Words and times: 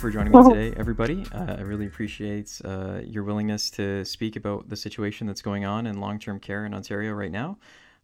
for 0.00 0.10
joining 0.10 0.32
me 0.32 0.42
today, 0.48 0.74
everybody. 0.78 1.26
Uh, 1.30 1.56
I 1.58 1.60
really 1.60 1.84
appreciate 1.84 2.58
uh, 2.64 3.00
your 3.04 3.22
willingness 3.22 3.68
to 3.72 4.02
speak 4.06 4.34
about 4.36 4.66
the 4.66 4.76
situation 4.76 5.26
that's 5.26 5.42
going 5.42 5.66
on 5.66 5.86
in 5.86 6.00
long 6.00 6.18
term 6.18 6.40
care 6.40 6.64
in 6.64 6.72
Ontario 6.72 7.12
right 7.12 7.30
now. 7.30 7.58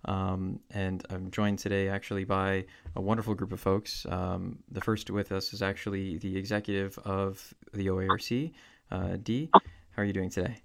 Um, 0.05 0.61
and 0.73 1.03
I'm 1.09 1.31
joined 1.31 1.59
today 1.59 1.89
actually 1.89 2.25
by 2.25 2.67
a 2.97 3.01
wonderful 3.01 3.35
group 3.35 3.51
of 3.51 3.61
folks. 3.61 4.05
Um, 4.11 4.59
the 4.71 4.83
first 4.83 5.11
with 5.11 5.33
us 5.33 5.55
is 5.55 5.63
actually 5.63 6.19
the 6.19 6.37
executive 6.37 6.99
of 6.99 7.55
the 7.73 7.87
OARC, 7.87 8.53
uh, 8.91 9.17
Dee. 9.23 9.49
How 9.55 10.03
are 10.03 10.05
you 10.05 10.13
doing 10.13 10.29
today? 10.29 10.59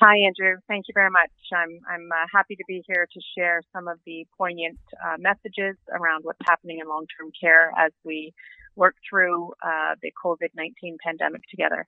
Hi, 0.00 0.16
Andrew. 0.26 0.56
Thank 0.66 0.88
you 0.88 0.92
very 0.92 1.10
much. 1.10 1.30
I'm, 1.54 1.78
I'm 1.88 2.08
uh, 2.10 2.26
happy 2.34 2.56
to 2.56 2.64
be 2.66 2.82
here 2.84 3.06
to 3.14 3.20
share 3.38 3.62
some 3.72 3.86
of 3.86 4.00
the 4.06 4.26
poignant 4.36 4.78
uh, 5.06 5.18
messages 5.18 5.76
around 5.92 6.24
what's 6.24 6.40
happening 6.44 6.80
in 6.80 6.88
long 6.88 7.06
term 7.16 7.30
care 7.40 7.70
as 7.78 7.92
we 8.04 8.34
work 8.76 8.96
through 9.08 9.52
uh, 9.62 9.94
the 10.02 10.12
COVID 10.22 10.50
19 10.54 10.98
pandemic 11.04 11.42
together. 11.48 11.86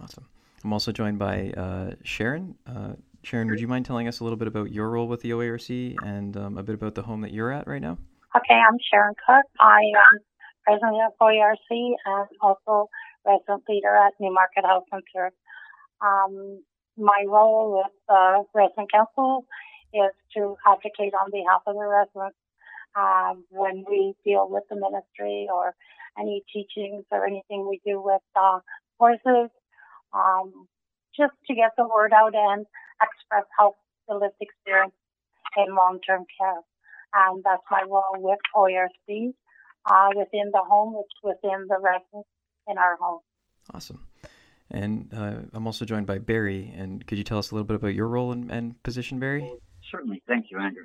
Awesome. 0.00 0.26
I'm 0.64 0.72
also 0.72 0.92
joined 0.92 1.18
by 1.18 1.52
uh, 1.56 1.94
Sharon. 2.02 2.54
Uh, 2.66 2.92
Sharon, 3.22 3.48
would 3.48 3.60
you 3.60 3.68
mind 3.68 3.86
telling 3.86 4.08
us 4.08 4.20
a 4.20 4.24
little 4.24 4.36
bit 4.36 4.48
about 4.48 4.72
your 4.72 4.90
role 4.90 5.06
with 5.06 5.20
the 5.20 5.30
OARC 5.30 5.96
and 6.02 6.36
um, 6.36 6.58
a 6.58 6.62
bit 6.62 6.74
about 6.74 6.94
the 6.94 7.02
home 7.02 7.20
that 7.20 7.32
you're 7.32 7.52
at 7.52 7.66
right 7.66 7.80
now? 7.80 7.98
Okay, 8.36 8.54
I'm 8.54 8.78
Sharon 8.90 9.14
Cook. 9.26 9.44
I 9.58 9.80
am 9.80 10.20
president 10.64 10.96
of 11.06 11.12
OARC 11.20 11.58
and 11.70 12.28
also 12.40 12.88
resident 13.26 13.64
leader 13.68 13.94
at 13.94 14.12
Newmarket 14.20 14.64
Health 14.64 14.84
Center. 14.90 15.32
Um, 16.00 16.62
my 16.96 17.24
role 17.26 17.78
with 17.78 17.92
the 18.08 18.44
resident 18.54 18.90
council 18.92 19.46
is 19.92 20.12
to 20.36 20.56
advocate 20.66 21.12
on 21.14 21.30
behalf 21.30 21.62
of 21.66 21.74
the 21.74 21.86
residents 21.86 22.38
um, 22.96 23.44
when 23.50 23.84
we 23.88 24.14
deal 24.24 24.48
with 24.48 24.64
the 24.70 24.76
ministry 24.76 25.48
or 25.52 25.74
any 26.18 26.42
teachings 26.52 27.04
or 27.10 27.26
anything 27.26 27.68
we 27.68 27.80
do 27.84 28.00
with 28.00 28.22
uh, 28.36 28.60
horses, 28.98 29.50
um, 30.12 30.66
just 31.16 31.32
to 31.46 31.54
get 31.54 31.72
the 31.76 31.86
word 31.86 32.12
out 32.12 32.34
and 32.34 32.66
express 33.02 33.44
how 33.58 33.74
the 34.08 34.14
lived 34.14 34.34
experience 34.40 34.94
in 35.56 35.74
long-term 35.74 36.24
care. 36.38 36.60
And 37.14 37.42
that's 37.44 37.62
my 37.70 37.82
role 37.88 38.16
with 38.18 38.38
OARC 38.54 39.34
uh, 39.86 40.08
within 40.16 40.50
the 40.52 40.62
home, 40.68 40.94
which 40.94 41.06
within 41.22 41.66
the 41.68 41.78
residents 41.80 42.28
in 42.68 42.78
our 42.78 42.96
home. 42.96 43.20
Awesome. 43.74 44.06
And 44.70 45.12
uh, 45.12 45.40
I'm 45.52 45.66
also 45.66 45.84
joined 45.84 46.06
by 46.06 46.18
Barry. 46.18 46.72
And 46.76 47.04
could 47.06 47.18
you 47.18 47.24
tell 47.24 47.38
us 47.38 47.50
a 47.50 47.54
little 47.54 47.66
bit 47.66 47.76
about 47.76 47.94
your 47.94 48.06
role 48.06 48.30
and, 48.30 48.50
and 48.50 48.80
position, 48.82 49.18
Barry? 49.18 49.52
Certainly. 49.90 50.22
Thank 50.28 50.46
you, 50.50 50.58
Andrew. 50.58 50.84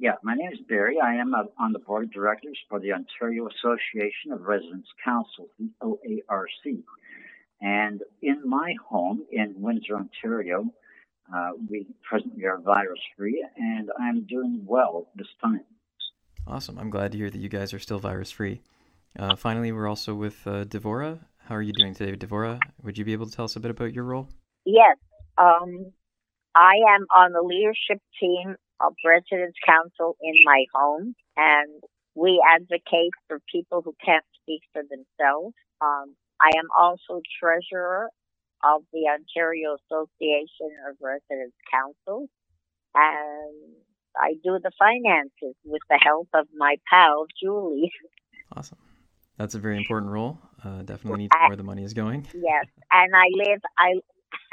Yeah, 0.00 0.12
my 0.22 0.34
name 0.34 0.50
is 0.50 0.58
Barry. 0.66 0.96
I 0.98 1.16
am 1.16 1.34
uh, 1.34 1.42
on 1.58 1.74
the 1.74 1.78
board 1.78 2.04
of 2.04 2.12
directors 2.12 2.58
for 2.70 2.80
the 2.80 2.90
Ontario 2.92 3.46
Association 3.46 4.32
of 4.32 4.40
Residents 4.40 4.88
Council, 5.04 5.48
the 5.58 5.68
OARC. 5.82 6.82
And 7.60 8.00
in 8.22 8.40
my 8.48 8.72
home 8.88 9.26
in 9.30 9.52
Windsor, 9.58 9.96
Ontario, 9.96 10.64
uh, 11.30 11.50
we 11.68 11.86
presently 12.02 12.46
are 12.46 12.58
virus 12.62 12.98
free, 13.14 13.46
and 13.58 13.90
I'm 14.00 14.24
doing 14.26 14.62
well 14.64 15.08
this 15.16 15.26
time. 15.44 15.66
Awesome. 16.46 16.78
I'm 16.78 16.88
glad 16.88 17.12
to 17.12 17.18
hear 17.18 17.28
that 17.28 17.38
you 17.38 17.50
guys 17.50 17.74
are 17.74 17.78
still 17.78 17.98
virus 17.98 18.30
free. 18.30 18.62
Uh, 19.18 19.36
finally, 19.36 19.70
we're 19.70 19.86
also 19.86 20.14
with 20.14 20.46
uh, 20.46 20.64
Devora. 20.64 21.18
How 21.44 21.56
are 21.56 21.62
you 21.62 21.74
doing 21.74 21.94
today, 21.94 22.16
Devora? 22.16 22.58
Would 22.84 22.96
you 22.96 23.04
be 23.04 23.12
able 23.12 23.26
to 23.26 23.32
tell 23.36 23.44
us 23.44 23.56
a 23.56 23.60
bit 23.60 23.70
about 23.70 23.92
your 23.92 24.04
role? 24.04 24.28
Yes. 24.64 24.96
Um, 25.36 25.92
I 26.54 26.72
am 26.88 27.04
on 27.14 27.32
the 27.32 27.42
leadership 27.42 28.02
team 28.18 28.56
of 28.80 28.94
Residents 29.04 29.58
Council 29.66 30.16
in 30.22 30.34
my 30.44 30.64
home, 30.74 31.14
and 31.36 31.82
we 32.14 32.42
advocate 32.48 33.12
for 33.28 33.40
people 33.52 33.82
who 33.82 33.94
can't 34.04 34.24
speak 34.42 34.62
for 34.72 34.82
themselves. 34.82 35.54
Um, 35.80 36.16
I 36.40 36.50
am 36.58 36.68
also 36.78 37.20
treasurer 37.38 38.08
of 38.64 38.82
the 38.92 39.08
Ontario 39.08 39.76
Association 39.84 40.72
of 40.88 40.96
Residents 41.00 41.56
Councils, 41.70 42.28
and 42.94 43.74
I 44.16 44.34
do 44.42 44.58
the 44.62 44.72
finances 44.78 45.56
with 45.64 45.82
the 45.88 46.00
help 46.02 46.28
of 46.34 46.46
my 46.56 46.76
pal 46.90 47.26
Julie. 47.40 47.92
Awesome. 48.56 48.78
That's 49.36 49.54
a 49.54 49.58
very 49.58 49.78
important 49.78 50.12
role. 50.12 50.38
Uh, 50.62 50.82
definitely 50.82 51.20
need 51.20 51.30
to 51.30 51.38
know 51.38 51.48
where 51.48 51.56
the 51.56 51.62
money 51.62 51.84
is 51.84 51.94
going. 51.94 52.26
Yes, 52.34 52.66
and 52.90 53.12
I 53.14 53.28
live 53.32 53.60
I 53.78 53.92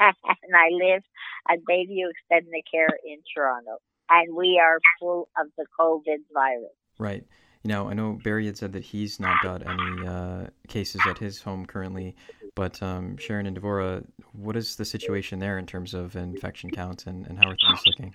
and 0.00 0.56
I 0.56 0.68
live 0.72 1.02
at 1.50 1.58
Bayview 1.68 2.08
Extended 2.10 2.62
Care 2.72 2.96
in 3.04 3.18
Toronto 3.34 3.78
and 4.10 4.34
we 4.34 4.60
are 4.62 4.78
full 5.00 5.28
of 5.38 5.46
the 5.56 5.64
COVID 5.78 6.18
virus. 6.32 6.72
Right. 6.98 7.24
You 7.64 7.68
know, 7.68 7.88
I 7.88 7.94
know 7.94 8.18
Barry 8.22 8.46
had 8.46 8.56
said 8.56 8.72
that 8.72 8.84
he's 8.84 9.18
not 9.18 9.42
got 9.42 9.66
any 9.66 10.06
uh, 10.06 10.46
cases 10.68 11.00
at 11.06 11.18
his 11.18 11.42
home 11.42 11.66
currently, 11.66 12.14
but 12.54 12.80
um, 12.82 13.16
Sharon 13.16 13.46
and 13.46 13.60
Devora, 13.60 14.04
what 14.32 14.56
is 14.56 14.76
the 14.76 14.84
situation 14.84 15.38
there 15.38 15.58
in 15.58 15.66
terms 15.66 15.92
of 15.92 16.14
infection 16.14 16.70
counts 16.70 17.06
and, 17.06 17.26
and 17.26 17.38
how 17.38 17.50
are 17.50 17.56
things 17.56 17.82
looking? 17.84 18.12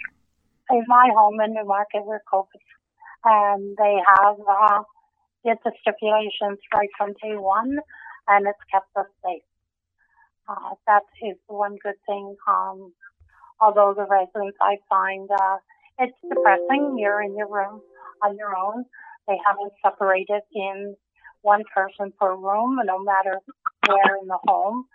In 0.70 0.84
my 0.88 1.10
home 1.16 1.40
in 1.42 1.54
Newmarket, 1.54 2.06
we're 2.06 2.22
COVID, 2.32 2.46
and 3.26 3.76
they 3.78 3.98
have 4.18 4.38
uh, 4.48 4.84
did 5.46 5.58
the 5.66 5.72
stipulations 5.82 6.60
right 6.74 6.90
from 6.98 7.10
day 7.22 7.36
one, 7.36 7.78
and 8.30 8.48
it's 8.48 8.58
kept 8.72 8.88
us 8.96 9.06
safe. 9.24 9.44
Uh, 10.48 10.76
that 10.88 11.04
is 11.22 11.38
one 11.48 11.76
good 11.84 11.96
thing. 12.08 12.36
Um, 12.48 12.94
although 13.60 13.94
the 13.94 14.06
residents 14.10 14.58
I 14.62 14.78
find 14.90 15.30
uh, 15.30 15.58
it's 16.00 16.18
depressing. 16.30 16.98
You're 16.98 17.22
in 17.22 17.38
your 17.38 17.50
room 17.50 17.82
on 18.24 18.38
your 18.38 18.56
own. 18.58 18.86
They 19.28 19.38
haven't 19.46 19.74
separated 19.84 20.42
in 20.54 20.96
one 21.42 21.64
person 21.76 22.12
per 22.20 22.36
room, 22.36 22.80
no 22.86 23.04
matter 23.04 23.40
where 23.88 24.18
in 24.22 24.28
the 24.28 24.40
home, 24.48 24.86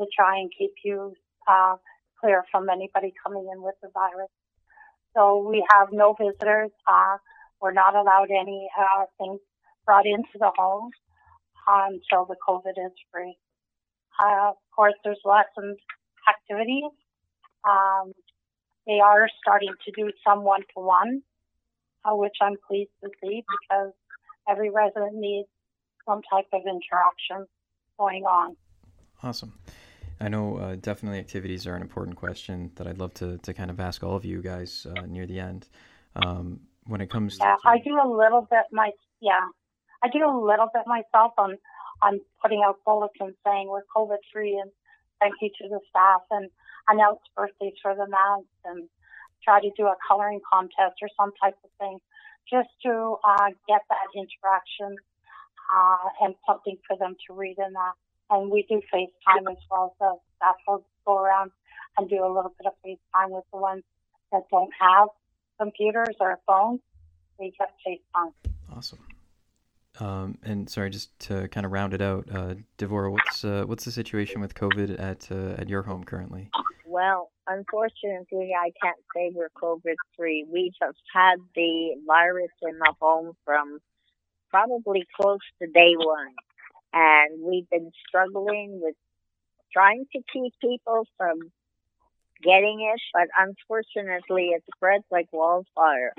to 0.00 0.06
try 0.16 0.38
and 0.38 0.50
keep 0.56 0.72
you 0.84 1.14
uh, 1.48 1.76
clear 2.20 2.44
from 2.50 2.68
anybody 2.68 3.12
coming 3.24 3.48
in 3.52 3.62
with 3.62 3.74
the 3.82 3.88
virus. 3.92 4.30
So 5.16 5.46
we 5.48 5.64
have 5.74 5.88
no 5.92 6.14
visitors. 6.18 6.70
Uh, 6.86 7.16
we're 7.60 7.72
not 7.72 7.94
allowed 7.94 8.28
any 8.30 8.68
uh, 8.78 9.04
things 9.18 9.40
brought 9.84 10.06
into 10.06 10.38
the 10.38 10.50
home 10.56 10.90
until 11.66 12.26
the 12.26 12.36
COVID 12.46 12.76
is 12.86 12.92
free. 13.12 13.36
Uh, 14.22 14.50
of 14.50 14.56
course, 14.74 14.94
there's 15.04 15.20
lessons 15.24 15.78
activities. 16.28 16.90
Um, 17.68 18.12
they 18.86 19.00
are 19.00 19.28
starting 19.42 19.72
to 19.84 19.92
do 19.92 20.10
some 20.26 20.44
one 20.44 20.60
to 20.60 20.80
one, 20.80 21.22
which 22.06 22.36
I'm 22.40 22.56
pleased 22.68 22.90
to 23.02 23.10
see 23.22 23.44
because 23.60 23.92
every 24.48 24.70
resident 24.70 25.14
needs 25.14 25.48
some 26.06 26.22
type 26.30 26.46
of 26.52 26.62
interaction 26.62 27.46
going 27.98 28.24
on. 28.24 28.56
Awesome. 29.22 29.52
I 30.20 30.28
know 30.28 30.56
uh, 30.56 30.76
definitely 30.76 31.18
activities 31.18 31.66
are 31.66 31.74
an 31.74 31.82
important 31.82 32.16
question 32.16 32.70
that 32.76 32.86
I'd 32.86 32.98
love 32.98 33.12
to, 33.14 33.38
to 33.38 33.52
kind 33.52 33.70
of 33.70 33.80
ask 33.80 34.02
all 34.02 34.16
of 34.16 34.24
you 34.24 34.40
guys 34.40 34.86
uh, 34.96 35.02
near 35.06 35.26
the 35.26 35.40
end. 35.40 35.68
Um, 36.14 36.60
when 36.86 37.00
it 37.00 37.10
comes 37.10 37.36
yeah, 37.40 37.56
to. 37.62 37.68
I 37.68 37.78
do 37.78 37.98
a 38.02 38.08
little 38.08 38.46
bit 38.48 38.64
my, 38.72 38.90
yeah, 39.20 39.40
I 40.02 40.08
do 40.08 40.18
a 40.24 40.32
little 40.32 40.68
bit 40.72 40.84
myself 40.86 41.32
on, 41.36 41.56
on 42.02 42.20
putting 42.40 42.62
out 42.64 42.76
bulletins 42.84 43.34
saying 43.44 43.68
we're 43.68 43.82
COVID 43.94 44.18
free 44.32 44.58
and 44.60 44.70
thank 45.20 45.34
you 45.40 45.50
to 45.60 45.68
the 45.68 45.80
staff 45.90 46.22
and 46.30 46.48
announce 46.88 47.20
birthdays 47.36 47.74
for 47.82 47.94
the 47.94 48.06
mouse 48.06 48.44
and 48.64 48.88
try 49.42 49.60
to 49.60 49.70
do 49.76 49.86
a 49.86 49.94
coloring 50.08 50.40
contest 50.52 50.96
or 51.02 51.08
some 51.18 51.32
type 51.42 51.56
of 51.64 51.70
thing 51.78 51.98
just 52.50 52.68
to 52.82 53.16
uh, 53.26 53.48
get 53.68 53.82
that 53.90 54.08
interaction 54.14 54.96
uh, 55.74 56.08
and 56.22 56.34
something 56.46 56.76
for 56.86 56.96
them 56.96 57.16
to 57.26 57.34
read 57.34 57.56
in 57.58 57.72
that. 57.72 57.92
And 58.30 58.50
we 58.50 58.66
do 58.68 58.80
FaceTime 58.92 59.50
as 59.50 59.58
well, 59.70 59.94
so 59.98 60.20
staff 60.36 60.56
will 60.66 60.84
go 61.06 61.18
around 61.18 61.50
and 61.96 62.08
do 62.08 62.24
a 62.24 62.26
little 62.26 62.52
bit 62.58 62.66
of 62.66 62.72
FaceTime 62.84 63.30
with 63.30 63.44
the 63.52 63.58
ones 63.58 63.82
that 64.32 64.42
don't 64.50 64.72
have 64.80 65.08
computers 65.60 66.14
or 66.20 66.38
phones. 66.46 66.80
We 67.38 67.52
get 67.58 67.72
FaceTime. 67.86 68.32
Awesome. 68.74 68.98
Um, 69.98 70.38
and 70.42 70.68
sorry, 70.68 70.90
just 70.90 71.18
to 71.20 71.48
kind 71.48 71.64
of 71.64 71.72
round 71.72 71.94
it 71.94 72.02
out, 72.02 72.28
uh, 72.32 72.54
Devora, 72.78 73.10
what's 73.10 73.44
uh, 73.44 73.64
what's 73.66 73.84
the 73.84 73.90
situation 73.90 74.40
with 74.40 74.54
COVID 74.54 75.00
at 75.00 75.30
uh, 75.30 75.60
at 75.60 75.68
your 75.68 75.82
home 75.82 76.04
currently? 76.04 76.50
Well, 76.96 77.30
unfortunately, 77.46 78.52
I 78.58 78.70
can't 78.82 78.96
say 79.14 79.30
we're 79.34 79.50
COVID 79.62 79.96
free. 80.16 80.46
We 80.50 80.72
just 80.82 80.96
had 81.12 81.34
the 81.54 81.90
virus 82.06 82.52
in 82.62 82.78
the 82.78 82.94
home 82.98 83.32
from 83.44 83.80
probably 84.48 85.04
close 85.14 85.44
to 85.60 85.68
day 85.68 85.92
one, 85.94 86.32
and 86.94 87.42
we've 87.42 87.68
been 87.68 87.90
struggling 88.08 88.80
with 88.82 88.94
trying 89.74 90.06
to 90.14 90.22
keep 90.32 90.54
people 90.58 91.06
from 91.18 91.38
getting 92.42 92.90
it, 92.90 93.02
but 93.12 93.28
unfortunately, 93.38 94.52
it 94.54 94.64
spreads 94.74 95.04
like 95.10 95.26
wildfire. 95.32 96.14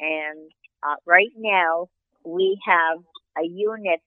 And 0.00 0.50
uh, 0.82 0.96
right 1.04 1.32
now, 1.36 1.88
we 2.24 2.58
have 2.64 3.00
a 3.36 3.46
unit. 3.46 4.00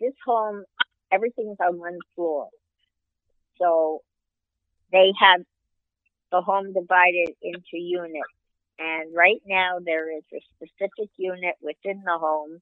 This 0.00 0.14
home, 0.24 0.64
everything's 1.12 1.58
on 1.60 1.78
one 1.78 1.98
floor. 2.16 2.48
So 3.58 4.00
they 4.92 5.12
have 5.20 5.42
the 6.32 6.42
home 6.42 6.72
divided 6.74 7.34
into 7.42 7.78
units. 7.78 8.34
And 8.78 9.14
right 9.14 9.42
now 9.46 9.78
there 9.84 10.16
is 10.16 10.24
a 10.34 10.40
specific 10.56 11.10
unit 11.18 11.56
within 11.62 12.02
the 12.04 12.18
home 12.18 12.58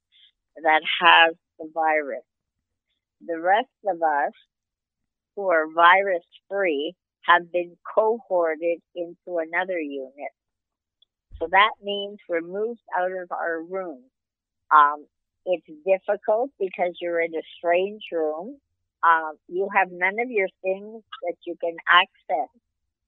that 0.62 0.82
has 1.03 1.37
the 1.59 1.71
virus. 1.75 2.25
the 3.27 3.41
rest 3.41 3.69
of 3.88 3.97
us 4.03 4.32
who 5.37 5.49
are 5.50 5.73
virus 5.75 6.25
free 6.50 6.94
have 7.23 7.53
been 7.53 7.77
cohorted 7.94 8.81
into 8.94 9.38
another 9.38 9.81
unit. 9.81 10.32
So 11.41 11.49
that 11.50 11.73
means 11.82 12.19
we're 12.29 12.43
moved 12.43 12.81
out 12.99 13.12
of 13.12 13.31
our 13.32 13.62
room. 13.62 14.03
Um, 14.75 15.06
it's 15.47 15.67
difficult 15.87 16.50
because 16.61 16.97
you're 17.00 17.21
in 17.21 17.35
a 17.35 17.43
strange 17.59 18.03
room. 18.12 18.59
Um, 19.05 19.35
you 19.49 19.69
have 19.75 19.88
none 19.93 20.19
of 20.20 20.31
your 20.31 20.49
things 20.62 21.02
that 21.23 21.37
you 21.47 21.56
can 21.62 21.76
access. 21.88 22.50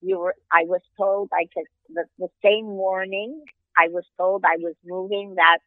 You 0.00 0.18
were, 0.18 0.34
I 0.52 0.64
was 0.64 0.80
told 0.98 1.30
I 1.32 1.46
could, 1.54 1.66
the, 1.88 2.04
the 2.18 2.28
same 2.44 2.66
morning, 2.66 3.42
I 3.78 3.88
was 3.88 4.04
told 4.18 4.44
I 4.44 4.56
was 4.58 4.74
moving 4.84 5.36
that 5.36 5.58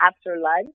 after 0.00 0.38
lunch 0.38 0.74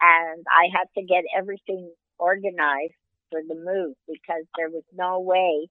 and 0.00 0.44
I 0.48 0.68
had 0.76 0.86
to 0.96 1.02
get 1.06 1.24
everything 1.36 1.90
organized 2.18 2.94
for 3.30 3.40
the 3.46 3.54
move 3.54 3.94
because 4.06 4.44
there 4.56 4.70
was 4.70 4.84
no 4.94 5.20
way 5.20 5.68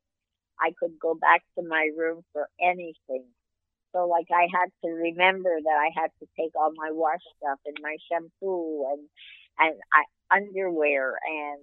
I 0.59 0.71
could 0.79 0.99
go 1.01 1.15
back 1.15 1.43
to 1.57 1.65
my 1.67 1.89
room 1.97 2.23
for 2.33 2.47
anything. 2.61 3.25
So 3.93 4.07
like 4.07 4.27
I 4.31 4.47
had 4.53 4.69
to 4.83 4.91
remember 4.91 5.51
that 5.63 5.77
I 5.79 5.89
had 5.99 6.11
to 6.19 6.27
take 6.39 6.51
all 6.55 6.71
my 6.75 6.91
wash 6.91 7.23
stuff 7.37 7.59
and 7.65 7.77
my 7.81 7.97
shampoo 8.11 8.85
and 8.91 9.01
and 9.59 9.75
I, 9.93 10.03
underwear 10.35 11.15
and 11.27 11.61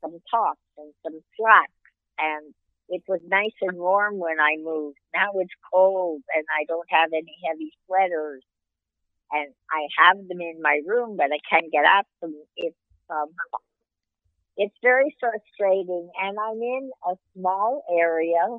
some 0.00 0.18
tops 0.30 0.60
and 0.76 0.92
some 1.02 1.20
slacks 1.36 1.72
and 2.18 2.54
it 2.88 3.02
was 3.06 3.20
nice 3.28 3.54
and 3.60 3.76
warm 3.76 4.18
when 4.18 4.40
I 4.40 4.56
moved. 4.56 4.96
Now 5.14 5.28
it's 5.36 5.52
cold 5.72 6.22
and 6.34 6.44
I 6.48 6.64
don't 6.66 6.88
have 6.90 7.10
any 7.12 7.36
heavy 7.46 7.72
sweaters 7.86 8.42
and 9.30 9.52
I 9.70 9.86
have 10.02 10.16
them 10.28 10.40
in 10.40 10.60
my 10.62 10.80
room 10.86 11.16
but 11.16 11.32
I 11.32 11.38
can't 11.48 11.70
get 11.72 11.84
at 11.84 12.06
them. 12.20 12.34
It's 12.56 12.76
um 13.10 13.28
it's 14.56 14.74
very 14.82 15.14
frustrating 15.20 16.10
and 16.20 16.36
I'm 16.38 16.60
in 16.60 16.90
a 17.06 17.14
small 17.34 17.84
area 17.90 18.58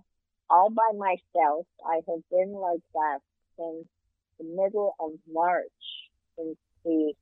all 0.50 0.70
by 0.70 0.98
myself. 0.98 1.68
I 1.86 1.96
have 2.08 2.24
been 2.32 2.54
like 2.54 2.82
that 2.94 3.20
since 3.58 3.88
the 4.40 4.46
middle 4.46 4.96
of 5.00 5.12
March, 5.32 5.66
since 6.38 6.58
the 6.84 7.14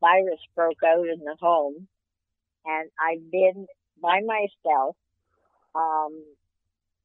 virus 0.00 0.40
broke 0.54 0.82
out 0.86 1.06
in 1.06 1.20
the 1.24 1.36
home. 1.40 1.88
And 2.68 2.90
I've 3.00 3.30
been 3.30 3.66
by 4.00 4.20
myself. 4.20 4.96
Um, 5.74 6.22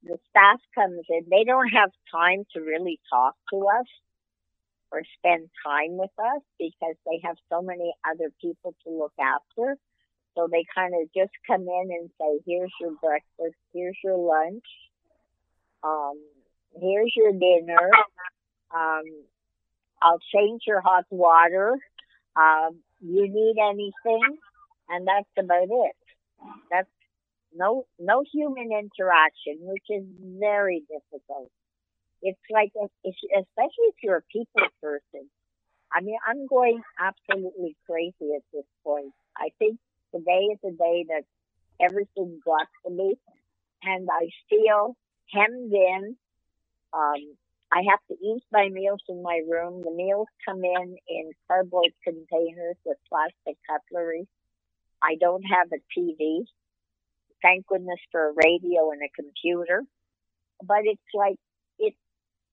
the 0.03 0.17
staff 0.29 0.59
comes 0.75 1.05
in. 1.09 1.25
They 1.29 1.45
don't 1.45 1.69
have 1.69 1.91
time 2.11 2.43
to 2.53 2.61
really 2.61 2.99
talk 3.09 3.35
to 3.51 3.67
us 3.79 3.87
or 4.91 5.01
spend 5.17 5.49
time 5.65 5.97
with 5.97 6.11
us 6.19 6.41
because 6.59 6.95
they 7.05 7.19
have 7.23 7.37
so 7.49 7.61
many 7.61 7.93
other 8.05 8.29
people 8.41 8.75
to 8.83 8.91
look 8.91 9.13
after. 9.19 9.77
So 10.35 10.47
they 10.51 10.65
kind 10.75 10.93
of 10.99 11.09
just 11.15 11.33
come 11.47 11.61
in 11.61 11.89
and 11.91 12.09
say, 12.19 12.41
here's 12.45 12.73
your 12.81 12.91
breakfast, 13.01 13.57
here's 13.73 13.97
your 14.03 14.17
lunch, 14.17 14.63
um, 15.83 16.17
here's 16.79 17.13
your 17.15 17.31
dinner, 17.33 17.89
um, 18.75 19.03
I'll 20.01 20.19
change 20.33 20.63
your 20.65 20.81
hot 20.81 21.05
water, 21.11 21.77
um, 22.35 22.79
you 22.99 23.27
need 23.29 23.55
anything, 23.61 24.37
and 24.89 25.07
that's 25.07 25.29
about 25.37 25.69
it. 25.69 25.95
That's 26.71 26.89
no, 27.55 27.85
no 27.99 28.23
human 28.33 28.71
interaction, 28.71 29.59
which 29.61 29.85
is 29.89 30.03
very 30.39 30.83
difficult. 30.89 31.51
It's 32.21 32.39
like, 32.51 32.71
if, 32.75 33.15
especially 33.31 33.87
if 33.89 33.95
you're 34.03 34.17
a 34.17 34.23
people 34.31 34.61
person. 34.81 35.29
I 35.93 36.01
mean, 36.01 36.17
I'm 36.27 36.47
going 36.47 36.81
absolutely 36.99 37.77
crazy 37.87 38.35
at 38.35 38.43
this 38.53 38.65
point. 38.83 39.13
I 39.37 39.49
think 39.59 39.79
Today 40.15 40.47
is 40.53 40.59
a 40.65 40.71
day 40.71 41.05
that 41.09 41.23
everything 41.81 42.39
got 42.45 42.67
to 42.85 42.91
me, 42.91 43.15
and 43.83 44.07
I 44.11 44.29
feel 44.49 44.95
hemmed 45.33 45.73
in. 45.73 46.17
Um, 46.93 47.35
I 47.73 47.83
have 47.89 47.99
to 48.09 48.15
eat 48.15 48.43
my 48.51 48.69
meals 48.69 49.01
in 49.09 49.23
my 49.23 49.41
room. 49.49 49.81
The 49.83 49.91
meals 49.91 50.27
come 50.47 50.63
in 50.63 50.97
in 51.07 51.31
cardboard 51.47 51.91
containers 52.03 52.77
with 52.85 52.97
plastic 53.09 53.57
cutlery. 53.69 54.27
I 55.03 55.15
don't 55.19 55.43
have 55.43 55.67
a 55.73 55.99
TV. 55.99 56.45
Thank 57.41 57.67
goodness 57.67 57.99
for 58.11 58.29
a 58.29 58.33
radio 58.33 58.91
and 58.91 59.01
a 59.03 59.11
computer. 59.21 59.83
But 60.63 60.85
it's 60.85 61.01
like 61.13 61.35
it 61.79 61.93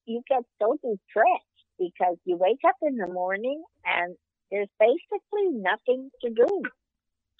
you 0.07 0.23
get 0.29 0.43
so 0.61 0.77
depressed 0.83 1.59
because 1.79 2.17
you 2.25 2.37
wake 2.37 2.61
up 2.67 2.77
in 2.83 2.97
the 2.97 3.07
morning 3.07 3.63
and 3.85 4.17
there's 4.51 4.69
basically 4.79 5.49
nothing 5.53 6.11
to 6.23 6.31
do. 6.31 6.63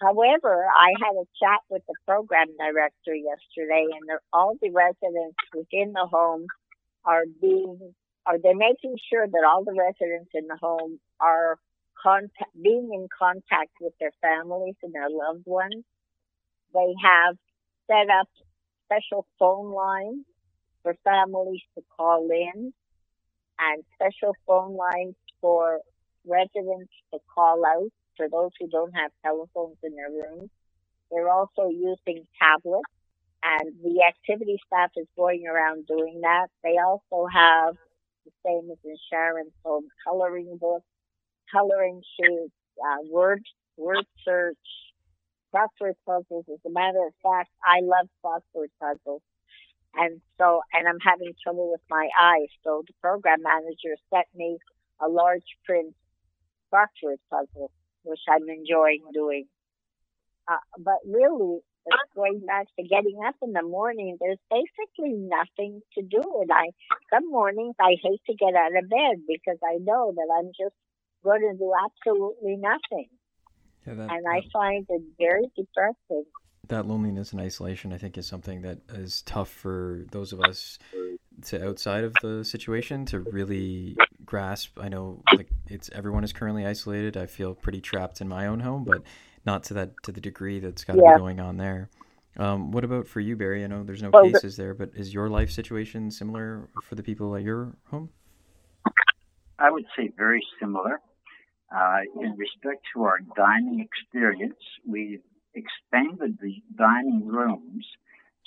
However, 0.01 0.65
I 0.65 0.93
had 0.99 1.13
a 1.13 1.29
chat 1.43 1.61
with 1.69 1.83
the 1.87 1.95
program 2.07 2.47
director 2.57 3.15
yesterday, 3.15 3.85
and 3.93 4.19
all 4.33 4.55
the 4.61 4.71
residents 4.71 5.37
within 5.55 5.93
the 5.93 6.07
home 6.11 6.47
are 7.05 7.25
being, 7.41 7.95
are 8.25 8.39
they 8.39 8.55
making 8.55 8.97
sure 9.13 9.27
that 9.27 9.45
all 9.47 9.65
the 9.65 9.77
residents 9.77 10.31
in 10.33 10.47
the 10.47 10.57
home 10.57 11.01
are 11.21 11.59
contact, 12.03 12.51
being 12.63 12.91
in 12.93 13.09
contact 13.17 13.71
with 13.81 13.93
their 14.01 14.13
families 14.21 14.75
and 14.83 14.93
their 14.93 15.11
loved 15.11 15.45
ones. 15.47 15.85
They 16.75 16.95
have 17.03 17.37
set 17.87 18.09
up 18.11 18.29
special 18.87 19.27
phone 19.39 19.73
lines 19.73 20.25
for 20.83 20.95
families 21.05 21.63
to 21.77 21.83
call 21.97 22.29
in 22.31 22.73
and 23.59 23.85
special 23.95 24.35
phone 24.47 24.77
lines 24.77 25.15
for 25.41 25.81
residents 26.27 26.93
to 27.13 27.19
call 27.35 27.65
out 27.67 27.91
for 28.17 28.29
those 28.29 28.51
who 28.59 28.69
don't 28.69 28.93
have 28.93 29.11
telephones 29.25 29.77
in 29.83 29.95
their 29.95 30.11
rooms. 30.11 30.51
They're 31.11 31.31
also 31.31 31.69
using 31.69 32.27
tablets 32.41 32.85
and 33.43 33.73
the 33.83 34.05
activity 34.07 34.59
staff 34.67 34.91
is 34.97 35.07
going 35.17 35.47
around 35.47 35.87
doing 35.87 36.21
that. 36.23 36.49
They 36.63 36.77
also 36.79 37.27
have 37.33 37.75
the 38.25 38.33
same 38.45 38.71
as 38.71 38.79
in 38.85 38.97
Sharon's 39.11 39.53
home, 39.65 39.89
coloring 40.05 40.59
books, 40.61 40.85
coloring 41.53 42.03
sheets, 42.17 42.53
uh, 42.79 43.03
word, 43.11 43.43
word 43.77 44.07
search, 44.25 44.57
crossword 45.55 45.95
puzzles. 46.07 46.45
As 46.53 46.61
a 46.67 46.71
matter 46.71 47.07
of 47.07 47.15
fact, 47.23 47.51
I 47.65 47.81
love 47.83 48.09
crossword 48.25 48.71
puzzles. 48.81 49.23
And 49.95 50.21
so, 50.39 50.61
and 50.73 50.87
I'm 50.87 51.01
having 51.01 51.33
trouble 51.43 51.71
with 51.73 51.81
my 51.91 52.09
eyes. 52.21 52.49
So 52.63 52.83
the 52.87 52.95
program 53.03 53.43
manager 53.43 53.97
sent 54.15 54.27
me 54.35 54.59
a 55.01 55.09
large 55.09 55.43
print 55.67 55.95
crossword 56.73 57.19
puzzle 57.31 57.73
which 58.03 58.21
I'm 58.29 58.49
enjoying 58.49 59.05
doing. 59.13 59.47
Uh, 60.49 60.63
but 60.79 60.99
really, 61.07 61.61
going 62.15 62.41
back 62.47 62.67
to 62.79 62.83
getting 62.83 63.19
up 63.27 63.37
in 63.43 63.53
the 63.53 63.63
morning, 63.63 64.17
there's 64.21 64.41
basically 64.51 65.15
nothing 65.17 65.81
to 65.97 66.03
do. 66.03 66.23
And 66.43 66.51
I, 66.51 66.73
some 67.13 67.31
mornings 67.31 67.75
I 67.81 67.97
hate 68.03 68.21
to 68.27 68.35
get 68.35 68.55
out 68.55 68.77
of 68.77 68.89
bed 68.89 69.23
because 69.29 69.59
I 69.63 69.79
know 69.81 70.13
that 70.15 70.29
I'm 70.39 70.51
just 70.59 70.75
going 71.23 71.41
to 71.41 71.57
do 71.57 71.73
absolutely 71.85 72.57
nothing. 72.57 73.09
Yeah, 73.87 73.95
that, 73.95 74.11
and 74.11 74.27
I 74.29 74.43
find 74.53 74.87
it 74.89 75.03
very 75.19 75.51
depressing. 75.57 76.25
That 76.69 76.87
loneliness 76.87 77.33
and 77.33 77.41
isolation, 77.41 77.93
I 77.93 77.99
think, 77.99 78.17
is 78.19 78.27
something 78.27 78.63
that 78.63 78.79
is 78.91 79.23
tough 79.23 79.49
for 79.49 80.05
those 80.13 80.33
of 80.33 80.41
us 80.41 80.79
to 81.47 81.67
outside 81.67 82.05
of 82.05 82.15
the 82.23 82.45
situation 82.45 83.07
to 83.07 83.21
really 83.21 83.97
grasp. 84.25 84.79
I 84.79 84.89
know 84.89 85.23
like 85.35 85.49
it's 85.69 85.91
everyone 85.93 86.25
is 86.25 86.33
currently 86.33 86.67
isolated. 86.67 87.17
I 87.17 87.27
feel 87.27 87.55
pretty 87.55 87.81
trapped 87.81 88.21
in 88.21 88.29
my 88.29 88.47
own 88.47 88.61
home, 88.61 88.85
but 88.85 89.03
not 89.45 89.65
to 89.65 89.75
that 89.75 89.93
to 90.05 90.13
the 90.13 90.21
degree 90.21 90.61
that's 90.61 90.85
got 90.85 90.95
to 90.95 91.03
yeah. 91.03 91.15
be 91.15 91.19
going 91.19 91.41
on 91.41 91.57
there. 91.57 91.89
Um, 92.37 92.71
what 92.71 92.85
about 92.85 93.09
for 93.09 93.21
you, 93.21 93.37
Barry? 93.37 93.65
I 93.65 93.67
know 93.67 93.83
there's 93.83 94.03
no 94.03 94.11
well, 94.11 94.25
cases 94.25 94.57
there, 94.57 94.75
but 94.75 94.91
is 94.95 95.13
your 95.13 95.29
life 95.29 95.51
situation 95.51 96.11
similar 96.11 96.69
for 96.85 96.95
the 96.95 97.03
people 97.03 97.35
at 97.35 97.43
your 97.43 97.73
home? 97.91 98.11
I 99.59 99.71
would 99.71 99.85
say 99.97 100.11
very 100.17 100.43
similar. 100.61 101.01
Uh, 101.75 102.01
in 102.21 102.37
respect 102.37 102.85
to 102.95 103.05
our 103.05 103.19
dining 103.37 103.81
experience, 103.81 104.59
we've 104.87 105.23
expanded 105.55 106.39
the 106.41 106.55
dining 106.77 107.27
rooms 107.27 107.87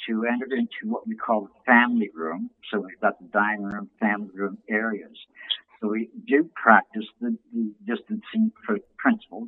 to 0.07 0.25
enter 0.25 0.47
into 0.55 0.91
what 0.91 1.07
we 1.07 1.15
call 1.15 1.43
the 1.43 1.63
family 1.65 2.09
room. 2.13 2.49
So 2.71 2.79
we've 2.79 2.99
got 2.99 3.19
the 3.19 3.27
dining 3.31 3.63
room, 3.63 3.89
family 3.99 4.31
room 4.33 4.57
areas. 4.69 5.15
So 5.79 5.89
we 5.89 6.09
do 6.27 6.49
practice 6.55 7.05
the, 7.21 7.37
the 7.53 7.73
distancing 7.85 8.51
principle. 8.97 9.47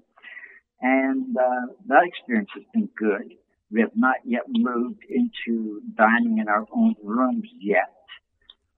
And 0.82 1.36
uh, 1.36 1.74
that 1.88 2.04
experience 2.06 2.50
has 2.56 2.64
been 2.74 2.90
good. 2.98 3.34
We 3.72 3.82
have 3.82 3.96
not 3.96 4.18
yet 4.24 4.44
moved 4.48 5.04
into 5.10 5.82
dining 5.98 6.38
in 6.38 6.48
our 6.48 6.66
own 6.74 6.96
rooms 7.04 7.48
yet. 7.60 7.94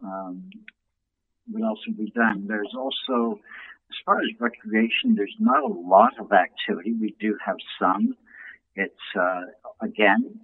Um, 0.04 0.50
what 1.50 1.66
else 1.68 1.80
have 1.88 1.98
we 1.98 2.12
done? 2.12 2.46
There's 2.48 2.74
also, 2.76 3.40
as 3.90 3.98
far 4.06 4.18
as 4.20 4.28
recreation, 4.40 5.16
there's 5.16 5.36
not 5.40 5.64
a 5.64 5.74
lot 5.74 6.14
of 6.20 6.32
activity. 6.32 6.94
We 6.94 7.16
do 7.20 7.38
have 7.46 7.58
some. 7.80 8.16
It's, 8.76 8.94
uh, 9.20 9.42
again, 9.82 10.40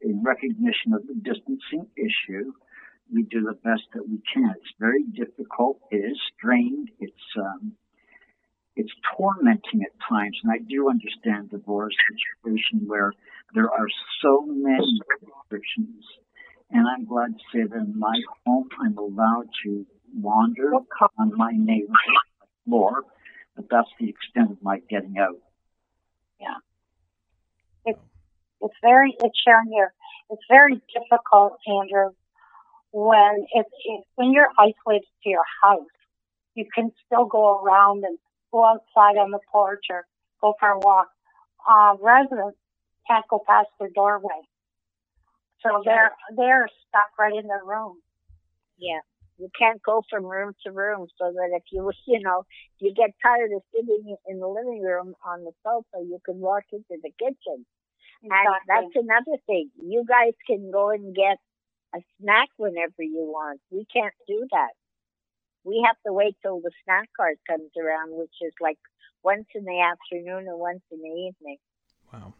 in 0.00 0.22
recognition 0.22 0.92
of 0.94 1.06
the 1.06 1.14
distancing 1.14 1.86
issue, 1.96 2.52
we 3.12 3.22
do 3.22 3.42
the 3.42 3.58
best 3.64 3.82
that 3.94 4.08
we 4.08 4.20
can. 4.32 4.54
It's 4.56 4.74
very 4.78 5.04
difficult. 5.04 5.78
It 5.90 5.98
is 5.98 6.18
strained. 6.36 6.90
It's 6.98 7.26
um, 7.38 7.72
it's 8.74 8.92
tormenting 9.16 9.82
at 9.82 9.96
times, 10.06 10.36
and 10.44 10.52
I 10.52 10.58
do 10.58 10.90
understand 10.90 11.48
the 11.50 11.58
Devora's 11.58 11.96
situation 12.12 12.86
where 12.86 13.12
there 13.54 13.70
are 13.70 13.88
so 14.20 14.44
many 14.46 15.00
restrictions. 15.22 16.04
And 16.70 16.86
I'm 16.86 17.06
glad 17.06 17.32
to 17.38 17.44
say 17.54 17.62
that 17.62 17.74
in 17.74 17.98
my 17.98 18.20
home, 18.44 18.68
I'm 18.84 18.98
allowed 18.98 19.48
to 19.64 19.86
wander 20.14 20.72
on 20.74 21.32
my 21.36 21.52
neighbor's 21.54 21.96
floor, 22.66 23.04
but 23.54 23.66
that's 23.70 23.88
the 23.98 24.10
extent 24.10 24.50
of 24.50 24.62
my 24.62 24.80
getting 24.90 25.16
out. 25.18 25.38
Yeah. 26.40 26.58
It's, 27.86 27.98
it's 28.60 28.74
very, 28.82 29.14
it's 29.18 29.38
Sharon 29.42 29.68
here. 29.72 29.94
It's 30.30 30.42
very 30.50 30.82
difficult, 30.92 31.58
Andrew, 31.66 32.10
when 32.92 33.46
it's, 33.54 33.70
it, 33.84 34.04
when 34.16 34.32
you're 34.32 34.50
isolated 34.58 35.06
to 35.22 35.30
your 35.30 35.44
house. 35.62 35.86
You 36.54 36.66
can 36.74 36.90
still 37.04 37.26
go 37.26 37.62
around 37.62 38.04
and 38.04 38.18
go 38.50 38.64
outside 38.64 39.18
on 39.18 39.30
the 39.30 39.40
porch 39.52 39.84
or 39.90 40.06
go 40.40 40.54
for 40.58 40.70
a 40.70 40.78
walk. 40.78 41.08
Uh, 41.68 41.96
residents 42.00 42.58
can't 43.06 43.26
go 43.28 43.42
past 43.46 43.68
their 43.78 43.90
doorway. 43.94 44.40
So 45.62 45.82
they're 45.84 46.12
they're 46.36 46.68
stuck 46.88 47.10
right 47.18 47.34
in 47.34 47.46
their 47.46 47.64
room. 47.64 47.98
Yeah. 48.78 49.00
You 49.38 49.48
can't 49.58 49.82
go 49.82 50.02
from 50.08 50.24
room 50.24 50.54
to 50.64 50.72
room 50.72 51.06
so 51.18 51.32
that 51.32 51.50
if 51.52 51.62
you 51.70 51.90
you 52.06 52.20
know, 52.20 52.44
you 52.78 52.92
get 52.94 53.10
tired 53.22 53.50
of 53.54 53.62
sitting 53.74 54.16
in 54.26 54.38
the 54.40 54.48
living 54.48 54.82
room 54.82 55.14
on 55.26 55.44
the 55.44 55.52
sofa, 55.62 56.04
you 56.04 56.18
can 56.24 56.38
walk 56.38 56.64
into 56.72 57.00
the 57.02 57.10
kitchen. 57.18 57.66
Exactly. 58.22 58.32
And 58.32 58.54
that's 58.68 58.94
another 58.96 59.38
thing. 59.46 59.70
You 59.80 60.04
guys 60.08 60.32
can 60.46 60.70
go 60.72 60.90
and 60.90 61.14
get 61.14 61.36
a 61.94 62.00
snack 62.20 62.48
whenever 62.56 63.00
you 63.02 63.24
want. 63.28 63.60
We 63.70 63.86
can't 63.92 64.14
do 64.26 64.46
that. 64.50 64.72
We 65.64 65.82
have 65.86 65.96
to 66.06 66.12
wait 66.12 66.36
till 66.42 66.60
the 66.60 66.70
snack 66.84 67.08
cart 67.16 67.38
comes 67.46 67.70
around, 67.76 68.10
which 68.12 68.34
is 68.40 68.52
like 68.60 68.78
once 69.22 69.46
in 69.54 69.64
the 69.64 69.80
afternoon 69.80 70.48
and 70.48 70.58
once 70.58 70.82
in 70.90 70.98
the 70.98 71.08
evening. 71.08 71.58
Wow. 72.12 72.34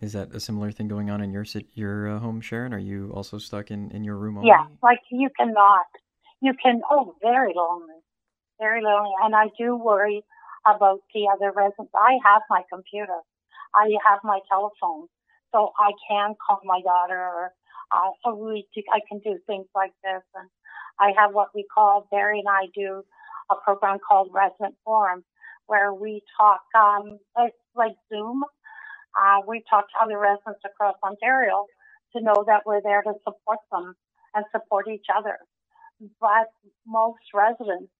Is 0.00 0.14
that 0.14 0.34
a 0.34 0.40
similar 0.40 0.72
thing 0.72 0.88
going 0.88 1.10
on 1.10 1.20
in 1.20 1.32
your 1.32 1.44
your 1.74 2.08
uh, 2.08 2.18
home, 2.18 2.40
Sharon? 2.40 2.74
Are 2.74 2.78
you 2.78 3.12
also 3.14 3.38
stuck 3.38 3.70
in, 3.70 3.90
in 3.92 4.02
your 4.02 4.16
room 4.16 4.36
only? 4.36 4.48
Yeah, 4.48 4.66
like 4.82 4.98
you 5.10 5.30
cannot. 5.38 5.86
You 6.42 6.54
can. 6.62 6.82
Oh, 6.90 7.16
very 7.22 7.54
lonely, 7.56 8.00
very 8.60 8.82
lonely. 8.82 9.12
And 9.24 9.36
I 9.36 9.46
do 9.58 9.76
worry 9.76 10.24
about 10.66 11.00
the 11.14 11.28
other 11.34 11.52
residents. 11.56 11.92
I 11.96 12.18
have 12.24 12.42
my 12.50 12.62
computer, 12.72 13.20
I 13.76 13.90
have 14.08 14.20
my 14.24 14.40
telephone, 14.50 15.08
so 15.54 15.72
I 15.80 15.92
can 16.08 16.36
call 16.46 16.60
my 16.64 16.82
daughter, 16.82 17.18
or 17.18 17.52
uh, 17.92 18.34
we 18.36 18.66
I 18.92 19.00
can 19.08 19.20
do 19.20 19.38
things 19.48 19.66
like 19.74 19.92
this. 20.04 20.22
And 20.36 20.50
I 21.00 21.12
have 21.18 21.32
what 21.34 21.50
we 21.54 21.66
call 21.74 22.08
Barry 22.12 22.40
and 22.40 22.48
I 22.50 22.68
do 22.74 23.04
a 23.52 23.56
program 23.64 23.98
called 24.08 24.30
Resident 24.34 24.76
Forum, 24.84 25.24
where 25.68 25.94
we 25.94 26.22
talk 26.38 26.62
um, 26.78 27.18
it's 27.38 27.56
like 27.76 27.94
Zoom 28.12 28.42
uh, 29.18 29.42
we 29.48 29.62
talk 29.68 29.86
to 29.90 29.96
other 30.04 30.18
residents 30.18 30.60
across 30.64 30.96
Ontario 31.04 31.66
to 32.16 32.22
know 32.22 32.44
that 32.46 32.62
we're 32.66 32.82
there 32.82 33.02
to 33.02 33.14
support 33.24 33.58
them 33.72 33.94
and 34.34 34.44
support 34.52 34.88
each 34.88 35.06
other. 35.14 35.38
But 36.20 36.50
most 36.86 37.22
residents, 37.34 37.92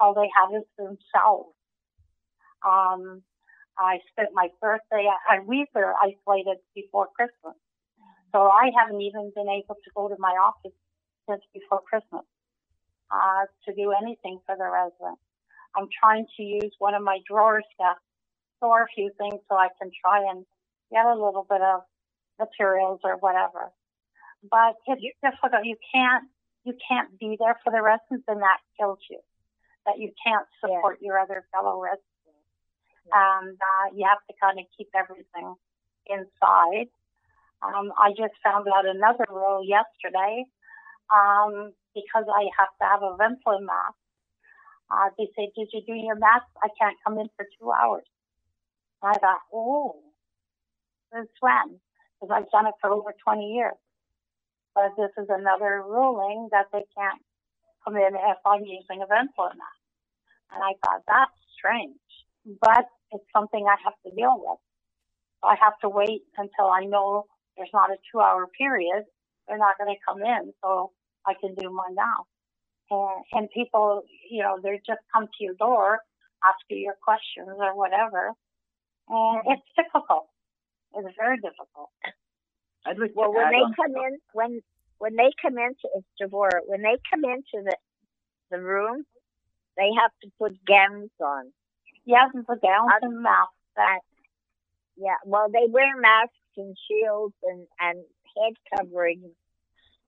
all 0.00 0.14
they 0.14 0.28
have 0.36 0.50
is 0.54 0.66
themselves. 0.76 1.54
Um, 2.66 3.22
I 3.78 3.98
spent 4.12 4.30
my 4.34 4.48
birthday, 4.60 5.08
I, 5.28 5.40
we 5.40 5.66
were 5.74 5.94
isolated 6.02 6.58
before 6.74 7.08
Christmas. 7.16 7.56
So 8.32 8.48
I 8.48 8.70
haven't 8.76 9.00
even 9.00 9.32
been 9.34 9.48
able 9.48 9.76
to 9.76 9.90
go 9.94 10.08
to 10.08 10.16
my 10.18 10.34
office 10.36 10.76
since 11.28 11.42
before 11.54 11.80
Christmas 11.88 12.24
uh, 13.10 13.46
to 13.66 13.74
do 13.74 13.92
anything 13.92 14.40
for 14.46 14.56
the 14.56 14.64
residents. 14.66 15.22
I'm 15.76 15.88
trying 16.02 16.26
to 16.36 16.42
use 16.42 16.74
one 16.78 16.94
of 16.94 17.02
my 17.02 17.18
drawers 17.28 17.64
to 17.80 17.94
store 18.58 18.82
a 18.82 18.86
few 18.94 19.10
things 19.18 19.40
so 19.48 19.56
I 19.56 19.68
can 19.80 19.90
try 19.94 20.22
and 20.30 20.44
get 20.92 21.06
a 21.06 21.14
little 21.14 21.46
bit 21.48 21.62
of 21.62 21.82
materials 22.38 23.00
or 23.04 23.16
whatever. 23.18 23.70
But 24.50 24.76
it's 24.86 25.18
difficult. 25.22 25.64
You 25.64 25.76
can't 25.94 26.24
you 26.64 26.74
can't 26.88 27.18
be 27.18 27.36
there 27.38 27.56
for 27.62 27.70
the 27.70 27.82
residents, 27.82 28.24
and 28.28 28.40
that 28.42 28.58
kills 28.78 28.98
you. 29.10 29.20
That 29.86 29.98
you 29.98 30.12
can't 30.24 30.46
support 30.60 30.98
yeah. 31.00 31.06
your 31.06 31.18
other 31.18 31.44
fellow 31.52 31.80
residents, 31.80 32.48
and 33.12 33.56
uh, 33.56 33.86
you 33.94 34.08
have 34.08 34.24
to 34.28 34.34
kind 34.40 34.58
of 34.58 34.64
keep 34.76 34.88
everything 34.96 35.54
inside. 36.08 36.88
Um, 37.60 37.92
I 37.96 38.10
just 38.16 38.34
found 38.42 38.66
out 38.68 38.88
another 38.88 39.24
rule 39.28 39.60
yesterday 39.64 40.44
um, 41.12 41.72
because 41.94 42.24
I 42.28 42.48
have 42.56 42.72
to 42.80 42.84
have 42.84 43.02
a 43.04 43.16
Ventolin 43.20 43.64
mask. 43.68 44.00
Uh, 44.88 45.08
they 45.16 45.28
say, 45.36 45.52
"Did 45.56 45.68
you 45.72 45.82
do 45.86 45.92
your 45.92 46.16
mask? 46.16 46.48
I 46.62 46.68
can't 46.80 46.96
come 47.04 47.18
in 47.18 47.28
for 47.36 47.46
two 47.60 47.72
hours." 47.72 48.04
I 49.04 49.18
thought, 49.18 49.40
oh, 49.52 49.96
this 51.12 51.28
when? 51.40 51.78
Because 52.20 52.32
I've 52.34 52.50
done 52.50 52.66
it 52.66 52.74
for 52.80 52.90
over 52.90 53.14
20 53.22 53.52
years. 53.52 53.74
But 54.74 54.96
this 54.98 55.10
is 55.16 55.28
another 55.30 55.82
ruling 55.86 56.48
that 56.50 56.66
they 56.72 56.84
can't 56.96 57.22
come 57.84 57.96
in 57.96 58.14
if 58.14 58.38
I'm 58.44 58.64
using 58.64 59.02
a 59.02 59.08
mask. 59.08 59.82
And 60.52 60.62
I 60.62 60.74
thought, 60.82 61.02
that's 61.06 61.38
strange. 61.56 62.02
But 62.60 62.86
it's 63.12 63.24
something 63.32 63.64
I 63.66 63.76
have 63.84 63.94
to 64.04 64.10
deal 64.14 64.34
with. 64.36 64.58
I 65.42 65.54
have 65.60 65.78
to 65.82 65.88
wait 65.88 66.22
until 66.36 66.70
I 66.72 66.84
know 66.84 67.26
there's 67.56 67.72
not 67.72 67.90
a 67.90 67.96
two 68.10 68.20
hour 68.20 68.46
period. 68.58 69.04
They're 69.46 69.58
not 69.58 69.78
going 69.78 69.94
to 69.94 70.00
come 70.08 70.22
in, 70.22 70.52
so 70.62 70.90
I 71.26 71.34
can 71.40 71.54
do 71.54 71.70
mine 71.70 71.94
now. 71.94 72.24
And, 72.90 73.24
and 73.32 73.48
people, 73.54 74.02
you 74.30 74.42
know, 74.42 74.58
they 74.62 74.80
just 74.86 75.00
come 75.12 75.26
to 75.26 75.44
your 75.44 75.54
door, 75.54 76.00
ask 76.44 76.58
you 76.70 76.78
your 76.78 76.96
questions 77.04 77.56
or 77.58 77.76
whatever. 77.76 78.32
And 79.08 79.42
it's 79.46 79.68
difficult. 79.76 80.28
It's 80.94 81.16
very 81.18 81.36
difficult. 81.36 81.90
I'd 82.86 82.98
like 82.98 83.12
well, 83.14 83.32
when 83.32 83.50
they 83.50 83.64
come 83.76 83.96
in, 83.96 84.18
when 84.32 84.60
when 84.98 85.16
they 85.16 85.30
come 85.40 85.58
into 85.58 85.88
it's 85.96 86.06
Devora, 86.20 86.60
when 86.66 86.82
they 86.82 86.96
come 87.10 87.24
into 87.24 87.64
the 87.64 87.76
the 88.50 88.60
room, 88.60 89.04
they 89.76 89.90
have 90.00 90.10
to 90.22 90.30
put 90.38 90.52
gowns 90.66 91.10
on. 91.20 91.52
Yeah, 92.04 92.28
and 92.32 92.46
put 92.46 92.62
gowns 92.62 92.90
uh, 92.92 93.06
and 93.06 93.22
masks. 93.22 93.54
That, 93.76 94.00
yeah, 94.96 95.16
well, 95.24 95.48
they 95.50 95.66
wear 95.68 95.96
masks 95.96 96.34
and 96.56 96.76
shields 96.88 97.34
and 97.42 97.66
and 97.80 97.98
head 98.36 98.54
coverings 98.76 99.32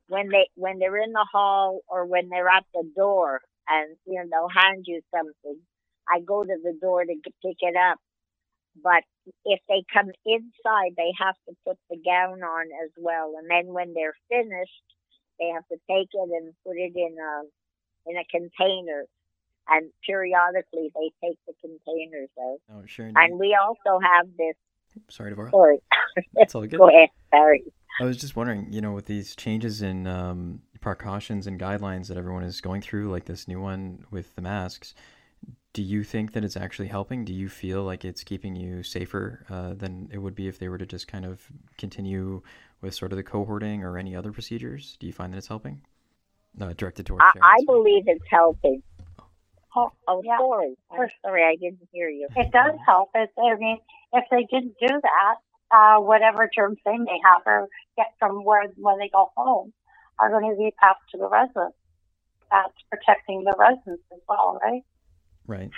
when 0.08 0.28
they 0.28 0.48
when 0.54 0.78
they're 0.78 1.02
in 1.02 1.12
the 1.12 1.26
hall 1.32 1.80
or 1.88 2.04
when 2.04 2.28
they're 2.28 2.48
at 2.48 2.64
the 2.74 2.88
door, 2.94 3.40
and 3.68 3.96
you 4.06 4.22
know 4.22 4.28
they'll 4.30 4.62
hand 4.62 4.84
you 4.86 5.00
something. 5.14 5.60
I 6.08 6.20
go 6.20 6.44
to 6.44 6.56
the 6.62 6.78
door 6.80 7.04
to 7.04 7.14
pick 7.24 7.56
it 7.60 7.76
up, 7.76 7.98
but 8.82 9.02
if 9.44 9.60
they 9.68 9.84
come 9.92 10.10
inside, 10.24 10.94
they 10.96 11.12
have 11.18 11.34
to 11.48 11.56
put 11.66 11.78
the 11.90 11.96
gown 11.96 12.42
on 12.42 12.66
as 12.84 12.90
well. 12.96 13.34
And 13.38 13.50
then 13.50 13.72
when 13.72 13.94
they're 13.94 14.16
finished, 14.28 14.84
they 15.38 15.48
have 15.54 15.66
to 15.68 15.76
take 15.88 16.08
it 16.12 16.30
and 16.30 16.54
put 16.64 16.76
it 16.76 16.92
in 16.94 17.16
a 17.18 18.10
in 18.10 18.16
a 18.16 18.24
container. 18.30 19.04
And 19.68 19.90
periodically, 20.06 20.92
they 20.94 21.10
take 21.26 21.38
the 21.46 21.54
containers 21.60 22.30
out. 22.40 22.58
Oh, 22.72 22.86
sure. 22.86 23.10
And 23.14 23.38
we 23.38 23.56
also 23.60 23.98
have 24.00 24.28
this. 24.38 24.54
Sorry, 25.08 25.32
Devora. 25.32 25.50
Sorry. 25.50 25.78
It's 26.36 26.54
all 26.54 26.62
good. 26.62 26.70
Go 26.78 26.88
ahead. 26.88 27.08
Sorry. 27.30 27.62
I 28.00 28.04
was 28.04 28.16
just 28.16 28.36
wondering, 28.36 28.72
you 28.72 28.80
know, 28.80 28.92
with 28.92 29.06
these 29.06 29.34
changes 29.36 29.82
in 29.82 30.06
um, 30.06 30.60
precautions 30.80 31.46
and 31.46 31.58
guidelines 31.58 32.08
that 32.08 32.16
everyone 32.16 32.44
is 32.44 32.60
going 32.60 32.80
through, 32.80 33.10
like 33.10 33.24
this 33.24 33.48
new 33.48 33.60
one 33.60 34.04
with 34.10 34.34
the 34.34 34.42
masks, 34.42 34.94
do 35.76 35.82
you 35.82 36.02
think 36.04 36.32
that 36.32 36.42
it's 36.42 36.56
actually 36.56 36.88
helping? 36.88 37.22
Do 37.22 37.34
you 37.34 37.50
feel 37.50 37.84
like 37.84 38.02
it's 38.02 38.24
keeping 38.24 38.56
you 38.56 38.82
safer 38.82 39.44
uh, 39.50 39.74
than 39.74 40.08
it 40.10 40.16
would 40.16 40.34
be 40.34 40.48
if 40.48 40.58
they 40.58 40.70
were 40.70 40.78
to 40.78 40.86
just 40.86 41.06
kind 41.06 41.26
of 41.26 41.46
continue 41.76 42.40
with 42.80 42.94
sort 42.94 43.12
of 43.12 43.16
the 43.16 43.22
cohorting 43.22 43.82
or 43.82 43.98
any 43.98 44.16
other 44.16 44.32
procedures? 44.32 44.96
Do 44.98 45.06
you 45.06 45.12
find 45.12 45.34
that 45.34 45.36
it's 45.36 45.48
helping? 45.48 45.82
No, 46.56 46.72
directed 46.72 47.04
towards. 47.04 47.24
I, 47.26 47.32
I 47.42 47.58
believe 47.66 48.04
it's 48.06 48.24
helping. 48.30 48.82
Oh, 49.76 49.92
oh 50.08 50.22
yeah. 50.24 50.38
sorry. 50.38 50.76
I'm 50.90 51.08
sorry, 51.20 51.44
I 51.44 51.56
didn't 51.56 51.86
hear 51.92 52.08
you. 52.08 52.26
It 52.34 52.50
does 52.52 52.78
help. 52.86 53.10
It, 53.14 53.28
I 53.38 53.56
mean, 53.56 53.76
if 54.14 54.24
they 54.30 54.46
didn't 54.50 54.76
do 54.80 54.88
that, 54.88 55.76
uh, 55.76 56.00
whatever 56.00 56.48
germs 56.56 56.78
they 56.86 56.96
may 56.96 57.20
have 57.22 57.42
or 57.44 57.68
get 57.98 58.14
from 58.18 58.46
where 58.46 58.62
when 58.78 58.98
they 58.98 59.10
go 59.12 59.30
home 59.36 59.74
are 60.18 60.30
going 60.30 60.50
to 60.50 60.56
be 60.56 60.72
passed 60.80 61.02
to 61.10 61.18
the 61.18 61.28
residents. 61.28 61.76
That's 62.50 62.72
protecting 62.90 63.44
the 63.44 63.54
residents 63.58 64.04
as 64.10 64.20
well, 64.26 64.58
right? 64.62 64.82
Right. 65.46 65.70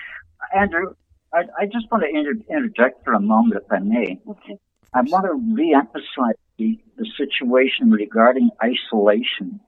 Andrew, 0.54 0.94
I, 1.32 1.40
I 1.58 1.66
just 1.66 1.90
want 1.90 2.04
to 2.04 2.08
inter- 2.08 2.42
interject 2.50 3.04
for 3.04 3.12
a 3.12 3.20
moment, 3.20 3.62
if 3.64 3.72
I 3.72 3.80
may. 3.80 4.20
Okay. 4.28 4.58
I 4.94 5.02
want 5.02 5.26
to 5.26 5.54
re-emphasize 5.54 6.36
the, 6.56 6.78
the 6.96 7.06
situation 7.16 7.90
regarding 7.90 8.50
isolation. 8.62 9.60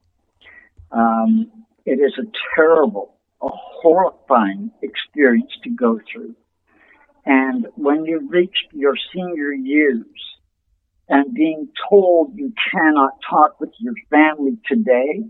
Um, 0.90 1.50
it 1.84 1.98
is 2.00 2.12
a 2.18 2.26
terrible, 2.54 3.14
a 3.42 3.48
horrifying 3.50 4.70
experience 4.82 5.50
to 5.64 5.70
go 5.70 6.00
through. 6.10 6.34
And 7.26 7.66
when 7.76 8.06
you 8.06 8.28
reach 8.28 8.56
your 8.72 8.94
senior 9.12 9.52
years 9.52 10.06
and 11.08 11.34
being 11.34 11.68
told 11.88 12.36
you 12.36 12.52
cannot 12.72 13.12
talk 13.28 13.60
with 13.60 13.70
your 13.78 13.94
family 14.08 14.56
today, 14.66 15.24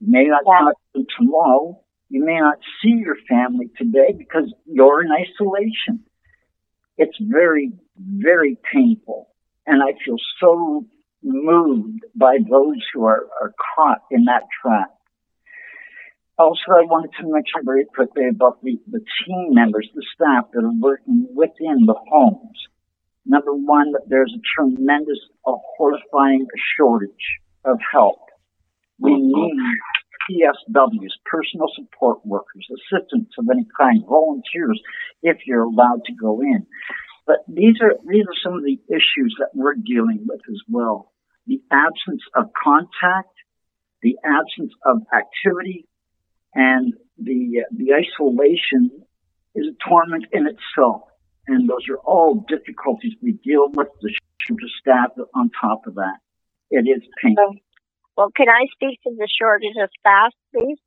may 0.00 0.24
not 0.24 0.42
yeah. 0.46 0.58
talk 0.58 0.74
to 0.94 1.06
tomorrow, 1.18 1.80
You 2.12 2.22
may 2.26 2.38
not 2.38 2.58
see 2.82 2.90
your 2.90 3.16
family 3.26 3.70
today 3.78 4.12
because 4.12 4.52
you're 4.66 5.00
in 5.00 5.08
isolation. 5.10 6.04
It's 6.98 7.16
very, 7.18 7.72
very 7.96 8.58
painful. 8.70 9.28
And 9.66 9.82
I 9.82 9.98
feel 10.04 10.16
so 10.38 10.84
moved 11.22 12.04
by 12.14 12.36
those 12.36 12.76
who 12.92 13.06
are, 13.06 13.26
are 13.40 13.54
caught 13.74 14.02
in 14.10 14.26
that 14.26 14.42
trap. 14.60 14.90
Also, 16.38 16.72
I 16.72 16.84
wanted 16.84 17.12
to 17.18 17.32
mention 17.32 17.64
very 17.64 17.86
quickly 17.86 18.28
about 18.28 18.62
the, 18.62 18.78
the 18.90 19.00
team 19.24 19.54
members, 19.54 19.88
the 19.94 20.04
staff 20.14 20.50
that 20.52 20.64
are 20.64 20.80
working 20.80 21.28
within 21.34 21.86
the 21.86 21.96
homes. 22.10 22.58
Number 23.24 23.54
one, 23.54 23.92
that 23.92 24.02
there's 24.08 24.34
a 24.36 24.42
tremendous, 24.54 25.18
a 25.46 25.54
horrifying 25.78 26.46
shortage 26.76 27.40
of 27.64 27.78
help. 27.90 28.18
We 28.98 29.16
need 29.16 29.54
PSWs, 30.28 31.14
personal 31.24 31.68
support 31.74 32.24
workers, 32.24 32.66
assistants 32.70 33.32
of 33.38 33.46
any 33.52 33.66
kind, 33.78 34.04
volunteers, 34.06 34.80
if 35.22 35.38
you're 35.46 35.64
allowed 35.64 36.04
to 36.06 36.12
go 36.12 36.40
in. 36.40 36.66
But 37.26 37.44
these 37.48 37.76
are 37.80 37.94
these 38.08 38.24
are 38.24 38.40
some 38.42 38.54
of 38.54 38.64
the 38.64 38.78
issues 38.88 39.36
that 39.38 39.50
we're 39.54 39.74
dealing 39.74 40.26
with 40.26 40.40
as 40.48 40.60
well. 40.68 41.12
The 41.46 41.60
absence 41.70 42.22
of 42.34 42.46
contact, 42.62 43.34
the 44.02 44.16
absence 44.24 44.72
of 44.84 45.02
activity, 45.14 45.86
and 46.54 46.94
the 47.18 47.64
the 47.70 47.94
isolation 47.94 48.90
is 49.54 49.66
a 49.68 49.88
torment 49.88 50.26
in 50.32 50.46
itself. 50.46 51.02
And 51.46 51.68
those 51.68 51.88
are 51.90 51.98
all 51.98 52.44
difficulties 52.48 53.14
we 53.20 53.32
deal 53.32 53.68
with. 53.72 53.88
The 54.00 54.14
to 54.48 54.56
staff 54.80 55.10
on 55.34 55.50
top 55.60 55.86
of 55.86 55.94
that, 55.96 56.18
it 56.70 56.88
is 56.88 57.02
painful. 57.22 57.56
Well, 58.22 58.30
can 58.36 58.48
I 58.48 58.70
speak 58.70 59.02
to 59.02 59.10
the 59.18 59.26
shortage 59.26 59.74
of 59.82 59.90
staff, 59.98 60.30
please? 60.54 60.78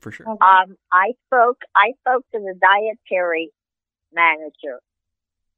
For 0.00 0.12
sure. 0.12 0.28
Um, 0.28 0.76
I 0.92 1.12
spoke. 1.24 1.56
I 1.74 1.92
spoke 2.00 2.26
to 2.32 2.40
the 2.40 2.52
dietary 2.60 3.52
manager, 4.12 4.84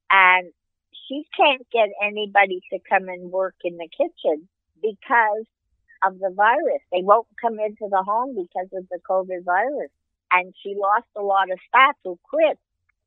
and 0.09 0.53
she 0.93 1.25
can't 1.37 1.67
get 1.73 1.89
anybody 2.01 2.61
to 2.71 2.79
come 2.89 3.09
and 3.09 3.33
work 3.33 3.57
in 3.65 3.77
the 3.77 3.89
kitchen 3.91 4.47
because 4.81 5.47
of 6.07 6.17
the 6.21 6.31
virus. 6.31 6.83
They 6.93 7.03
won't 7.03 7.27
come 7.43 7.59
into 7.59 7.91
the 7.91 8.05
home 8.07 8.37
because 8.37 8.71
of 8.73 8.87
the 8.89 9.01
COVID 9.11 9.43
virus. 9.45 9.91
And 10.31 10.55
she 10.63 10.77
lost 10.79 11.11
a 11.17 11.23
lot 11.23 11.51
of 11.51 11.59
staff 11.67 11.97
who 12.05 12.21
quit 12.23 12.57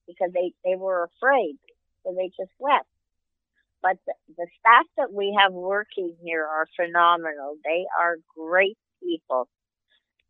because 0.08 0.32
they, 0.34 0.52
they 0.66 0.76
were 0.76 1.08
afraid. 1.08 1.56
So 2.04 2.14
they 2.18 2.28
just 2.36 2.52
left. 2.60 2.89
But 3.82 3.98
the, 4.06 4.14
the 4.38 4.48
staff 4.60 4.86
that 4.98 5.14
we 5.14 5.38
have 5.40 5.54
working 5.54 6.16
here 6.22 6.46
are 6.46 6.68
phenomenal. 6.76 7.58
They 7.64 7.86
are 8.00 8.18
great 8.36 8.78
people. 9.02 9.48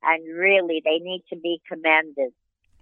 And 0.03 0.23
really, 0.37 0.81
they 0.83 0.99
need 0.99 1.23
to 1.29 1.35
be 1.35 1.59
commended 1.67 2.31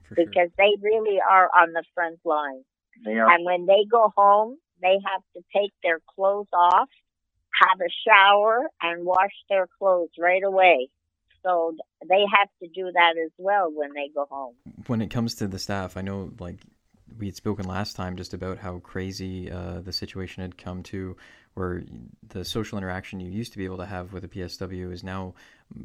For 0.07 0.15
because 0.15 0.33
sure. 0.33 0.57
they 0.57 0.71
really 0.81 1.19
are 1.19 1.49
on 1.55 1.73
the 1.73 1.83
front 1.95 2.19
line. 2.25 2.63
They 3.03 3.17
are 3.17 3.29
And 3.29 3.45
when 3.45 3.65
they 3.65 3.85
go 3.89 4.11
home, 4.15 4.57
they 4.81 4.97
have 5.05 5.21
to 5.35 5.41
take 5.55 5.71
their 5.83 5.99
clothes 6.15 6.47
off, 6.53 6.89
have 7.61 7.79
a 7.79 7.89
shower, 8.07 8.69
and 8.81 9.05
wash 9.05 9.33
their 9.49 9.67
clothes 9.79 10.09
right 10.19 10.43
away. 10.43 10.89
So 11.43 11.75
they 12.07 12.23
have 12.37 12.49
to 12.61 12.67
do 12.67 12.91
that 12.93 13.13
as 13.23 13.31
well 13.37 13.71
when 13.73 13.93
they 13.93 14.09
go 14.13 14.27
home. 14.29 14.55
When 14.87 15.01
it 15.01 15.09
comes 15.09 15.35
to 15.35 15.47
the 15.47 15.59
staff, 15.59 15.95
I 15.95 16.01
know 16.01 16.31
like 16.39 16.57
we 17.17 17.27
had 17.27 17.35
spoken 17.35 17.67
last 17.67 17.95
time 17.95 18.15
just 18.15 18.33
about 18.33 18.57
how 18.57 18.79
crazy 18.79 19.51
uh, 19.51 19.81
the 19.81 19.93
situation 19.93 20.41
had 20.41 20.57
come 20.57 20.83
to, 20.83 21.15
where 21.53 21.83
the 22.29 22.45
social 22.45 22.77
interaction 22.77 23.19
you 23.19 23.31
used 23.31 23.51
to 23.51 23.57
be 23.57 23.65
able 23.65 23.77
to 23.77 23.85
have 23.85 24.13
with 24.13 24.23
a 24.23 24.27
PSW 24.27 24.91
is 24.91 25.03
now 25.03 25.33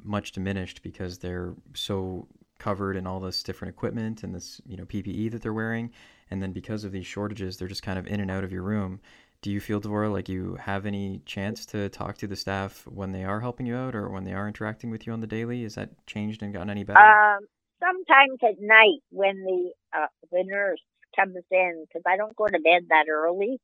much 0.04 0.32
diminished 0.32 0.82
because 0.82 1.18
they're 1.18 1.54
so 1.74 2.26
covered 2.58 2.96
in 2.96 3.06
all 3.06 3.20
this 3.20 3.42
different 3.42 3.74
equipment 3.74 4.22
and 4.22 4.34
this 4.34 4.60
you 4.66 4.76
know 4.76 4.84
PPE 4.84 5.30
that 5.32 5.42
they're 5.42 5.52
wearing, 5.52 5.90
and 6.30 6.42
then 6.42 6.52
because 6.52 6.84
of 6.84 6.92
these 6.92 7.06
shortages, 7.06 7.56
they're 7.56 7.68
just 7.68 7.82
kind 7.82 7.98
of 7.98 8.06
in 8.06 8.20
and 8.20 8.30
out 8.30 8.44
of 8.44 8.52
your 8.52 8.62
room. 8.62 9.00
Do 9.40 9.50
you 9.50 9.60
feel, 9.60 9.80
Devora, 9.80 10.12
like 10.12 10.28
you 10.28 10.54
have 10.60 10.86
any 10.86 11.20
chance 11.26 11.66
to 11.66 11.88
talk 11.88 12.16
to 12.18 12.28
the 12.28 12.36
staff 12.36 12.86
when 12.86 13.10
they 13.10 13.24
are 13.24 13.40
helping 13.40 13.66
you 13.66 13.74
out 13.74 13.96
or 13.96 14.08
when 14.08 14.22
they 14.22 14.34
are 14.34 14.46
interacting 14.46 14.88
with 14.88 15.04
you 15.04 15.12
on 15.12 15.20
the 15.20 15.26
daily? 15.26 15.64
Is 15.64 15.74
that 15.74 15.90
changed 16.06 16.42
and 16.44 16.52
gotten 16.52 16.70
any 16.70 16.84
better? 16.84 17.00
Um, 17.00 17.40
sometimes 17.80 18.38
at 18.44 18.60
night 18.60 19.02
when 19.10 19.42
the 19.42 19.72
uh, 19.92 20.06
the 20.30 20.44
nurse 20.44 20.80
comes 21.18 21.36
in, 21.50 21.84
because 21.86 22.02
I 22.06 22.16
don't 22.16 22.36
go 22.36 22.46
to 22.46 22.60
bed 22.60 22.86
that 22.90 23.06
early, 23.10 23.60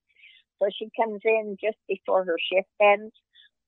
so 0.59 0.69
she 0.77 0.89
comes 1.01 1.21
in 1.25 1.57
just 1.61 1.79
before 1.89 2.25
her 2.25 2.37
shift 2.53 2.69
ends. 2.81 3.15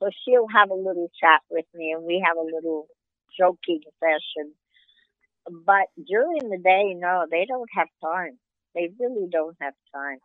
So 0.02 0.08
she'll 0.24 0.48
have 0.48 0.70
a 0.70 0.74
little 0.74 1.10
chat 1.20 1.42
with 1.50 1.66
me, 1.74 1.92
and 1.92 2.04
we 2.04 2.22
have 2.24 2.36
a 2.36 2.40
little 2.56 2.86
joking 3.38 3.80
session. 4.00 4.54
But 5.46 5.88
during 6.06 6.48
the 6.48 6.58
day, 6.58 6.94
no, 6.94 7.26
they 7.30 7.44
don't 7.46 7.68
have 7.74 7.88
time. 8.02 8.38
They 8.74 8.88
really 8.98 9.28
don't 9.30 9.56
have 9.60 9.74
time. 9.94 10.18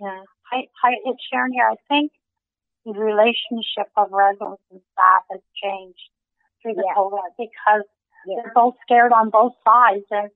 Yeah. 0.00 0.22
Hi, 0.50 0.66
hi, 0.82 0.92
it's 1.04 1.22
Sharon 1.30 1.52
here. 1.52 1.68
I 1.70 1.76
think 1.88 2.12
the 2.84 2.92
relationship 2.92 3.90
of 3.96 4.10
residents 4.12 4.62
and 4.70 4.80
staff 4.92 5.22
has 5.30 5.40
changed 5.62 6.10
through 6.62 6.74
the 6.74 6.84
Yeah. 6.86 6.94
COVID 6.96 7.30
because 7.38 7.84
Yeah. 8.26 8.42
they're 8.42 8.52
both 8.54 8.76
scared 8.82 9.12
on 9.12 9.30
both 9.30 9.54
sides. 9.64 10.06
And 10.10 10.30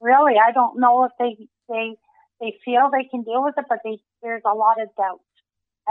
really, 0.00 0.38
I 0.38 0.52
don't 0.52 0.78
know 0.80 1.04
if 1.04 1.12
they 1.18 1.48
they 1.68 1.96
they 2.42 2.58
feel 2.64 2.90
they 2.90 3.06
can 3.08 3.22
deal 3.22 3.42
with 3.42 3.54
it, 3.56 3.64
but 3.68 3.78
they, 3.84 4.02
there's 4.20 4.42
a 4.44 4.54
lot 4.54 4.82
of 4.82 4.88
doubt 4.98 5.22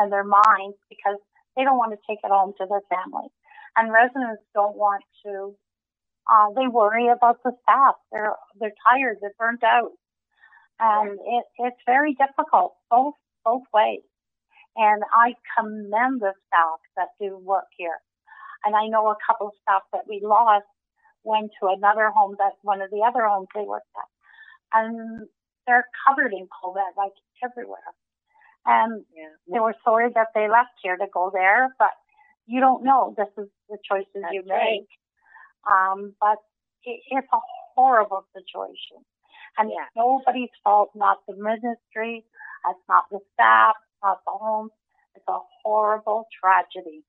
in 0.04 0.10
their 0.10 0.26
minds 0.26 0.76
because 0.90 1.16
they 1.56 1.64
don't 1.64 1.78
want 1.78 1.96
to 1.96 2.04
take 2.08 2.20
it 2.24 2.30
home 2.30 2.54
to 2.60 2.68
their 2.68 2.84
family, 2.92 3.32
and 3.78 3.92
residents 3.92 4.44
don't 4.54 4.76
want 4.76 5.04
to. 5.26 5.56
Uh, 6.30 6.52
they 6.56 6.68
worry 6.68 7.08
about 7.08 7.40
the 7.44 7.52
staff. 7.64 7.96
They're 8.12 8.36
they're 8.60 8.76
tired. 8.92 9.18
They're 9.22 9.34
burnt 9.40 9.64
out, 9.64 9.92
and 10.80 11.18
it, 11.26 11.46
it's 11.58 11.82
very 11.88 12.16
difficult 12.16 12.76
both 12.90 13.16
both 13.44 13.64
ways. 13.74 14.04
And 14.76 15.04
I 15.16 15.36
commend 15.58 16.22
the 16.22 16.34
staff 16.48 16.80
that 16.96 17.10
do 17.20 17.38
work 17.38 17.68
here. 17.78 18.00
And 18.64 18.76
I 18.76 18.88
know 18.88 19.08
a 19.08 19.18
couple 19.28 19.48
of 19.48 19.54
staff 19.64 19.82
that 19.92 20.08
we 20.08 20.22
lost 20.24 20.66
went 21.24 21.52
to 21.60 21.68
another 21.68 22.10
home 22.10 22.36
that 22.38 22.54
one 22.62 22.82
of 22.82 22.90
the 22.90 23.04
other 23.06 23.28
homes 23.28 23.48
they 23.54 23.64
worked 23.64 23.88
at. 23.98 24.80
And 24.80 25.28
they're 25.72 25.88
covered 26.06 26.34
in 26.34 26.48
COVID 26.52 26.92
like 26.98 27.16
everywhere. 27.42 27.92
And 28.66 29.06
Yeah. 29.16 29.30
they 29.48 29.60
were 29.60 29.76
sorry 29.84 30.10
that 30.12 30.28
they 30.36 30.50
left 30.50 30.76
here 30.84 30.98
to 30.98 31.08
go 31.08 31.30
there, 31.34 31.74
but 31.80 31.92
you 32.46 32.60
don't 32.60 32.84
know. 32.84 33.14
This 33.18 33.30
is 33.38 33.50
the 33.70 33.78
choices 33.90 34.22
you 34.32 34.44
That's 34.44 34.50
right. 34.52 34.82
make. 34.82 34.90
Um, 35.72 36.16
but 36.20 36.40
it, 36.84 37.00
it's 37.10 37.32
a 37.32 37.40
horrible 37.74 38.26
situation. 38.36 39.06
And 39.58 39.70
Yeah. 39.72 39.84
it's 39.86 39.96
nobody's 39.96 40.52
fault, 40.64 40.92
not 40.94 41.26
the 41.26 41.36
ministry, 41.36 42.26
it's 42.70 42.88
not 42.90 43.06
the 43.10 43.20
staff, 43.34 43.76
not 44.04 44.20
the 44.26 44.32
home. 44.32 44.70
It's 45.16 45.28
a 45.28 45.40
horrible 45.64 46.28
tragedy 46.40 47.04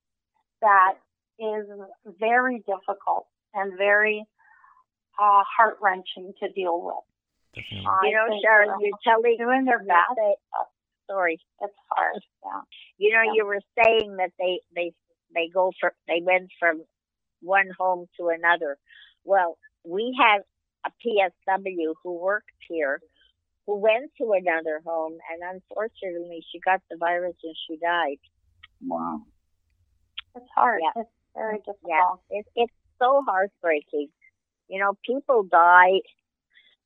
that 0.60 0.94
is 1.38 1.66
very 2.18 2.60
difficult 2.60 3.26
and 3.54 3.76
very 3.76 4.24
uh, 5.18 5.42
heart 5.56 5.78
wrenching 5.80 6.32
to 6.40 6.48
deal 6.52 6.80
with. 6.80 7.04
Definitely. 7.54 8.08
You 8.08 8.14
know, 8.16 8.40
Sharon, 8.42 8.68
they're 8.68 8.80
you're 8.88 8.98
telling 9.04 9.36
doing 9.38 9.64
their 9.64 9.80
you 9.82 9.88
best. 9.88 10.16
say- 10.16 10.36
oh, 10.58 10.66
sorry. 11.10 11.38
It's 11.60 11.74
hard. 11.90 12.20
Yeah. 12.44 12.60
You 12.98 13.12
know, 13.14 13.22
Yeah. 13.22 13.32
you 13.36 13.46
were 13.46 13.60
saying 13.84 14.16
that 14.16 14.32
they 14.38 14.60
they 14.74 14.92
they 15.34 15.48
go 15.48 15.72
for 15.80 15.94
they 16.08 16.20
went 16.22 16.50
from 16.58 16.84
one 17.40 17.68
home 17.78 18.06
to 18.18 18.28
another. 18.28 18.78
Well, 19.24 19.58
we 19.84 20.16
had 20.18 20.42
a 20.86 20.90
PSW 21.04 21.94
who 22.02 22.18
worked 22.18 22.50
here 22.68 23.00
who 23.66 23.76
went 23.76 24.10
to 24.18 24.32
another 24.32 24.80
home 24.84 25.18
and 25.30 25.42
unfortunately 25.54 26.44
she 26.50 26.58
got 26.60 26.80
the 26.90 26.96
virus 26.96 27.36
and 27.42 27.54
she 27.68 27.76
died. 27.76 28.18
wow. 28.86 29.20
It's 30.34 30.48
hard. 30.56 30.80
Yeah. 30.82 31.02
It's 31.02 31.10
very 31.36 31.58
difficult. 31.58 31.78
Yeah. 31.86 32.38
It, 32.38 32.46
it's 32.56 32.72
so 32.98 33.22
heartbreaking. 33.26 34.08
You 34.68 34.80
know, 34.80 34.94
people 35.06 35.42
die 35.44 36.00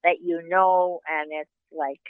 that 0.07 0.19
you 0.23 0.41
know 0.49 1.01
and 1.09 1.31
it's 1.33 1.51
like 1.77 2.07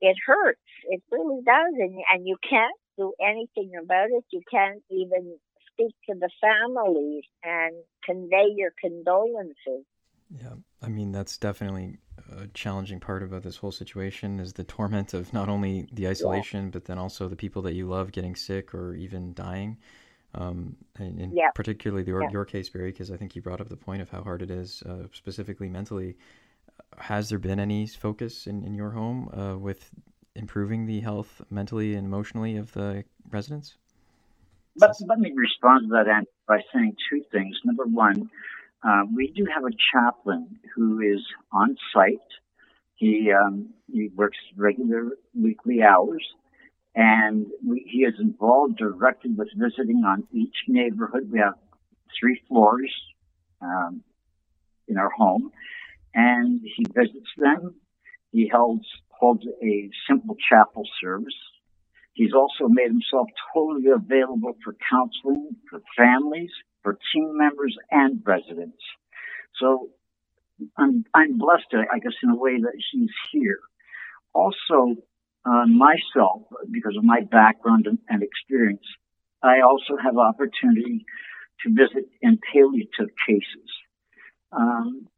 it 0.00 0.16
hurts. 0.26 0.60
It 0.84 1.02
really 1.10 1.42
does 1.44 1.74
and 1.78 1.96
and 2.12 2.26
you 2.26 2.36
can't 2.48 2.78
do 2.98 3.12
anything 3.20 3.72
about 3.82 4.08
it. 4.10 4.24
You 4.30 4.42
can't 4.50 4.82
even 4.90 5.36
speak 5.72 5.94
to 6.08 6.14
the 6.18 6.30
families 6.40 7.24
and 7.42 7.74
convey 8.04 8.54
your 8.56 8.72
condolences. 8.80 9.84
Yeah, 10.30 10.54
I 10.82 10.88
mean 10.88 11.12
that's 11.12 11.38
definitely 11.38 11.98
a 12.32 12.46
challenging 12.48 13.00
part 13.00 13.22
about 13.22 13.42
this 13.42 13.56
whole 13.58 13.72
situation 13.72 14.40
is 14.40 14.52
the 14.54 14.64
torment 14.64 15.14
of 15.14 15.32
not 15.32 15.48
only 15.48 15.86
the 15.92 16.08
isolation, 16.08 16.70
but 16.70 16.86
then 16.86 16.98
also 16.98 17.28
the 17.28 17.36
people 17.36 17.62
that 17.62 17.74
you 17.74 17.86
love 17.86 18.12
getting 18.12 18.34
sick 18.34 18.74
or 18.74 18.94
even 18.94 19.34
dying. 19.34 19.78
Um, 20.34 20.76
and, 20.98 21.20
and 21.20 21.36
Yeah. 21.36 21.50
particularly 21.54 22.02
the, 22.02 22.10
your, 22.10 22.22
Yeah. 22.22 22.30
your 22.30 22.44
case, 22.44 22.68
Barry, 22.68 22.90
because 22.90 23.10
I 23.10 23.16
think 23.16 23.34
you 23.36 23.42
brought 23.42 23.60
up 23.60 23.68
the 23.68 23.76
point 23.76 24.02
of 24.02 24.10
how 24.10 24.22
hard 24.22 24.42
it 24.42 24.50
is, 24.50 24.82
uh, 24.82 25.04
specifically 25.12 25.68
mentally. 25.68 26.16
Has 26.98 27.28
there 27.28 27.38
been 27.38 27.60
any 27.60 27.86
focus 27.86 28.46
in, 28.46 28.64
in 28.64 28.74
your 28.74 28.90
home 28.90 29.28
uh, 29.28 29.58
with 29.58 29.90
improving 30.34 30.86
the 30.86 31.00
health 31.00 31.42
mentally 31.50 31.94
and 31.94 32.06
emotionally 32.06 32.56
of 32.56 32.72
the 32.72 33.04
residents? 33.30 33.76
But 34.76 34.94
let 35.06 35.18
me 35.18 35.32
respond 35.34 35.88
to 35.88 36.04
that 36.04 36.26
by 36.46 36.60
saying 36.72 36.96
two 37.10 37.22
things. 37.32 37.56
Number 37.64 37.84
one, 37.84 38.30
uh, 38.86 39.02
we 39.14 39.32
do 39.32 39.46
have 39.46 39.64
a 39.64 39.74
chaplain 39.92 40.58
who 40.74 41.00
is 41.00 41.20
on 41.52 41.76
site. 41.94 42.18
He 42.96 43.32
um, 43.32 43.70
he 43.92 44.08
works 44.14 44.38
regular 44.56 45.10
weekly 45.34 45.82
hours, 45.82 46.24
and 46.94 47.46
we, 47.66 47.86
he 47.90 48.00
is 48.00 48.14
involved 48.20 48.76
directly 48.76 49.30
with 49.32 49.48
visiting 49.56 50.04
on 50.04 50.24
each 50.32 50.54
neighborhood. 50.68 51.30
We 51.30 51.38
have 51.40 51.54
three 52.18 52.40
floors 52.48 52.92
um, 53.60 54.02
in 54.88 54.98
our 54.98 55.10
home, 55.10 55.52
and 56.16 56.60
he 56.64 56.84
visits 56.92 57.30
them. 57.36 57.76
He 58.32 58.50
holds 58.52 58.86
holds 59.10 59.44
a 59.62 59.90
simple 60.08 60.36
chapel 60.50 60.82
service. 61.00 61.38
He's 62.14 62.32
also 62.34 62.68
made 62.68 62.88
himself 62.88 63.28
totally 63.54 63.90
available 63.94 64.56
for 64.64 64.74
counseling 64.90 65.56
for 65.70 65.80
families, 65.96 66.50
for 66.82 66.98
team 67.12 67.36
members, 67.36 67.76
and 67.90 68.22
residents. 68.24 68.82
So 69.60 69.90
I'm, 70.78 71.04
I'm 71.14 71.38
blessed, 71.38 71.74
I 71.74 71.98
guess, 71.98 72.14
in 72.22 72.30
a 72.30 72.36
way 72.36 72.58
that 72.60 72.72
he's 72.90 73.10
here. 73.32 73.60
Also, 74.34 74.96
uh, 75.44 75.66
myself, 75.66 76.42
because 76.70 76.96
of 76.96 77.04
my 77.04 77.20
background 77.30 77.86
and, 77.86 77.98
and, 78.08 78.22
experience, 78.22 78.86
I 79.42 79.60
also 79.60 79.96
have 80.02 80.16
opportunity 80.16 81.04
to 81.62 81.70
visit 81.70 82.08
in 82.22 82.38
palliative 82.52 83.14
cases. 83.26 83.70
Um, 84.52 85.08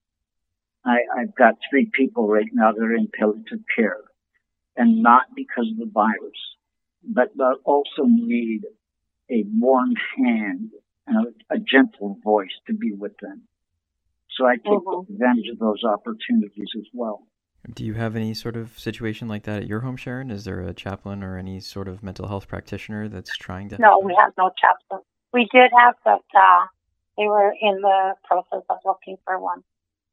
I, 0.88 1.20
I've 1.20 1.34
got 1.34 1.54
three 1.68 1.90
people 1.92 2.28
right 2.28 2.48
now 2.52 2.72
that 2.72 2.82
are 2.82 2.94
in 2.94 3.08
palliative 3.18 3.64
care, 3.76 4.00
and 4.76 5.02
not 5.02 5.26
because 5.34 5.66
of 5.70 5.78
the 5.78 5.90
virus, 5.92 6.38
but 7.02 7.28
they 7.36 7.44
also 7.64 8.04
need 8.04 8.62
a 9.30 9.44
warm 9.54 9.94
hand 10.16 10.70
and 11.06 11.26
a, 11.50 11.54
a 11.54 11.58
gentle 11.58 12.18
voice 12.22 12.54
to 12.66 12.74
be 12.74 12.92
with 12.92 13.12
them. 13.20 13.42
So 14.36 14.46
I 14.46 14.56
take 14.56 14.66
mm-hmm. 14.66 15.12
advantage 15.12 15.48
of 15.52 15.58
those 15.58 15.82
opportunities 15.84 16.68
as 16.76 16.86
well. 16.92 17.26
Do 17.74 17.84
you 17.84 17.94
have 17.94 18.14
any 18.14 18.34
sort 18.34 18.56
of 18.56 18.78
situation 18.78 19.28
like 19.28 19.42
that 19.42 19.62
at 19.62 19.66
your 19.66 19.80
home, 19.80 19.96
Sharon? 19.96 20.30
Is 20.30 20.44
there 20.44 20.60
a 20.60 20.72
chaplain 20.72 21.22
or 21.22 21.36
any 21.36 21.60
sort 21.60 21.88
of 21.88 22.02
mental 22.02 22.28
health 22.28 22.48
practitioner 22.48 23.08
that's 23.08 23.36
trying 23.36 23.68
to? 23.70 23.78
No, 23.78 24.00
we 24.02 24.16
have 24.18 24.32
no 24.38 24.50
chaplain. 24.60 25.02
We 25.34 25.48
did 25.52 25.70
have, 25.76 25.94
but 26.04 26.24
uh, 26.34 26.66
they 27.18 27.26
were 27.26 27.52
in 27.60 27.80
the 27.82 28.14
process 28.24 28.64
of 28.70 28.78
looking 28.84 29.16
for 29.24 29.38
one. 29.38 29.64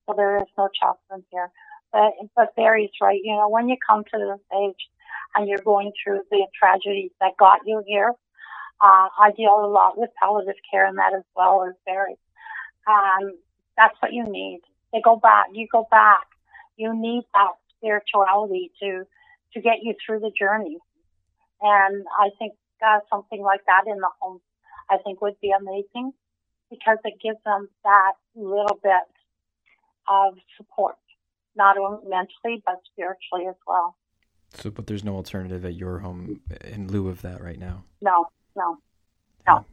So 0.07 0.13
there 0.15 0.37
is 0.37 0.47
no 0.57 0.69
chaplain 0.79 1.23
here. 1.31 1.49
But, 1.91 2.11
but 2.35 2.55
Barry's 2.55 2.91
right. 3.01 3.19
You 3.23 3.35
know, 3.35 3.49
when 3.49 3.69
you 3.69 3.77
come 3.87 4.03
to 4.03 4.17
this 4.17 4.59
age 4.59 4.89
and 5.35 5.47
you're 5.47 5.59
going 5.63 5.91
through 6.03 6.21
the 6.29 6.47
tragedies 6.59 7.11
that 7.21 7.37
got 7.37 7.61
you 7.65 7.83
here, 7.87 8.11
uh, 8.81 9.07
I 9.17 9.31
deal 9.35 9.55
a 9.63 9.67
lot 9.67 9.97
with 9.97 10.09
palliative 10.21 10.59
care 10.69 10.85
and 10.85 10.97
that 10.97 11.13
as 11.15 11.23
well 11.35 11.65
as 11.67 11.75
Barry. 11.85 12.17
Um, 12.87 13.37
that's 13.77 13.95
what 14.01 14.13
you 14.13 14.25
need. 14.25 14.61
They 14.93 15.01
go 15.01 15.15
back. 15.17 15.47
You 15.53 15.67
go 15.71 15.87
back. 15.89 16.25
You 16.77 16.93
need 16.95 17.23
that 17.33 17.51
spirituality 17.77 18.71
to 18.81 19.03
to 19.53 19.61
get 19.61 19.81
you 19.81 19.95
through 20.05 20.19
the 20.19 20.31
journey. 20.37 20.77
And 21.61 22.05
I 22.19 22.29
think 22.37 22.53
uh, 22.85 22.99
something 23.09 23.41
like 23.41 23.61
that 23.67 23.83
in 23.87 23.97
the 23.97 24.09
home, 24.19 24.41
I 24.89 24.97
think 24.97 25.21
would 25.21 25.39
be 25.41 25.51
amazing 25.51 26.11
because 26.69 26.97
it 27.05 27.15
gives 27.23 27.37
them 27.45 27.69
that 27.83 28.13
little 28.35 28.77
bit 28.83 29.03
of 30.07 30.35
support, 30.57 30.95
not 31.55 31.77
only 31.77 31.99
mentally 32.07 32.61
but 32.65 32.81
spiritually 32.91 33.47
as 33.47 33.55
well. 33.67 33.95
So, 34.53 34.69
but 34.69 34.87
there's 34.87 35.03
no 35.03 35.15
alternative 35.15 35.65
at 35.65 35.75
your 35.75 35.99
home 35.99 36.39
in 36.63 36.87
lieu 36.87 37.09
of 37.09 37.21
that 37.23 37.41
right 37.41 37.59
now. 37.59 37.83
No, 38.01 38.27
no, 38.55 38.77
no. 39.47 39.65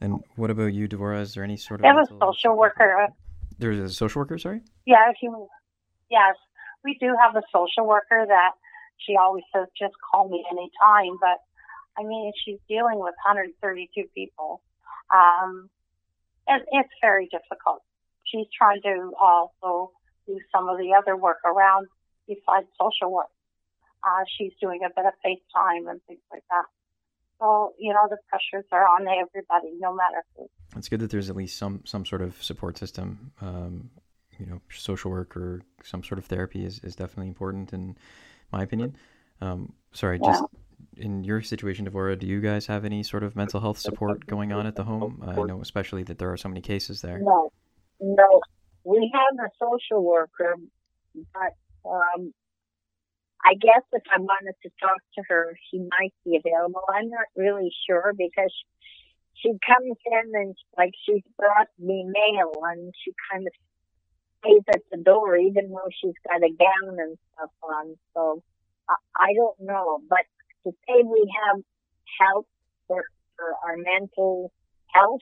And 0.00 0.22
what 0.36 0.50
about 0.50 0.72
you, 0.74 0.88
Devora? 0.88 1.22
Is 1.22 1.34
there 1.34 1.42
any 1.42 1.56
sort 1.56 1.80
of? 1.80 1.82
They 1.82 1.88
have 1.88 1.98
a 1.98 2.18
social 2.20 2.56
worker. 2.56 3.08
There's 3.58 3.78
a 3.78 3.88
social 3.92 4.20
worker. 4.20 4.38
Sorry. 4.38 4.60
Yeah, 4.86 5.10
if 5.10 5.16
you, 5.22 5.48
yes, 6.10 6.36
we 6.84 6.96
do 7.00 7.16
have 7.20 7.34
a 7.34 7.42
social 7.52 7.86
worker 7.86 8.24
that 8.28 8.52
she 8.98 9.16
always 9.16 9.44
says, 9.54 9.66
just 9.78 9.94
call 10.10 10.28
me 10.28 10.44
anytime. 10.50 11.18
But 11.20 11.38
I 11.98 12.06
mean, 12.06 12.32
she's 12.44 12.58
dealing 12.68 12.98
with 12.98 13.14
132 13.26 14.04
people. 14.14 14.62
Um, 15.12 15.68
it, 16.46 16.62
it's 16.70 16.94
very 17.00 17.26
difficult. 17.26 17.82
She's 18.30 18.46
trying 18.56 18.82
to 18.82 19.12
also 19.20 19.92
do 20.26 20.38
some 20.54 20.68
of 20.68 20.78
the 20.78 20.94
other 20.96 21.16
work 21.16 21.38
around 21.44 21.88
besides 22.26 22.66
social 22.80 23.12
work. 23.12 23.30
Uh, 24.04 24.24
she's 24.36 24.52
doing 24.60 24.80
a 24.84 24.90
bit 24.94 25.06
of 25.06 25.12
FaceTime 25.24 25.90
and 25.90 26.00
things 26.06 26.20
like 26.30 26.44
that. 26.50 26.64
So, 27.40 27.72
you 27.78 27.92
know, 27.92 28.06
the 28.08 28.18
pressures 28.28 28.66
are 28.72 28.86
on 28.86 29.06
everybody, 29.06 29.76
no 29.78 29.94
matter 29.94 30.24
who. 30.36 30.48
It's 30.76 30.88
good 30.88 31.00
that 31.00 31.10
there's 31.10 31.30
at 31.30 31.36
least 31.36 31.56
some, 31.56 31.82
some 31.84 32.04
sort 32.04 32.22
of 32.22 32.42
support 32.42 32.78
system. 32.78 33.32
Um, 33.40 33.90
you 34.38 34.46
know, 34.46 34.60
social 34.70 35.10
work 35.10 35.36
or 35.36 35.62
some 35.82 36.02
sort 36.04 36.18
of 36.18 36.26
therapy 36.26 36.64
is, 36.64 36.80
is 36.84 36.94
definitely 36.94 37.28
important 37.28 37.72
in 37.72 37.96
my 38.52 38.62
opinion. 38.62 38.96
Um, 39.40 39.72
sorry, 39.92 40.20
yeah. 40.22 40.32
just 40.32 40.44
in 40.96 41.24
your 41.24 41.42
situation, 41.42 41.88
Devora, 41.88 42.18
do 42.18 42.26
you 42.26 42.40
guys 42.40 42.66
have 42.66 42.84
any 42.84 43.02
sort 43.02 43.22
of 43.22 43.36
mental 43.36 43.60
health 43.60 43.78
support 43.78 44.26
going 44.26 44.52
on 44.52 44.66
at 44.66 44.76
the 44.76 44.84
home? 44.84 45.22
I 45.26 45.34
know 45.34 45.60
especially 45.60 46.02
that 46.04 46.18
there 46.18 46.32
are 46.32 46.36
so 46.36 46.48
many 46.48 46.60
cases 46.60 47.02
there. 47.02 47.18
No, 47.18 47.50
no. 48.00 48.40
We 48.84 49.12
have 49.12 49.46
a 49.46 49.50
social 49.60 50.02
worker, 50.02 50.54
but 51.34 51.88
um, 51.88 52.32
I 53.44 53.54
guess 53.54 53.82
if 53.92 54.02
I 54.14 54.20
wanted 54.20 54.54
to 54.62 54.70
talk 54.80 55.00
to 55.16 55.22
her, 55.28 55.56
she 55.70 55.78
might 55.78 56.14
be 56.24 56.36
available. 56.36 56.82
I'm 56.88 57.08
not 57.08 57.26
really 57.36 57.70
sure 57.86 58.12
because 58.16 58.52
she 59.34 59.50
comes 59.66 59.96
in 60.06 60.32
and 60.34 60.56
like 60.76 60.92
she's 61.06 61.22
brought 61.38 61.68
me 61.78 62.04
mail 62.04 62.52
and 62.64 62.92
she 63.04 63.12
kind 63.30 63.46
of 63.46 63.52
stays 64.40 64.62
at 64.74 64.82
the 64.90 64.98
door 64.98 65.36
even 65.36 65.70
though 65.70 65.90
she's 66.00 66.18
got 66.26 66.42
a 66.42 66.50
gown 66.50 66.98
and 66.98 67.16
stuff 67.34 67.50
on. 67.62 67.94
So 68.14 68.42
I, 68.88 68.94
I 69.16 69.32
don't 69.34 69.60
know, 69.60 70.00
but 70.08 70.26
to 70.64 70.72
say 70.86 71.02
we 71.04 71.32
have 71.44 71.62
help 72.20 72.46
for, 72.86 73.04
for 73.36 73.54
our 73.64 73.76
mental 73.76 74.52
health 74.92 75.20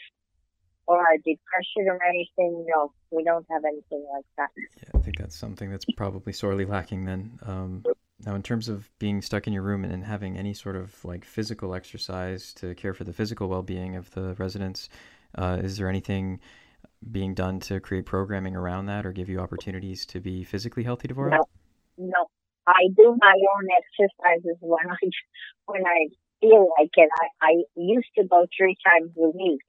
or 0.86 1.04
depression 1.16 1.88
or 1.88 1.98
anything, 2.08 2.64
no, 2.68 2.92
we 3.10 3.24
don't 3.24 3.46
have 3.50 3.64
anything 3.64 4.06
like 4.12 4.24
that. 4.38 4.50
Yeah, 4.56 4.90
I 4.94 4.98
think 5.02 5.18
that's 5.18 5.36
something 5.36 5.70
that's 5.70 5.84
probably 5.96 6.32
sorely 6.32 6.64
lacking 6.64 7.04
then. 7.04 7.38
Um, 7.44 7.84
now, 8.24 8.34
in 8.34 8.42
terms 8.42 8.68
of 8.68 8.88
being 8.98 9.20
stuck 9.20 9.46
in 9.46 9.52
your 9.52 9.62
room 9.62 9.84
and 9.84 10.04
having 10.04 10.38
any 10.38 10.54
sort 10.54 10.76
of 10.76 11.04
like 11.04 11.24
physical 11.24 11.74
exercise 11.74 12.54
to 12.54 12.74
care 12.74 12.94
for 12.94 13.04
the 13.04 13.12
physical 13.12 13.48
well 13.48 13.62
being 13.62 13.96
of 13.96 14.10
the 14.12 14.34
residents, 14.34 14.88
uh, 15.36 15.58
is 15.62 15.76
there 15.76 15.88
anything 15.88 16.40
being 17.10 17.34
done 17.34 17.60
to 17.60 17.78
create 17.80 18.06
programming 18.06 18.56
around 18.56 18.86
that 18.86 19.04
or 19.04 19.12
give 19.12 19.28
you 19.28 19.38
opportunities 19.40 20.06
to 20.06 20.20
be 20.20 20.44
physically 20.44 20.82
healthy, 20.82 21.08
Devora? 21.08 21.32
No, 21.32 21.44
no. 21.98 22.26
I 22.66 22.88
do 22.96 23.16
my 23.20 23.34
own 23.34 23.68
exercises 23.76 24.56
when 24.60 24.90
I 24.90 25.10
when 25.66 25.84
I 25.84 26.08
feel 26.40 26.68
like 26.78 26.90
it. 26.96 27.10
I, 27.20 27.46
I 27.48 27.52
used 27.76 28.08
to 28.18 28.24
go 28.24 28.46
three 28.56 28.76
times 28.84 29.10
a 29.18 29.28
week 29.28 29.60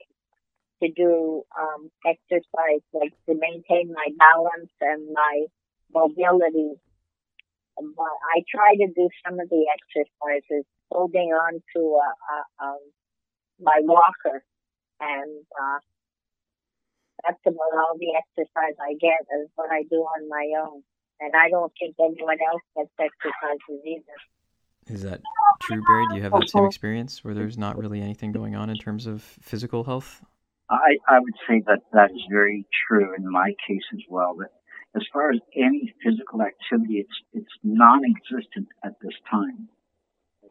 to 0.82 0.90
do 0.96 1.44
um, 1.60 1.90
exercise, 2.06 2.82
like 2.94 3.14
to 3.28 3.36
maintain 3.36 3.94
my 3.94 4.08
balance 4.18 4.72
and 4.82 5.14
my 5.14 5.46
mobility 5.94 6.76
but 7.78 8.16
I 8.36 8.42
try 8.50 8.74
to 8.76 8.88
do 8.94 9.10
some 9.26 9.40
of 9.40 9.50
the 9.50 9.66
exercises, 9.70 10.66
holding 10.92 11.30
on 11.30 11.62
to 11.76 12.00
uh, 12.02 12.34
uh, 12.34 12.66
um, 12.66 12.80
my 13.62 13.80
walker, 13.84 14.44
and 15.00 15.46
uh, 15.54 15.80
that's 17.26 17.42
about 17.46 17.74
all 17.78 17.98
the 18.00 18.18
exercise 18.18 18.76
I 18.82 18.94
get 19.00 19.22
is 19.42 19.50
what 19.56 19.72
I 19.72 19.84
do 19.90 19.98
on 19.98 20.30
my 20.30 20.46
own. 20.62 20.84
And 21.20 21.34
I 21.36 21.50
don't 21.50 21.72
think 21.80 21.96
anyone 22.00 22.38
else 22.42 22.62
gets 22.76 22.94
exercises 23.00 23.82
either. 23.86 24.94
Is 24.94 25.02
that 25.04 25.22
true, 25.62 25.82
Barry? 25.88 26.06
Do 26.10 26.16
you 26.16 26.22
have 26.24 26.32
that 26.32 26.50
same 26.50 26.66
experience 26.66 27.24
where 27.24 27.34
there's 27.34 27.58
not 27.58 27.78
really 27.78 28.02
anything 28.02 28.32
going 28.32 28.56
on 28.56 28.70
in 28.70 28.78
terms 28.78 29.08
of 29.08 29.22
physical 29.42 29.84
health? 29.84 30.22
I, 30.70 30.98
I 31.08 31.20
would 31.20 31.36
say 31.48 31.64
that 31.68 31.82
that 31.94 32.12
is 32.12 32.22
very 32.30 32.66
true 32.88 33.16
in 33.16 33.30
my 33.30 33.54
case 33.68 33.84
as 33.94 34.02
well. 34.10 34.36
That 34.36 34.52
as 34.96 35.04
far 35.14 35.32
as 35.32 35.40
any 35.56 35.94
physical 36.04 36.42
activity, 36.42 37.00
it's 37.00 37.22
it's 37.34 37.54
non-existent 37.64 38.68
at 38.84 39.00
this 39.02 39.14
time. 39.30 39.70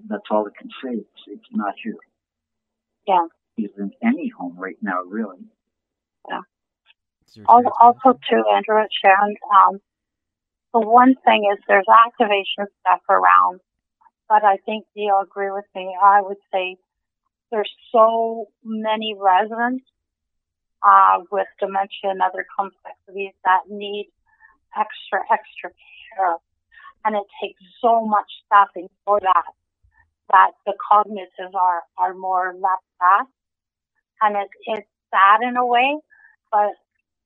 That's 0.09 0.25
all 0.31 0.47
I 0.47 0.59
can 0.59 0.71
say. 0.83 1.01
It's 1.01 1.23
it's 1.27 1.51
not 1.53 1.75
here. 1.83 1.97
Yeah. 3.07 3.27
It's 3.59 3.77
in 3.79 3.93
any 4.03 4.31
home 4.37 4.57
right 4.59 4.77
now, 4.83 5.03
really. 5.03 5.39
Yeah. 6.29 6.43
Also, 7.47 8.19
too, 8.29 8.43
Andrew 8.55 8.79
and 8.79 8.89
Sharon, 9.03 9.37
um, 9.55 9.81
the 10.73 10.81
one 10.81 11.15
thing 11.25 11.51
is 11.53 11.59
there's 11.67 11.87
activation 12.07 12.67
stuff 12.81 13.01
around, 13.09 13.61
but 14.29 14.45
I 14.45 14.57
think 14.65 14.87
you'll 14.95 15.21
agree 15.21 15.51
with 15.51 15.65
me. 15.75 15.97
I 16.03 16.21
would 16.23 16.39
say 16.53 16.77
there's 17.51 17.71
so 17.93 18.47
many 18.65 19.15
residents 19.19 19.85
uh, 20.87 21.19
with 21.33 21.49
dementia 21.59 22.15
and 22.15 22.23
other 22.23 22.47
complexities 22.57 23.35
that 23.45 23.63
need 23.69 24.09
extra, 24.79 25.21
extra 25.33 25.71
care. 25.71 26.37
And 27.05 27.17
it 27.17 27.27
takes 27.43 27.61
so 27.83 28.07
much 28.07 28.31
staffing 28.47 28.89
for 29.05 29.19
that, 29.21 29.53
that 30.31 30.51
the 30.65 30.75
cognitives 30.91 31.55
are, 31.55 31.83
are 31.99 32.15
more 32.15 32.55
left 32.55 32.87
back. 33.01 33.27
And 34.23 34.37
it, 34.37 34.49
it's 34.67 34.89
sad 35.11 35.47
in 35.47 35.57
a 35.57 35.67
way, 35.67 35.99
but 36.53 36.73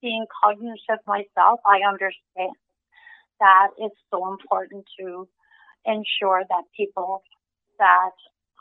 being 0.01 0.27
cognitive 0.43 1.05
myself, 1.07 1.61
I 1.67 1.87
understand 1.87 2.57
that 3.41 3.69
it's 3.79 3.97
so 4.11 4.33
important 4.33 4.85
to 4.99 5.29
ensure 5.85 6.43
that 6.49 6.65
people 6.77 7.23
that 7.79 8.17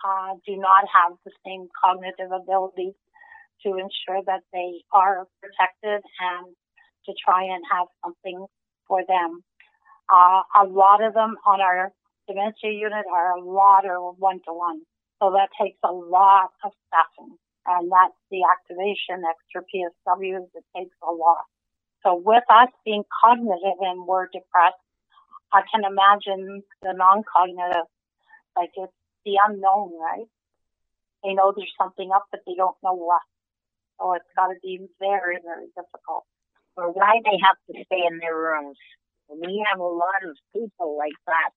uh, 0.05 0.35
do 0.45 0.55
not 0.55 0.85
have 0.87 1.17
the 1.25 1.31
same 1.45 1.67
cognitive 1.83 2.31
abilities 2.31 2.93
to 3.63 3.69
ensure 3.77 4.23
that 4.25 4.41
they 4.53 4.81
are 4.93 5.27
protected 5.41 6.01
and 6.19 6.55
to 7.05 7.13
try 7.25 7.43
and 7.43 7.63
have 7.71 7.87
something 8.03 8.45
for 8.87 9.01
them. 9.07 9.43
Uh, 10.11 10.41
a 10.63 10.65
lot 10.65 11.03
of 11.03 11.13
them 11.13 11.35
on 11.45 11.61
our 11.61 11.91
dementia 12.27 12.71
unit 12.71 13.05
are 13.11 13.37
a 13.37 13.41
lot 13.41 13.85
or 13.85 14.13
one 14.13 14.39
to 14.45 14.53
one. 14.53 14.81
So 15.21 15.31
that 15.31 15.49
takes 15.59 15.77
a 15.83 15.91
lot 15.91 16.51
of 16.63 16.71
staffing 16.87 17.37
and 17.69 17.91
that's 17.91 18.17
the 18.31 18.41
activation 18.49 19.23
extra 19.27 19.61
PSWs. 19.61 20.47
It 20.55 20.65
takes 20.75 20.95
a 21.03 21.11
lot. 21.11 21.45
So 22.03 22.15
with 22.15 22.43
us 22.49 22.69
being 22.85 23.03
cognitive 23.23 23.79
and 23.81 24.07
we're 24.07 24.25
depressed, 24.27 24.81
I 25.51 25.61
can 25.69 25.83
imagine 25.83 26.63
the 26.81 26.93
non-cognitive, 26.93 27.85
like 28.55 28.71
it's 28.75 28.93
the 29.25 29.37
unknown, 29.45 29.91
right? 29.99 30.25
They 31.23 31.33
know 31.33 31.53
there's 31.55 31.73
something 31.77 32.09
up, 32.15 32.25
but 32.31 32.41
they 32.47 32.55
don't 32.55 32.77
know 32.83 32.93
what. 32.95 33.21
So 33.99 34.13
it's 34.13 34.31
got 34.35 34.47
to 34.47 34.55
be 34.63 34.79
very, 34.99 35.37
very 35.43 35.67
difficult. 35.75 36.23
Or 36.75 36.91
why 36.91 37.19
they 37.23 37.37
have 37.43 37.59
to 37.67 37.83
stay 37.85 38.07
in 38.07 38.19
their 38.19 38.35
rooms. 38.35 38.77
And 39.29 39.39
We 39.39 39.63
have 39.69 39.79
a 39.79 39.83
lot 39.83 40.23
of 40.23 40.35
people 40.55 40.97
like 40.97 41.17
that. 41.27 41.51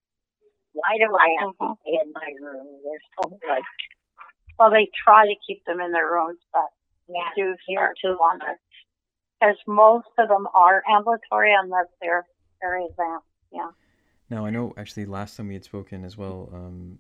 Why 0.73 0.99
do 0.99 1.15
I 1.15 1.29
have 1.41 1.55
mm-hmm. 1.55 1.73
to 1.73 1.79
stay 1.83 1.97
in 2.03 2.13
my 2.13 2.29
room? 2.43 2.67
There's 2.83 3.07
so 3.23 3.31
much. 3.31 3.63
Well, 4.59 4.71
they 4.71 4.89
try 5.05 5.27
to 5.27 5.35
keep 5.47 5.65
them 5.65 5.81
in 5.81 5.93
their 5.93 6.11
rooms, 6.11 6.39
but 6.53 6.69
yeah, 7.09 7.31
do 7.37 7.55
start 7.71 7.97
to 8.05 8.17
wonder. 8.19 8.59
Because 9.41 9.57
most 9.67 10.09
of 10.19 10.29
them 10.29 10.47
are 10.55 10.83
ambulatory 10.89 11.53
unless 11.55 11.87
they're 12.01 12.27
very 12.61 12.87
advanced. 12.87 13.27
Yeah. 13.53 13.71
Now 14.31 14.47
I 14.47 14.51
know 14.51 14.73
actually 14.77 15.07
last 15.07 15.37
time 15.37 15.49
we 15.49 15.55
had 15.55 15.65
spoken 15.65 16.05
as 16.05 16.17
well. 16.17 16.49
Um, 16.53 16.99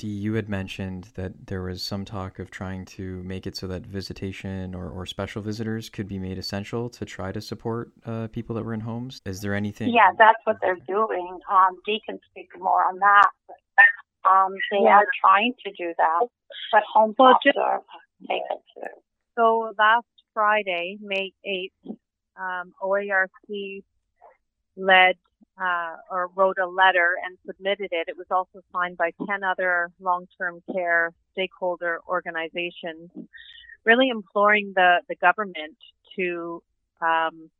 Dee, 0.00 0.08
you 0.08 0.32
had 0.32 0.48
mentioned 0.48 1.10
that 1.14 1.48
there 1.48 1.60
was 1.60 1.82
some 1.82 2.06
talk 2.06 2.38
of 2.38 2.50
trying 2.50 2.86
to 2.86 3.22
make 3.22 3.46
it 3.46 3.54
so 3.54 3.66
that 3.66 3.84
visitation 3.84 4.74
or, 4.74 4.88
or 4.88 5.04
special 5.04 5.42
visitors 5.42 5.90
could 5.90 6.08
be 6.08 6.18
made 6.18 6.38
essential 6.38 6.88
to 6.88 7.04
try 7.04 7.30
to 7.32 7.40
support 7.42 7.92
uh, 8.06 8.26
people 8.28 8.56
that 8.56 8.64
were 8.64 8.72
in 8.72 8.80
homes. 8.80 9.20
Is 9.26 9.42
there 9.42 9.54
anything? 9.54 9.90
Yeah, 9.90 10.12
that's 10.16 10.38
what 10.44 10.56
they're 10.62 10.78
doing. 10.88 11.38
Um, 11.52 11.76
Dee 11.84 12.00
can 12.06 12.18
speak 12.30 12.48
more 12.58 12.82
on 12.82 12.98
that. 13.00 13.28
But, 13.46 14.30
um, 14.30 14.54
they 14.70 14.78
yeah. 14.84 15.00
are 15.00 15.06
trying 15.20 15.52
to 15.66 15.72
do 15.72 15.92
that, 15.98 16.28
but 16.72 16.82
home 16.90 17.14
well, 17.18 17.38
just, 17.44 17.58
are 17.58 17.82
taking 18.26 18.42
too. 18.74 18.88
So 19.36 19.74
last 19.78 20.06
Friday, 20.32 20.96
May 21.02 21.34
8th, 21.46 21.96
um, 22.40 22.72
OARC 22.82 23.82
led 24.78 25.16
uh, 25.60 25.96
or 26.10 26.30
wrote 26.34 26.56
a 26.62 26.66
letter 26.66 27.16
and 27.24 27.36
submitted 27.46 27.88
it. 27.92 28.08
It 28.08 28.16
was 28.16 28.26
also 28.30 28.60
signed 28.72 28.96
by 28.96 29.10
10 29.26 29.44
other 29.44 29.90
long-term 30.00 30.62
care 30.72 31.12
stakeholder 31.32 32.00
organizations, 32.08 33.10
really 33.84 34.08
imploring 34.08 34.72
the, 34.74 35.00
the 35.08 35.16
government 35.16 35.76
to 36.16 36.62
um, 37.02 37.50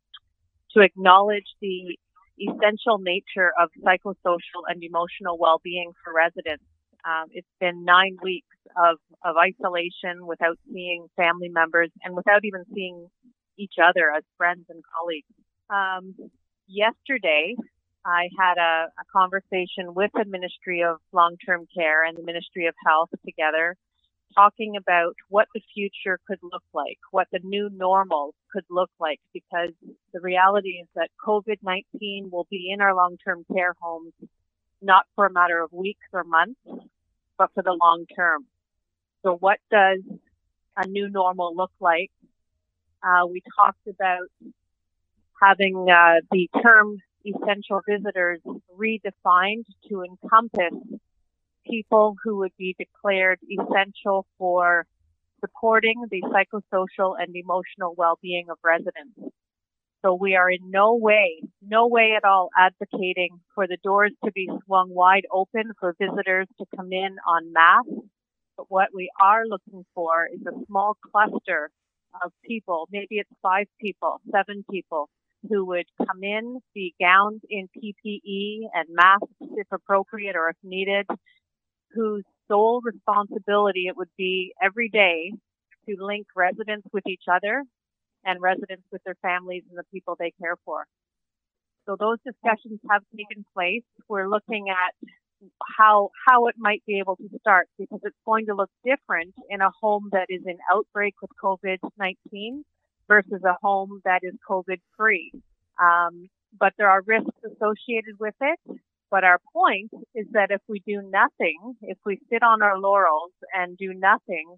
to 0.73 0.81
acknowledge 0.81 1.47
the 1.61 1.97
essential 2.39 2.97
nature 2.99 3.51
of 3.59 3.69
psychosocial 3.83 4.63
and 4.67 4.83
emotional 4.83 5.37
well-being 5.37 5.91
for 6.03 6.13
residents. 6.13 6.63
Um, 7.05 7.25
it's 7.31 7.47
been 7.59 7.83
nine 7.83 8.17
weeks 8.23 8.47
of, 8.77 8.97
of 9.25 9.35
isolation 9.37 10.25
without 10.25 10.57
seeing 10.71 11.07
family 11.17 11.49
members 11.49 11.89
and 12.03 12.15
without 12.15 12.45
even 12.45 12.63
seeing 12.73 13.07
each 13.57 13.73
other 13.83 14.11
as 14.15 14.23
friends 14.37 14.65
and 14.69 14.81
colleagues. 14.95 15.27
Um, 15.69 16.15
yesterday, 16.67 17.55
I 18.05 18.29
had 18.37 18.57
a, 18.57 18.87
a 18.99 19.05
conversation 19.15 19.93
with 19.93 20.11
the 20.13 20.25
Ministry 20.25 20.83
of 20.83 20.97
Long-Term 21.11 21.67
Care 21.75 22.03
and 22.03 22.17
the 22.17 22.23
Ministry 22.23 22.67
of 22.67 22.73
Health 22.85 23.09
together, 23.25 23.75
talking 24.35 24.75
about 24.75 25.13
what 25.29 25.47
the 25.53 25.61
future 25.73 26.19
could 26.27 26.39
look 26.41 26.63
like, 26.73 26.97
what 27.11 27.27
the 27.31 27.39
new 27.43 27.69
normal 27.71 28.33
could 28.51 28.65
look 28.69 28.89
like, 28.99 29.19
because 29.33 29.71
the 30.13 30.19
reality 30.19 30.81
is 30.81 30.87
that 30.95 31.09
COVID-19 31.25 32.31
will 32.31 32.47
be 32.49 32.71
in 32.73 32.81
our 32.81 32.95
long-term 32.95 33.45
care 33.53 33.75
homes 33.79 34.13
not 34.81 35.05
for 35.15 35.27
a 35.27 35.31
matter 35.31 35.61
of 35.61 35.71
weeks 35.71 36.07
or 36.11 36.23
months, 36.23 36.59
but 37.37 37.51
for 37.53 37.61
the 37.61 37.77
long 37.79 38.05
term. 38.15 38.45
So 39.23 39.35
what 39.35 39.59
does 39.69 39.99
a 40.75 40.87
new 40.87 41.09
normal 41.09 41.55
look 41.55 41.71
like? 41.79 42.11
Uh, 43.03 43.27
we 43.27 43.41
talked 43.55 43.87
about 43.87 44.27
having 45.41 45.87
uh, 45.89 46.21
the 46.31 46.49
term 46.61 46.97
essential 47.25 47.81
visitors 47.87 48.39
redefined 48.77 49.65
to 49.89 50.03
encompass 50.03 50.73
people 51.65 52.15
who 52.23 52.37
would 52.37 52.55
be 52.57 52.75
declared 52.77 53.39
essential 53.49 54.25
for 54.37 54.85
supporting 55.39 56.05
the 56.09 56.21
psychosocial 56.23 57.15
and 57.19 57.35
emotional 57.35 57.93
well-being 57.97 58.47
of 58.49 58.57
residents. 58.63 59.19
So 60.03 60.15
we 60.15 60.35
are 60.35 60.49
in 60.49 60.71
no 60.71 60.95
way, 60.95 61.41
no 61.61 61.87
way 61.87 62.13
at 62.17 62.23
all 62.23 62.49
advocating 62.57 63.39
for 63.53 63.67
the 63.67 63.77
doors 63.83 64.11
to 64.25 64.31
be 64.31 64.49
swung 64.65 64.89
wide 64.89 65.25
open 65.31 65.73
for 65.79 65.95
visitors 65.99 66.47
to 66.57 66.65
come 66.75 66.91
in 66.91 67.17
en 67.37 67.53
masse. 67.53 68.03
But 68.57 68.65
what 68.69 68.89
we 68.93 69.11
are 69.21 69.45
looking 69.45 69.85
for 69.93 70.27
is 70.33 70.41
a 70.47 70.65
small 70.65 70.97
cluster 71.11 71.69
of 72.23 72.31
people, 72.43 72.87
maybe 72.91 73.17
it's 73.19 73.29
five 73.41 73.67
people, 73.79 74.19
seven 74.31 74.65
people, 74.69 75.09
who 75.49 75.65
would 75.65 75.85
come 75.97 76.23
in, 76.23 76.59
be 76.73 76.93
gowned 76.99 77.41
in 77.49 77.67
PPE 77.75 78.67
and 78.73 78.87
masks 78.89 79.27
if 79.57 79.67
appropriate 79.71 80.35
or 80.35 80.49
if 80.49 80.55
needed, 80.63 81.07
whose 81.93 82.23
sole 82.47 82.81
responsibility 82.83 83.87
it 83.87 83.97
would 83.97 84.11
be 84.17 84.53
every 84.61 84.89
day 84.89 85.31
to 85.87 85.95
link 85.99 86.27
residents 86.35 86.87
with 86.93 87.07
each 87.07 87.23
other 87.31 87.63
and 88.23 88.41
residents 88.41 88.83
with 88.91 89.01
their 89.03 89.17
families 89.21 89.63
and 89.69 89.77
the 89.77 89.83
people 89.91 90.15
they 90.19 90.31
care 90.39 90.55
for. 90.63 90.85
So 91.87 91.95
those 91.99 92.17
discussions 92.25 92.79
have 92.89 93.01
taken 93.15 93.43
place. 93.53 93.83
We're 94.07 94.29
looking 94.29 94.67
at 94.69 95.09
how 95.77 96.11
how 96.27 96.47
it 96.47 96.55
might 96.57 96.83
be 96.85 96.99
able 96.99 97.15
to 97.15 97.27
start 97.39 97.67
because 97.79 97.99
it's 98.03 98.15
going 98.25 98.45
to 98.45 98.53
look 98.53 98.69
different 98.85 99.33
in 99.49 99.61
a 99.61 99.71
home 99.81 100.09
that 100.11 100.27
is 100.29 100.41
in 100.45 100.57
outbreak 100.71 101.15
with 101.21 101.31
COVID-19 101.43 102.61
versus 103.11 103.43
a 103.43 103.57
home 103.61 104.01
that 104.05 104.21
is 104.23 104.33
COVID 104.49 104.79
free. 104.95 105.33
Um, 105.77 106.29
but 106.57 106.71
there 106.77 106.89
are 106.89 107.01
risks 107.05 107.37
associated 107.43 108.15
with 108.19 108.35
it. 108.39 108.59
But 109.09 109.25
our 109.25 109.39
point 109.51 109.91
is 110.15 110.25
that 110.31 110.51
if 110.51 110.61
we 110.69 110.81
do 110.87 111.01
nothing, 111.01 111.75
if 111.81 111.97
we 112.05 112.21
sit 112.29 112.41
on 112.41 112.61
our 112.61 112.79
laurels 112.79 113.33
and 113.53 113.77
do 113.77 113.93
nothing 113.93 114.55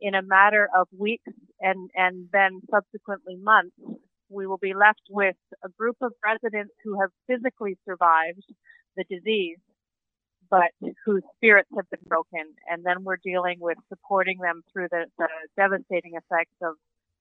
in 0.00 0.14
a 0.14 0.22
matter 0.22 0.66
of 0.74 0.88
weeks 0.98 1.32
and, 1.60 1.90
and 1.94 2.28
then 2.32 2.62
subsequently 2.70 3.36
months, 3.36 3.76
we 4.30 4.46
will 4.46 4.62
be 4.70 4.72
left 4.72 5.02
with 5.10 5.36
a 5.62 5.68
group 5.78 5.96
of 6.00 6.12
residents 6.24 6.72
who 6.82 6.98
have 6.98 7.10
physically 7.26 7.76
survived 7.84 8.46
the 8.96 9.04
disease, 9.04 9.58
but 10.48 10.72
whose 11.04 11.22
spirits 11.36 11.68
have 11.76 11.88
been 11.90 12.06
broken. 12.06 12.46
And 12.70 12.82
then 12.82 13.04
we're 13.04 13.20
dealing 13.22 13.58
with 13.60 13.76
supporting 13.90 14.38
them 14.38 14.62
through 14.72 14.88
the, 14.90 15.04
the 15.18 15.28
devastating 15.58 16.12
effects 16.16 16.56
of 16.62 16.76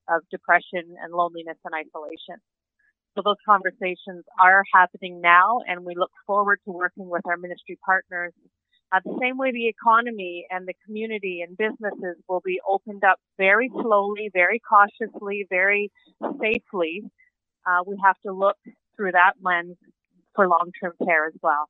of 0.09 0.21
depression 0.31 0.95
and 1.01 1.13
loneliness 1.13 1.57
and 1.65 1.73
isolation. 1.73 2.35
So 3.15 3.21
those 3.23 3.37
conversations 3.45 4.23
are 4.41 4.63
happening 4.73 5.19
now, 5.21 5.59
and 5.67 5.83
we 5.83 5.95
look 5.95 6.11
forward 6.25 6.59
to 6.65 6.71
working 6.71 7.09
with 7.09 7.25
our 7.25 7.37
ministry 7.37 7.77
partners. 7.85 8.33
Uh, 8.93 8.99
the 9.03 9.17
same 9.21 9.37
way 9.37 9.51
the 9.51 9.67
economy 9.67 10.45
and 10.49 10.67
the 10.67 10.73
community 10.85 11.43
and 11.45 11.57
businesses 11.57 12.17
will 12.27 12.41
be 12.43 12.59
opened 12.67 13.03
up 13.03 13.19
very 13.37 13.69
slowly, 13.69 14.29
very 14.33 14.59
cautiously, 14.59 15.45
very 15.49 15.91
safely. 16.41 17.03
Uh, 17.65 17.83
we 17.85 17.97
have 18.03 18.15
to 18.25 18.33
look 18.33 18.57
through 18.95 19.11
that 19.11 19.33
lens 19.41 19.77
for 20.35 20.47
long-term 20.47 20.93
care 21.05 21.27
as 21.27 21.33
well. 21.41 21.69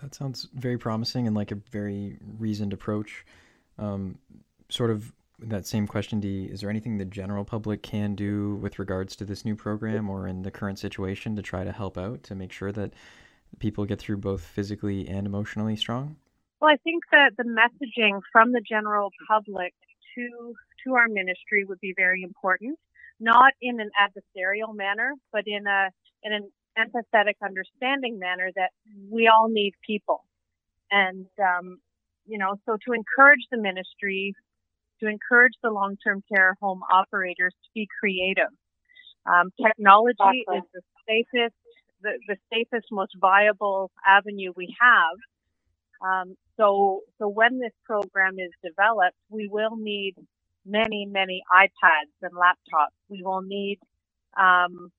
That 0.00 0.14
sounds 0.14 0.48
very 0.54 0.78
promising 0.78 1.26
and 1.26 1.36
like 1.36 1.52
a 1.52 1.58
very 1.70 2.18
reasoned 2.38 2.72
approach. 2.72 3.24
Um, 3.78 4.18
sort 4.68 4.90
of 4.90 5.12
that 5.48 5.66
same 5.66 5.86
question, 5.86 6.20
Dee, 6.20 6.44
is 6.44 6.60
there 6.60 6.70
anything 6.70 6.98
the 6.98 7.04
general 7.04 7.44
public 7.44 7.82
can 7.82 8.14
do 8.14 8.56
with 8.56 8.78
regards 8.78 9.16
to 9.16 9.24
this 9.24 9.44
new 9.44 9.56
program 9.56 10.08
or 10.08 10.26
in 10.26 10.42
the 10.42 10.50
current 10.50 10.78
situation 10.78 11.36
to 11.36 11.42
try 11.42 11.64
to 11.64 11.72
help 11.72 11.98
out 11.98 12.22
to 12.24 12.34
make 12.34 12.52
sure 12.52 12.72
that 12.72 12.92
people 13.58 13.84
get 13.84 13.98
through 13.98 14.16
both 14.18 14.42
physically 14.42 15.08
and 15.08 15.26
emotionally 15.26 15.76
strong? 15.76 16.16
Well, 16.60 16.70
I 16.70 16.76
think 16.76 17.02
that 17.10 17.32
the 17.36 17.44
messaging 17.44 18.20
from 18.32 18.52
the 18.52 18.60
general 18.60 19.10
public 19.28 19.74
to 20.14 20.54
to 20.84 20.94
our 20.94 21.08
ministry 21.08 21.64
would 21.64 21.80
be 21.80 21.94
very 21.96 22.22
important, 22.22 22.78
not 23.20 23.52
in 23.60 23.80
an 23.80 23.90
adversarial 24.00 24.74
manner, 24.74 25.14
but 25.32 25.44
in 25.46 25.66
a 25.66 25.90
in 26.22 26.32
an 26.32 26.50
empathetic, 26.78 27.34
understanding 27.44 28.18
manner 28.18 28.50
that 28.54 28.70
we 29.10 29.28
all 29.28 29.48
need 29.48 29.74
people, 29.84 30.24
and 30.90 31.26
um, 31.40 31.78
you 32.26 32.38
know, 32.38 32.54
so 32.64 32.76
to 32.86 32.92
encourage 32.92 33.42
the 33.50 33.58
ministry 33.58 34.34
to 35.02 35.08
encourage 35.08 35.54
the 35.62 35.70
long-term 35.70 36.22
care 36.32 36.56
home 36.62 36.82
operators 36.92 37.54
to 37.64 37.70
be 37.74 37.88
creative, 38.00 38.52
Um, 39.26 39.52
technology 39.62 40.44
is 40.56 40.64
the 40.74 40.82
safest, 41.08 41.54
the, 42.02 42.12
the 42.28 42.36
safest, 42.52 42.86
most 42.92 43.12
viable 43.20 43.90
avenue 44.06 44.52
we 44.56 44.74
have. 44.80 45.18
Um, 46.02 46.36
so, 46.56 47.02
so 47.18 47.28
when 47.28 47.58
this 47.60 47.72
program 47.84 48.38
is 48.38 48.52
developed, 48.64 49.16
we 49.30 49.48
will 49.48 49.76
need 49.76 50.14
many, 50.66 51.06
many 51.06 51.42
iPads 51.54 52.14
and 52.22 52.32
laptops. 52.32 52.96
We 53.08 53.22
will 53.22 53.42
need, 53.42 53.78
um, 54.38 54.90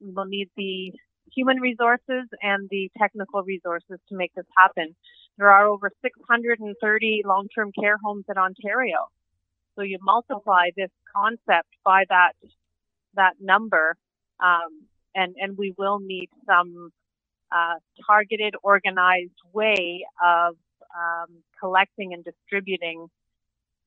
we 0.00 0.12
will 0.12 0.26
need 0.26 0.50
the 0.56 0.92
human 1.34 1.60
resources 1.60 2.28
and 2.42 2.68
the 2.70 2.90
technical 2.98 3.42
resources 3.42 3.98
to 4.08 4.16
make 4.16 4.34
this 4.34 4.46
happen. 4.56 4.96
There 5.38 5.50
are 5.50 5.66
over 5.66 5.90
630 6.02 7.22
long-term 7.26 7.72
care 7.78 7.98
homes 8.02 8.24
in 8.28 8.38
Ontario. 8.38 9.08
So 9.76 9.82
you 9.82 9.98
multiply 10.02 10.70
this 10.76 10.90
concept 11.14 11.68
by 11.84 12.04
that 12.08 12.32
that 13.14 13.34
number, 13.40 13.96
um, 14.40 14.86
and 15.14 15.34
and 15.38 15.56
we 15.56 15.74
will 15.76 15.98
need 15.98 16.28
some 16.46 16.90
uh, 17.52 17.74
targeted, 18.06 18.54
organized 18.62 19.38
way 19.52 20.04
of 20.24 20.56
um, 20.96 21.36
collecting 21.60 22.12
and 22.14 22.24
distributing 22.24 23.08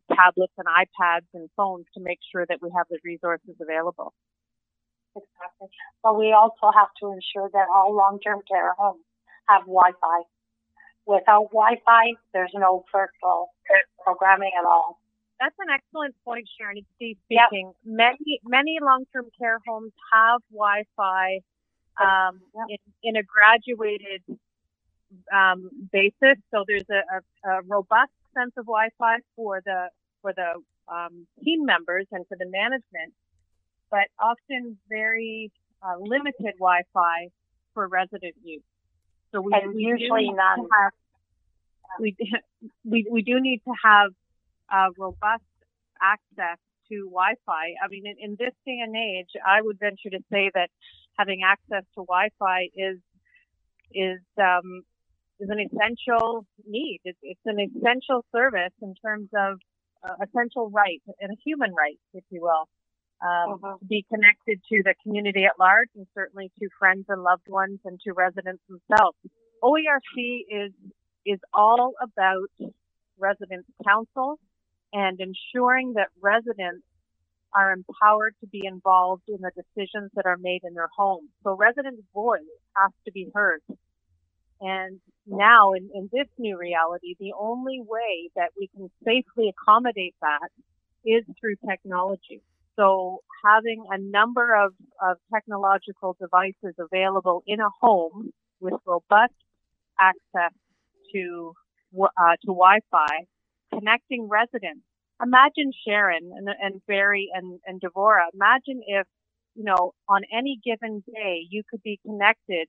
tablets 0.10 0.54
and 0.58 0.68
iPads 0.68 1.28
and 1.34 1.50
phones 1.56 1.86
to 1.94 2.00
make 2.00 2.20
sure 2.32 2.46
that 2.48 2.60
we 2.62 2.70
have 2.76 2.88
the 2.90 2.98
resources 3.04 3.56
available. 3.62 4.14
Exactly. 5.16 5.68
But 6.04 6.18
we 6.18 6.34
also 6.34 6.72
have 6.74 6.90
to 7.02 7.08
ensure 7.12 7.50
that 7.52 7.66
all 7.74 7.96
long-term 7.96 8.42
care 8.50 8.74
homes 8.78 9.04
have 9.48 9.62
Wi-Fi. 9.62 10.22
Without 11.06 11.50
Wi-Fi, 11.52 12.14
there's 12.34 12.52
no 12.54 12.86
virtual 12.92 13.50
programming 14.04 14.52
at 14.58 14.66
all. 14.66 15.00
That's 15.40 15.56
an 15.60 15.68
excellent 15.74 16.16
point, 16.26 16.48
Sharon. 16.58 16.78
It's 16.78 16.88
Steve 16.96 17.18
speaking. 17.26 17.72
Yep. 17.86 17.96
Many 17.96 18.40
many 18.44 18.78
long-term 18.82 19.26
care 19.40 19.60
homes 19.66 19.94
have 20.12 20.42
Wi-Fi 20.52 21.40
um, 22.00 22.42
yep. 22.56 22.80
in, 23.04 23.10
in, 23.10 23.16
a 23.16 23.24
graduated 23.24 24.22
um, 25.34 25.70
basis. 25.92 26.38
So 26.52 26.64
there's 26.68 26.90
a, 26.90 27.02
a, 27.50 27.52
a, 27.52 27.62
robust 27.68 28.12
sense 28.34 28.52
of 28.58 28.66
Wi-Fi 28.66 29.18
for 29.36 29.62
the 29.66 29.90
for 30.22 30.34
the 30.34 30.62
um, 30.94 31.26
team 31.44 31.66
members 31.66 32.06
and 32.12 32.26
for 32.28 32.38
the 32.38 32.48
management, 32.48 33.14
but 33.90 34.08
often 34.20 34.78
very 34.90 35.52
uh, 35.82 35.96
limited 36.00 36.56
Wi-Fi 36.60 37.30
for 37.74 37.88
resident 37.88 38.36
use. 38.44 38.62
So 39.32 39.42
we, 39.42 39.54
and 39.54 39.74
we 39.74 39.84
usually 39.84 40.32
none. 40.32 40.68
Have, 40.82 40.92
we, 42.00 42.16
we 42.84 43.08
we 43.10 43.22
do 43.22 43.40
need 43.40 43.62
to 43.66 43.74
have 43.84 44.12
uh, 44.72 44.90
robust 44.98 45.44
access 46.02 46.58
to 46.90 47.06
Wi-Fi. 47.06 47.66
I 47.84 47.88
mean, 47.90 48.04
in, 48.06 48.16
in, 48.20 48.36
this 48.40 48.54
day 48.66 48.80
and 48.84 48.96
age, 48.96 49.30
I 49.46 49.62
would 49.62 49.80
venture 49.80 50.10
to 50.12 50.20
say 50.32 50.52
that 50.54 50.70
having 51.18 51.42
access 51.46 51.86
to 51.96 52.06
Wi-Fi 52.06 52.70
is 52.76 52.98
is 53.94 54.22
um, 54.38 54.84
is 55.40 55.50
an 55.50 55.60
essential 55.60 56.46
need. 56.68 57.00
It's, 57.04 57.18
it's 57.22 57.46
an 57.46 57.60
essential 57.60 58.26
service 58.36 58.74
in 58.82 58.94
terms 59.04 59.30
of 59.36 59.60
uh, 60.04 60.16
essential 60.24 60.70
right 60.70 61.02
and 61.20 61.32
a 61.32 61.38
human 61.46 61.74
right, 61.74 62.00
if 62.14 62.24
you 62.30 62.42
will, 62.42 62.68
um, 63.24 63.54
uh-huh. 63.54 63.78
to 63.80 63.86
be 63.86 64.06
connected 64.12 64.62
to 64.70 64.84
the 64.84 64.94
community 65.04 65.46
at 65.46 65.60
large 65.60 65.90
and 65.96 66.08
certainly 66.14 66.52
to 66.60 66.68
friends 66.78 67.06
and 67.10 67.24
loved 67.24 67.48
ones 67.48 67.80
and 67.86 68.00
to 68.06 68.14
residents 68.14 68.62
themselves. 68.68 69.18
OARC 69.64 70.18
is 70.50 70.72
is 71.26 71.40
all 71.54 71.94
about 72.02 72.50
residents 73.18 73.68
council 73.86 74.40
and 74.94 75.20
ensuring 75.20 75.94
that 75.94 76.08
residents 76.22 76.84
are 77.56 77.72
empowered 77.72 78.36
to 78.42 78.48
be 78.48 78.62
involved 78.66 79.24
in 79.28 79.38
the 79.42 79.52
decisions 79.56 80.12
that 80.16 80.26
are 80.26 80.38
made 80.38 80.62
in 80.64 80.74
their 80.74 80.90
home. 80.96 81.30
So 81.44 81.56
residents' 81.56 82.04
voice 82.14 82.42
has 82.76 82.92
to 83.06 83.12
be 83.12 83.28
heard. 83.34 83.62
And 84.62 85.00
now 85.26 85.74
in, 85.74 85.90
in 85.94 86.10
this 86.12 86.28
new 86.38 86.58
reality, 86.58 87.16
the 87.20 87.34
only 87.40 87.82
way 87.82 88.30
that 88.36 88.50
we 88.58 88.70
can 88.76 88.90
safely 89.04 89.50
accommodate 89.50 90.16
that 90.22 90.50
is 91.06 91.24
through 91.40 91.56
technology. 91.68 92.42
So 92.76 93.20
having 93.46 93.86
a 93.90 93.98
number 93.98 94.56
of, 94.56 94.74
of 95.02 95.18
technological 95.34 96.16
devices 96.20 96.76
available 96.80 97.44
in 97.48 97.60
a 97.60 97.70
home 97.82 98.32
with 98.60 98.74
robust 98.86 99.34
access 100.00 100.54
to 101.14 101.54
uh, 102.00 102.36
to 102.42 102.48
Wi-Fi 102.48 103.26
connecting 103.80 104.28
residents. 104.28 104.82
Imagine 105.22 105.72
Sharon 105.86 106.32
and, 106.36 106.48
and 106.62 106.86
Barry 106.86 107.30
and, 107.34 107.60
and 107.66 107.82
Devora. 107.82 108.26
Imagine 108.34 108.82
if, 108.86 109.08
you 109.56 109.64
know, 109.64 109.94
on 110.08 110.22
any 110.32 110.60
given 110.64 111.04
day, 111.14 111.46
you 111.50 111.64
could 111.70 111.84
be 111.84 112.00
connected 112.06 112.68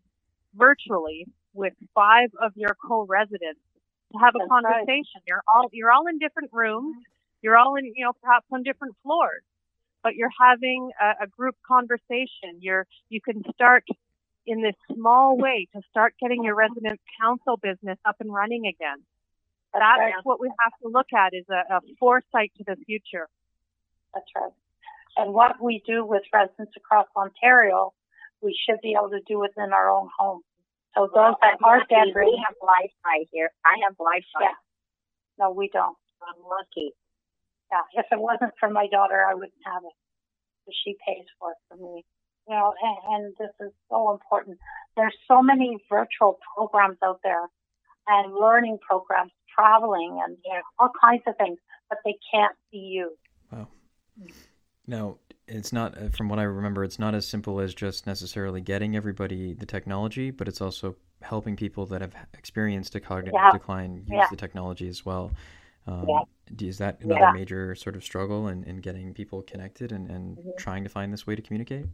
virtually 0.54 1.26
with 1.54 1.74
five 1.94 2.30
of 2.40 2.52
your 2.56 2.76
co-residents 2.88 3.60
to 4.12 4.18
have 4.18 4.34
a 4.34 4.38
That's 4.38 4.48
conversation. 4.48 5.18
Right. 5.18 5.28
You're 5.28 5.42
all, 5.52 5.68
you're 5.72 5.92
all 5.92 6.06
in 6.08 6.18
different 6.18 6.50
rooms. 6.52 6.96
You're 7.42 7.56
all 7.56 7.76
in, 7.76 7.84
you 7.84 8.04
know, 8.04 8.12
perhaps 8.22 8.46
on 8.52 8.62
different 8.62 8.96
floors, 9.02 9.42
but 10.02 10.14
you're 10.14 10.32
having 10.40 10.90
a, 11.00 11.24
a 11.24 11.26
group 11.26 11.56
conversation. 11.66 12.58
You're, 12.60 12.86
you 13.08 13.20
can 13.20 13.42
start 13.54 13.84
in 14.46 14.62
this 14.62 14.74
small 14.92 15.38
way 15.38 15.68
to 15.74 15.82
start 15.88 16.14
getting 16.20 16.42
your 16.42 16.56
resident 16.56 17.00
council 17.20 17.56
business 17.56 17.98
up 18.04 18.16
and 18.20 18.32
running 18.32 18.66
again. 18.66 18.98
That's, 19.72 19.82
That's 19.82 20.00
right. 20.00 20.24
what 20.24 20.40
we 20.40 20.50
have 20.60 20.72
to 20.82 20.88
look 20.88 21.06
at 21.14 21.32
is 21.32 21.46
a, 21.48 21.76
a 21.76 21.80
foresight 21.98 22.52
to 22.58 22.64
the 22.66 22.76
future. 22.86 23.28
That's 24.14 24.26
right. 24.34 24.52
And 25.16 25.32
what 25.34 25.62
we 25.62 25.82
do 25.86 26.04
with 26.04 26.22
residents 26.32 26.72
across 26.76 27.06
Ontario, 27.16 27.92
we 28.42 28.56
should 28.66 28.80
be 28.82 28.96
able 28.98 29.10
to 29.10 29.20
do 29.26 29.38
within 29.38 29.72
our 29.72 29.90
own 29.90 30.08
home. 30.18 30.42
So 30.94 31.06
those 31.06 31.14
well, 31.14 31.38
that 31.40 31.62
are 31.62 31.86
dead, 31.86 32.10
we 32.14 32.34
have 32.46 32.56
Wi-Fi 32.58 33.26
here. 33.30 33.50
I 33.64 33.78
have 33.86 33.96
Wi-Fi. 33.96 34.42
Yeah. 34.42 34.58
No, 35.38 35.52
we 35.52 35.70
don't. 35.72 35.96
I'm 36.22 36.42
lucky. 36.42 36.90
Yeah. 37.70 37.86
If 37.94 38.06
it 38.10 38.18
wasn't 38.18 38.52
for 38.58 38.68
my 38.68 38.88
daughter, 38.90 39.22
I 39.22 39.34
wouldn't 39.34 39.64
have 39.64 39.82
it. 39.84 39.94
But 40.66 40.74
she 40.84 40.96
pays 41.06 41.26
for 41.38 41.52
it 41.52 41.60
for 41.68 41.76
me. 41.76 42.04
You 42.48 42.56
know, 42.56 42.74
and, 42.82 42.98
and 43.14 43.34
this 43.38 43.54
is 43.60 43.72
so 43.88 44.10
important. 44.10 44.58
There's 44.96 45.14
so 45.28 45.42
many 45.42 45.78
virtual 45.88 46.38
programs 46.56 46.98
out 47.04 47.20
there 47.22 47.46
and 48.08 48.34
learning 48.34 48.78
programs 48.82 49.30
traveling 49.54 50.20
and 50.24 50.36
you 50.44 50.52
know, 50.52 50.60
all 50.78 50.90
kinds 51.00 51.22
of 51.26 51.36
things, 51.36 51.58
but 51.88 51.98
they 52.04 52.16
can't 52.32 52.54
be 52.70 52.78
used. 52.78 53.20
Wow. 53.52 53.68
Now, 54.86 55.18
it's 55.46 55.72
not, 55.72 55.96
uh, 55.96 56.08
from 56.10 56.28
what 56.28 56.38
I 56.38 56.44
remember, 56.44 56.84
it's 56.84 56.98
not 56.98 57.14
as 57.14 57.26
simple 57.26 57.60
as 57.60 57.74
just 57.74 58.06
necessarily 58.06 58.60
getting 58.60 58.96
everybody 58.96 59.52
the 59.54 59.66
technology, 59.66 60.30
but 60.30 60.48
it's 60.48 60.60
also 60.60 60.96
helping 61.22 61.56
people 61.56 61.86
that 61.86 62.00
have 62.00 62.14
experienced 62.34 62.94
a 62.94 63.00
cognitive 63.00 63.34
yeah. 63.34 63.50
decline 63.50 64.04
use 64.06 64.08
yeah. 64.10 64.26
the 64.30 64.36
technology 64.36 64.88
as 64.88 65.04
well. 65.04 65.32
Um, 65.86 66.06
yeah. 66.08 66.68
Is 66.68 66.78
that 66.78 67.00
another 67.00 67.32
major 67.32 67.74
sort 67.74 67.96
of 67.96 68.04
struggle 68.04 68.48
in, 68.48 68.64
in 68.64 68.78
getting 68.78 69.14
people 69.14 69.42
connected 69.42 69.92
and, 69.92 70.10
and 70.10 70.36
mm-hmm. 70.36 70.50
trying 70.58 70.84
to 70.84 70.90
find 70.90 71.12
this 71.12 71.26
way 71.26 71.34
to 71.34 71.42
communicate? 71.42 71.86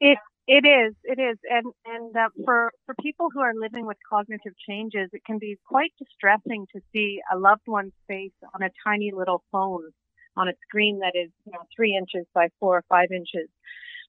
It 0.00 0.18
it 0.48 0.66
is, 0.66 0.94
it 1.04 1.20
is, 1.20 1.36
and 1.50 1.66
and 1.84 2.16
uh, 2.16 2.30
for 2.46 2.72
for 2.86 2.94
people 3.02 3.28
who 3.32 3.40
are 3.40 3.52
living 3.54 3.86
with 3.86 3.98
cognitive 4.08 4.54
changes, 4.66 5.10
it 5.12 5.22
can 5.26 5.38
be 5.38 5.58
quite 5.68 5.92
distressing 5.98 6.66
to 6.74 6.80
see 6.90 7.20
a 7.30 7.38
loved 7.38 7.66
one's 7.66 7.92
face 8.08 8.32
on 8.54 8.62
a 8.62 8.70
tiny 8.82 9.12
little 9.14 9.42
phone, 9.52 9.90
on 10.38 10.48
a 10.48 10.54
screen 10.66 11.00
that 11.00 11.12
is 11.14 11.30
you 11.44 11.52
know 11.52 11.60
three 11.76 11.94
inches 11.94 12.26
by 12.34 12.48
four 12.60 12.78
or 12.78 12.84
five 12.88 13.10
inches. 13.12 13.50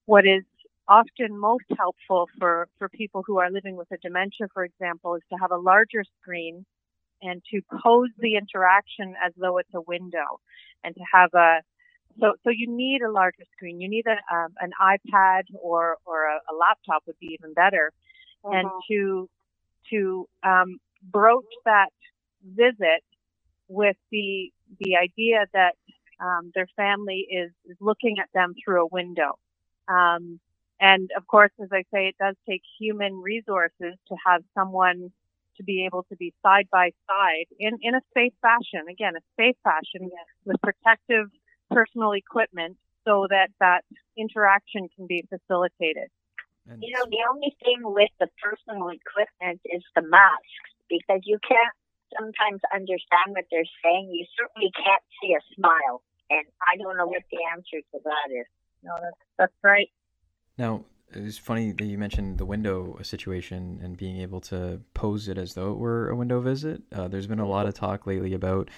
What 0.06 0.26
is 0.26 0.44
often 0.88 1.38
most 1.38 1.66
helpful 1.78 2.30
for 2.40 2.70
for 2.78 2.88
people 2.88 3.22
who 3.28 3.40
are 3.40 3.52
living 3.52 3.76
with 3.76 3.92
a 3.92 3.98
dementia, 3.98 4.48
for 4.54 4.64
example, 4.64 5.16
is 5.16 5.24
to 5.34 5.38
have 5.42 5.52
a 5.52 5.58
larger 5.58 6.06
screen 6.22 6.66
and 7.22 7.42
to 7.52 7.60
pose 7.84 8.12
the 8.18 8.38
interaction 8.38 9.14
as 9.26 9.34
though 9.36 9.58
it's 9.58 9.74
a 9.76 9.82
window, 9.82 10.40
and 10.86 10.96
to 10.96 11.02
have 11.14 11.32
a 11.34 11.60
so, 12.20 12.34
so 12.44 12.50
you 12.50 12.68
need 12.68 13.02
a 13.02 13.12
larger 13.12 13.44
screen. 13.56 13.80
You 13.80 13.90
need 13.90 14.06
a, 14.08 14.36
um, 14.36 14.54
an 14.60 14.72
iPad 14.82 15.44
or 15.62 15.98
or 16.06 16.26
a, 16.26 16.36
a, 16.52 16.54
laptop 16.56 17.04
would 17.08 17.20
be 17.20 17.38
even 17.40 17.54
better, 17.54 17.92
mm-hmm. 18.44 18.56
and 18.56 18.70
to 18.90 19.30
to 19.92 20.28
um, 20.44 20.78
broach 21.04 21.46
that 21.66 21.90
visit 22.44 23.04
with 23.68 23.98
the 24.12 24.52
the 24.80 24.98
idea 24.98 25.46
that 25.54 25.76
um, 26.20 26.52
their 26.54 26.68
family 26.76 27.28
is, 27.30 27.52
is 27.66 27.78
looking 27.80 28.18
at 28.20 28.30
them 28.34 28.54
through 28.64 28.84
a 28.84 28.88
window. 28.88 29.38
Um, 29.88 30.40
and 30.80 31.10
of 31.18 31.28
course, 31.28 31.52
as 31.62 31.70
I 31.72 31.84
say, 31.94 32.08
it 32.08 32.16
does 32.20 32.36
take 32.48 32.62
human 32.80 33.22
resources 33.22 33.96
to 34.08 34.16
have 34.26 34.44
someone 34.54 35.12
to 35.58 35.64
be 35.64 35.86
able 35.86 36.04
to 36.04 36.16
be 36.16 36.34
side 36.42 36.68
by 36.72 36.92
side 37.08 37.46
in, 37.60 37.78
in 37.82 37.96
a 37.96 38.02
safe 38.14 38.34
fashion. 38.42 38.88
Again, 38.90 39.14
a 39.18 39.22
safe 39.38 39.58
fashion 39.64 40.10
with 40.46 40.56
protective 40.62 41.28
personal 41.72 42.14
equipment 42.14 42.78
so 43.06 43.28
that 43.30 43.50
that 43.60 43.84
interaction 44.18 44.90
can 44.96 45.08
be 45.08 45.26
facilitated. 45.30 46.10
You 46.78 46.94
know, 46.94 47.06
the 47.10 47.26
only 47.34 47.56
thing 47.66 47.82
with 47.82 48.14
the 48.20 48.28
personal 48.38 48.90
equipment 48.90 49.60
is 49.66 49.82
the 49.96 50.04
masks 50.04 50.70
because 50.88 51.22
you 51.26 51.40
can't 51.42 51.74
sometimes 52.14 52.62
understand 52.74 53.34
what 53.34 53.46
they're 53.50 53.66
saying. 53.84 54.12
You 54.14 54.26
certainly 54.38 54.70
can't 54.78 55.02
see 55.18 55.34
a 55.34 55.42
smile. 55.56 56.04
And 56.30 56.46
I 56.62 56.78
don't 56.78 56.96
know 56.96 57.08
what 57.08 57.24
the 57.32 57.40
answer 57.52 57.82
to 57.82 58.00
that 58.04 58.30
is. 58.30 58.46
No, 58.84 58.94
that's, 59.02 59.18
that's 59.38 59.54
right. 59.64 59.90
Now, 60.60 60.86
it's 61.12 61.40
funny 61.40 61.72
that 61.72 61.86
you 61.86 61.98
mentioned 61.98 62.38
the 62.38 62.46
window 62.46 63.00
situation 63.02 63.80
and 63.82 63.98
being 63.98 64.22
able 64.22 64.42
to 64.42 64.82
pose 64.94 65.28
it 65.28 65.40
as 65.40 65.56
though 65.56 65.72
it 65.72 65.78
were 65.80 66.10
a 66.10 66.16
window 66.16 66.40
visit. 66.40 66.84
Uh, 66.94 67.08
there's 67.08 67.26
been 67.26 67.40
a 67.40 67.48
lot 67.48 67.66
of 67.66 67.74
talk 67.74 68.06
lately 68.06 68.34
about 68.34 68.70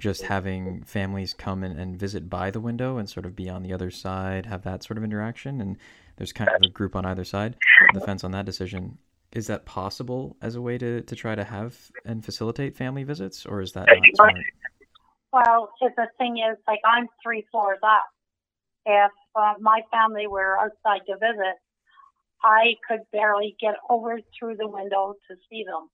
just 0.00 0.22
having 0.22 0.82
families 0.82 1.34
come 1.34 1.62
in 1.62 1.78
and 1.78 1.96
visit 1.96 2.28
by 2.28 2.50
the 2.50 2.60
window 2.60 2.96
and 2.96 3.08
sort 3.08 3.26
of 3.26 3.36
be 3.36 3.48
on 3.48 3.62
the 3.62 3.72
other 3.72 3.90
side, 3.90 4.46
have 4.46 4.62
that 4.62 4.82
sort 4.82 4.98
of 4.98 5.04
interaction. 5.04 5.60
And 5.60 5.76
there's 6.16 6.32
kind 6.32 6.50
of 6.50 6.60
a 6.62 6.68
group 6.68 6.96
on 6.96 7.06
either 7.06 7.24
side 7.24 7.56
the 7.94 8.00
fence 8.00 8.24
on 8.24 8.32
that 8.32 8.46
decision. 8.46 8.98
Is 9.32 9.46
that 9.46 9.64
possible 9.64 10.36
as 10.42 10.56
a 10.56 10.60
way 10.60 10.76
to, 10.78 11.02
to 11.02 11.14
try 11.14 11.34
to 11.34 11.44
have 11.44 11.76
and 12.04 12.24
facilitate 12.24 12.76
family 12.76 13.04
visits, 13.04 13.46
or 13.46 13.60
is 13.60 13.72
that 13.72 13.86
not 13.86 13.98
smart? 14.16 14.34
Well, 15.32 15.70
the 15.80 16.08
thing 16.18 16.38
is, 16.38 16.58
like, 16.66 16.80
I'm 16.84 17.06
three 17.22 17.46
floors 17.52 17.78
up. 17.84 18.04
If 18.84 19.12
uh, 19.36 19.54
my 19.60 19.82
family 19.92 20.26
were 20.26 20.58
outside 20.58 21.02
to 21.06 21.14
visit, 21.14 21.56
I 22.42 22.74
could 22.88 23.00
barely 23.12 23.54
get 23.60 23.74
over 23.88 24.18
through 24.36 24.56
the 24.56 24.66
window 24.66 25.14
to 25.28 25.36
see 25.48 25.64
them 25.64 25.88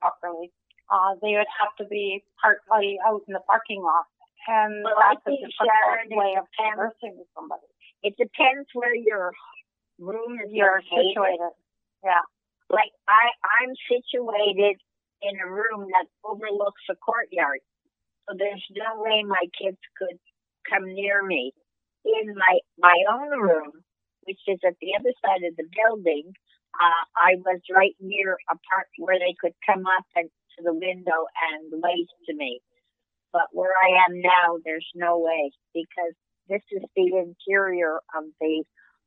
properly. 0.00 0.50
Uh, 0.90 1.14
they 1.22 1.34
would 1.38 1.50
have 1.60 1.74
to 1.78 1.86
be 1.86 2.24
partly 2.42 2.98
out 3.06 3.22
in 3.28 3.34
the 3.34 3.40
parking 3.46 3.82
lot. 3.82 4.06
And 4.48 4.84
Well, 4.84 4.96
that's 4.98 5.22
I 5.26 5.30
a 5.30 5.36
think, 5.36 5.40
difficult 5.46 5.70
Sharon, 5.70 6.08
way 6.18 6.34
of 6.38 6.46
conversing 6.58 7.14
with 7.18 7.28
somebody. 7.34 7.66
It 8.02 8.16
depends 8.18 8.68
where 8.74 8.94
your 8.94 9.32
room 9.98 10.40
is 10.40 10.50
You're 10.52 10.82
located. 10.82 11.14
situated. 11.14 11.54
Yeah. 12.04 12.24
Like 12.70 12.92
I, 13.08 13.30
I'm 13.62 13.72
situated 13.90 14.78
in 15.22 15.34
a 15.40 15.48
room 15.50 15.86
that 15.92 16.06
overlooks 16.24 16.82
a 16.90 16.96
courtyard, 16.96 17.60
so 18.28 18.36
there's 18.38 18.64
no 18.72 19.02
way 19.02 19.22
my 19.24 19.44
kids 19.60 19.78
could 19.98 20.18
come 20.70 20.86
near 20.94 21.22
me. 21.24 21.52
In 22.04 22.34
my 22.34 22.58
my 22.78 22.96
own 23.12 23.30
room, 23.40 23.72
which 24.24 24.40
is 24.48 24.58
at 24.66 24.74
the 24.80 24.94
other 24.98 25.12
side 25.24 25.44
of 25.44 25.56
the 25.56 25.66
building, 25.74 26.32
uh, 26.80 27.02
I 27.16 27.36
was 27.44 27.60
right 27.74 27.96
near 28.00 28.38
a 28.50 28.56
part 28.70 28.88
where 28.98 29.18
they 29.18 29.34
could 29.40 29.54
come 29.66 29.84
up 29.86 30.06
and 30.16 30.30
to 30.60 30.64
the 30.64 30.74
window 30.74 31.26
and 31.50 31.82
wave 31.82 32.08
to 32.28 32.34
me. 32.36 32.60
But 33.32 33.48
where 33.52 33.72
I 33.72 34.04
am 34.06 34.20
now, 34.20 34.58
there's 34.64 34.88
no 34.94 35.18
way 35.18 35.52
because 35.74 36.14
this 36.48 36.62
is 36.72 36.82
the 36.96 37.08
interior 37.16 37.96
of 38.14 38.24
the 38.40 38.64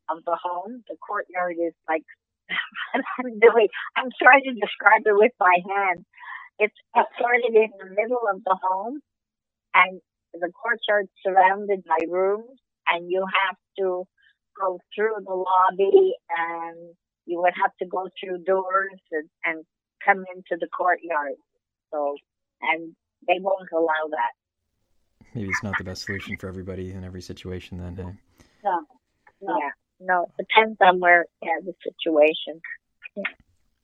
of 0.10 0.24
the 0.26 0.38
home. 0.42 0.84
The 0.90 0.98
courtyard 0.98 1.56
is 1.62 1.74
like 1.88 2.04
I'm 2.94 3.40
doing. 3.40 3.68
I'm 3.96 4.10
trying 4.22 4.44
to 4.44 4.54
describe 4.54 5.04
it 5.06 5.16
with 5.16 5.34
my 5.40 5.58
hand. 5.70 6.06
It's 6.60 6.76
sort 7.20 7.42
of 7.48 7.54
in 7.56 7.72
the 7.80 7.90
middle 7.96 8.24
of 8.32 8.44
the 8.44 8.58
home, 8.62 9.00
and 9.76 10.02
the 10.34 10.52
courtyard 10.52 11.08
surrounded 11.26 11.84
by 11.86 12.00
rooms, 12.10 12.60
and 12.88 13.10
you 13.10 13.26
have 13.46 13.58
to 13.80 14.06
go 14.60 14.80
through 14.96 15.16
the 15.26 15.34
lobby, 15.34 16.14
and 16.30 16.96
you 17.26 17.42
would 17.42 17.54
have 17.62 17.72
to 17.82 17.88
go 17.88 18.10
through 18.20 18.44
doors 18.44 19.02
and, 19.12 19.30
and 19.46 19.66
come 20.06 20.24
into 20.36 20.58
the 20.60 20.68
courtyard. 20.68 21.36
So, 21.92 22.16
and 22.62 22.96
they 23.28 23.40
won't 23.40 23.70
allow 23.74 24.10
that. 24.10 24.34
Maybe 25.34 25.50
it's 25.50 25.64
not 25.64 25.78
the 25.78 25.84
best 25.84 26.06
solution 26.06 26.38
for 26.38 26.48
everybody 26.48 26.92
in 26.92 27.04
every 27.04 27.22
situation. 27.22 27.78
Then, 27.78 27.96
hey. 27.96 28.14
No. 28.64 28.86
No. 29.42 29.58
Yeah, 29.60 29.70
no, 30.00 30.26
it 30.40 30.48
depends 30.48 30.78
on 30.82 31.00
where 31.00 31.26
yeah 31.42 31.60
the 31.64 31.74
situation. 31.84 32.62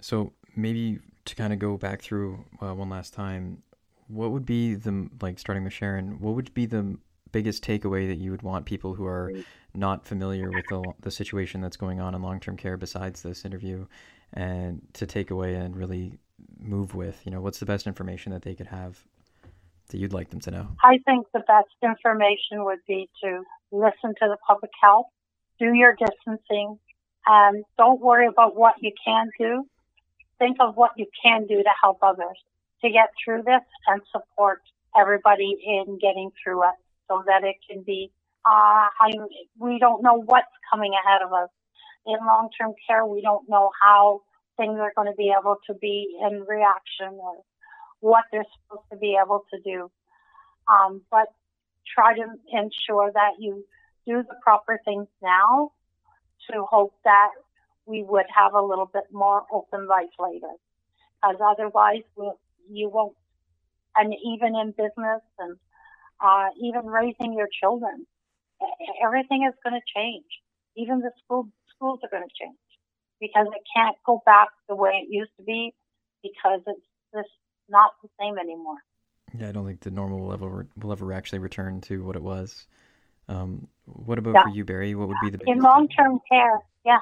So 0.02 0.32
maybe 0.56 1.00
to 1.26 1.36
kind 1.36 1.52
of 1.52 1.60
go 1.60 1.78
back 1.78 2.02
through 2.02 2.46
uh, 2.62 2.74
one 2.74 2.90
last 2.90 3.14
time, 3.14 3.62
what 4.08 4.32
would 4.32 4.46
be 4.46 4.76
the 4.76 5.10
like 5.22 5.40
starting 5.40 5.64
with 5.64 5.74
Sharon? 5.74 6.20
What 6.20 6.36
would 6.36 6.54
be 6.54 6.66
the 6.66 6.98
biggest 7.32 7.64
takeaway 7.64 8.08
that 8.08 8.18
you 8.18 8.32
would 8.32 8.42
want 8.42 8.66
people 8.66 8.96
who 8.96 9.06
are 9.06 9.32
not 9.74 10.06
familiar 10.06 10.50
with 10.50 10.66
the 10.70 10.84
the 11.02 11.12
situation 11.12 11.62
that's 11.62 11.78
going 11.78 12.00
on 12.00 12.16
in 12.16 12.22
long 12.22 12.40
term 12.40 12.58
care 12.58 12.78
besides 12.78 13.22
this 13.22 13.46
interview, 13.46 13.86
and 14.34 14.82
to 14.94 15.06
take 15.06 15.32
away 15.32 15.56
and 15.56 15.76
really 15.76 16.20
move 16.60 16.96
with? 16.96 17.22
You 17.26 17.32
know, 17.32 17.42
what's 17.42 17.60
the 17.60 17.66
best 17.66 17.88
information 17.88 18.32
that 18.32 18.42
they 18.42 18.56
could 18.56 18.68
have 18.68 19.04
that 19.90 19.98
you'd 19.98 20.14
like 20.14 20.30
them 20.30 20.40
to 20.42 20.52
know? 20.52 20.68
I 20.84 21.00
think 21.06 21.28
the 21.34 21.40
best 21.40 21.70
information 21.84 22.64
would 22.66 22.80
be 22.88 23.10
to 23.24 23.44
listen 23.72 24.14
to 24.22 24.28
the 24.28 24.38
public 24.48 24.72
health, 24.82 25.08
do 25.60 25.74
your 25.74 25.96
distancing, 25.96 26.80
and 27.26 27.64
don't 27.78 28.02
worry 28.02 28.28
about 28.28 28.56
what 28.56 28.76
you 28.82 28.92
can 29.06 29.30
do. 29.40 29.66
Think 30.38 30.58
of 30.60 30.76
what 30.76 30.92
you 30.96 31.06
can 31.24 31.48
do 31.48 31.58
to 31.58 31.70
help 31.82 31.98
others 32.02 32.38
to 32.82 32.90
get 32.90 33.10
through 33.24 33.44
this 33.44 33.62
and 33.88 34.02
support 34.12 34.62
everybody 34.98 35.58
in 35.66 36.00
getting 36.00 36.32
through 36.42 36.64
it 36.64 36.76
so 37.08 37.24
that 37.26 37.44
it 37.44 37.56
can 37.70 37.84
be, 37.84 38.12
uh, 38.46 38.88
I, 39.02 39.12
we 39.58 39.80
don't 39.80 40.02
know 40.02 40.22
what's 40.26 40.48
coming 40.72 40.94
ahead 40.94 41.22
of 41.22 41.34
us. 41.34 41.50
In 42.06 42.18
long-term 42.26 42.74
care, 42.88 43.06
we 43.06 43.22
don't 43.22 43.48
know 43.50 43.72
how 43.82 44.22
things 44.58 44.78
are 44.80 44.94
going 44.96 45.12
to 45.12 45.16
be 45.16 45.34
able 45.38 45.58
to 45.68 45.74
be 45.74 46.18
in 46.22 46.46
reaction 46.48 47.18
or 47.20 47.44
what 48.00 48.26
they're 48.32 48.46
supposed 48.68 48.88
to 48.92 48.98
be 48.98 49.18
able 49.22 49.44
to 49.54 49.60
do. 49.64 49.92
Um, 50.72 51.02
but 51.12 51.28
try 51.94 52.16
to 52.16 52.26
ensure 52.52 53.12
that 53.14 53.34
you 53.40 53.66
do 54.06 54.24
the 54.24 54.36
proper 54.44 54.80
things 54.86 55.08
now 55.22 55.72
to 56.52 56.64
hope 56.64 56.94
that 57.04 57.30
we 57.86 58.04
would 58.04 58.26
have 58.36 58.54
a 58.54 58.62
little 58.62 58.90
bit 58.92 59.06
more 59.12 59.44
open 59.52 59.88
life 59.88 60.14
later. 60.20 60.54
Because 61.22 61.38
otherwise, 61.44 62.04
we'll, 62.16 62.40
you 62.70 62.90
won't. 62.90 63.16
And 63.96 64.14
even 64.14 64.56
in 64.56 64.72
business 64.72 65.22
and 65.40 65.58
uh, 66.24 66.50
even 66.62 66.86
raising 66.86 67.34
your 67.34 67.50
children, 67.62 68.06
everything 69.04 69.48
is 69.48 69.56
going 69.64 69.80
to 69.80 70.00
change. 70.00 70.26
Even 70.78 71.00
the 71.00 71.12
school 71.24 71.50
schools 71.80 72.00
are 72.04 72.10
going 72.10 72.28
to 72.28 72.34
change 72.40 72.58
because 73.20 73.48
it 73.48 73.64
can't 73.76 73.96
go 74.06 74.22
back 74.26 74.50
the 74.68 74.76
way 74.76 74.92
it 75.04 75.08
used 75.10 75.32
to 75.38 75.44
be 75.44 75.74
because 76.22 76.60
it's 76.68 76.86
just 77.14 77.30
not 77.70 77.92
the 78.04 78.10
same 78.20 78.38
anymore. 78.38 78.78
Yeah, 79.38 79.50
I 79.50 79.52
don't 79.52 79.66
think 79.66 79.82
the 79.82 79.92
normal 79.92 80.20
will 80.20 80.34
ever 80.34 80.68
will 80.82 80.92
ever 80.92 81.14
actually 81.14 81.40
return 81.40 81.82
to 81.82 82.04
what 82.04 82.16
it 82.16 82.22
was. 82.22 82.68
Um, 83.28 83.68
what 83.86 84.18
about 84.18 84.34
Yeah. 84.34 84.44
for 84.44 84.50
you, 84.50 84.66
Barry? 84.66 84.96
What 84.96 85.08
would 85.08 85.18
be 85.22 85.30
the 85.30 85.38
best 85.38 85.50
in 85.50 85.60
long 85.60 85.88
term 85.88 86.20
care, 86.30 86.60
yeah. 86.84 87.00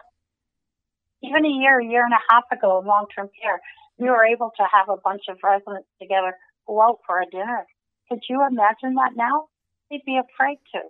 Even 1.23 1.45
a 1.45 1.49
year, 1.49 1.79
a 1.79 1.85
year 1.85 2.03
and 2.03 2.13
a 2.13 2.21
half 2.29 2.43
ago 2.51 2.79
in 2.79 2.85
long 2.85 3.07
term 3.15 3.29
care, 3.41 3.61
we 3.97 4.09
were 4.09 4.25
able 4.25 4.51
to 4.57 4.63
have 4.71 4.89
a 4.89 4.97
bunch 4.97 5.23
of 5.29 5.37
residents 5.41 5.87
together 5.99 6.37
go 6.67 6.81
out 6.81 6.99
for 7.05 7.21
a 7.21 7.25
dinner. 7.27 7.65
Could 8.09 8.19
you 8.29 8.45
imagine 8.45 8.95
that 8.95 9.15
now? 9.15 9.47
They'd 9.89 10.03
be 10.05 10.17
afraid 10.17 10.59
to. 10.73 10.81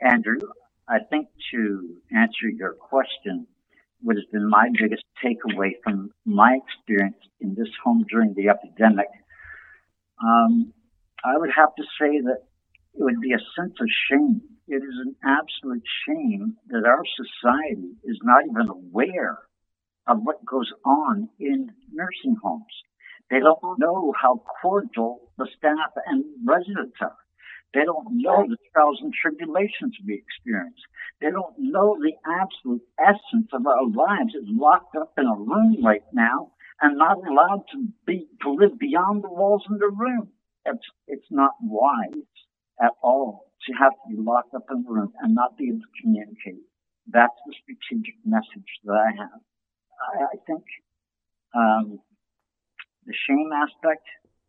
Andrew, 0.00 0.38
I 0.88 0.98
think 1.10 1.28
to 1.52 1.96
answer 2.12 2.48
your 2.48 2.74
question, 2.74 3.46
what 4.02 4.16
has 4.16 4.24
been 4.32 4.48
my 4.48 4.68
biggest 4.78 5.02
takeaway 5.24 5.72
from 5.82 6.10
my 6.24 6.58
experience 6.62 7.16
in 7.40 7.54
this 7.54 7.68
home 7.82 8.04
during 8.08 8.34
the 8.34 8.48
epidemic, 8.48 9.08
um, 10.22 10.72
I 11.24 11.36
would 11.36 11.50
have 11.56 11.74
to 11.74 11.82
say 12.00 12.20
that 12.20 12.38
it 12.94 13.02
would 13.02 13.20
be 13.20 13.32
a 13.32 13.42
sense 13.58 13.74
of 13.80 13.88
shame. 14.10 14.42
It 14.68 14.82
is 14.82 14.94
an 15.04 15.16
absolute 15.24 15.82
shame 16.06 16.56
that 16.68 16.84
our 16.86 17.02
society 17.16 17.96
is 18.04 18.18
not 18.22 18.44
even 18.48 18.68
aware 18.68 19.38
of 20.06 20.18
what 20.22 20.44
goes 20.44 20.70
on 20.84 21.28
in 21.40 21.70
nursing 21.92 22.36
homes. 22.42 22.64
They 23.30 23.40
don't 23.40 23.78
know 23.78 24.12
how 24.20 24.42
cordial 24.62 25.32
the 25.36 25.48
staff 25.58 25.90
and 26.06 26.24
residents 26.44 26.96
are. 27.00 27.16
They 27.74 27.84
don't 27.84 28.08
know 28.22 28.46
the 28.48 28.56
trials 28.72 29.00
and 29.02 29.12
tribulations 29.12 29.96
we 30.06 30.14
experience. 30.14 30.80
They 31.20 31.30
don't 31.30 31.54
know 31.58 31.96
the 32.00 32.14
absolute 32.26 32.82
essence 32.98 33.48
of 33.52 33.66
our 33.66 33.86
lives 33.86 34.34
is 34.34 34.48
locked 34.48 34.96
up 34.96 35.12
in 35.18 35.26
a 35.26 35.36
room 35.36 35.84
right 35.84 36.04
now 36.12 36.52
and 36.80 36.98
not 36.98 37.18
allowed 37.18 37.64
to 37.72 37.88
be 38.06 38.28
to 38.42 38.50
live 38.52 38.78
beyond 38.78 39.24
the 39.24 39.28
walls 39.30 39.64
in 39.70 39.78
the 39.78 39.88
room. 39.88 40.28
It's 40.64 40.86
it's 41.06 41.30
not 41.30 41.52
wise 41.62 42.24
at 42.80 42.92
all 43.02 43.52
to 43.66 43.72
have 43.74 43.92
to 43.92 44.16
be 44.16 44.22
locked 44.22 44.54
up 44.54 44.66
in 44.70 44.84
a 44.86 44.90
room 44.92 45.12
and 45.20 45.34
not 45.34 45.56
be 45.56 45.68
able 45.68 45.80
to 45.80 46.02
communicate. 46.02 46.62
That's 47.08 47.36
the 47.46 47.54
strategic 47.62 48.16
message 48.24 48.70
that 48.84 48.94
I 48.94 49.10
have. 49.22 49.40
I, 50.00 50.24
I 50.24 50.36
think 50.46 50.64
um, 51.54 52.00
the 53.06 53.14
shame 53.28 53.50
aspect 53.54 54.06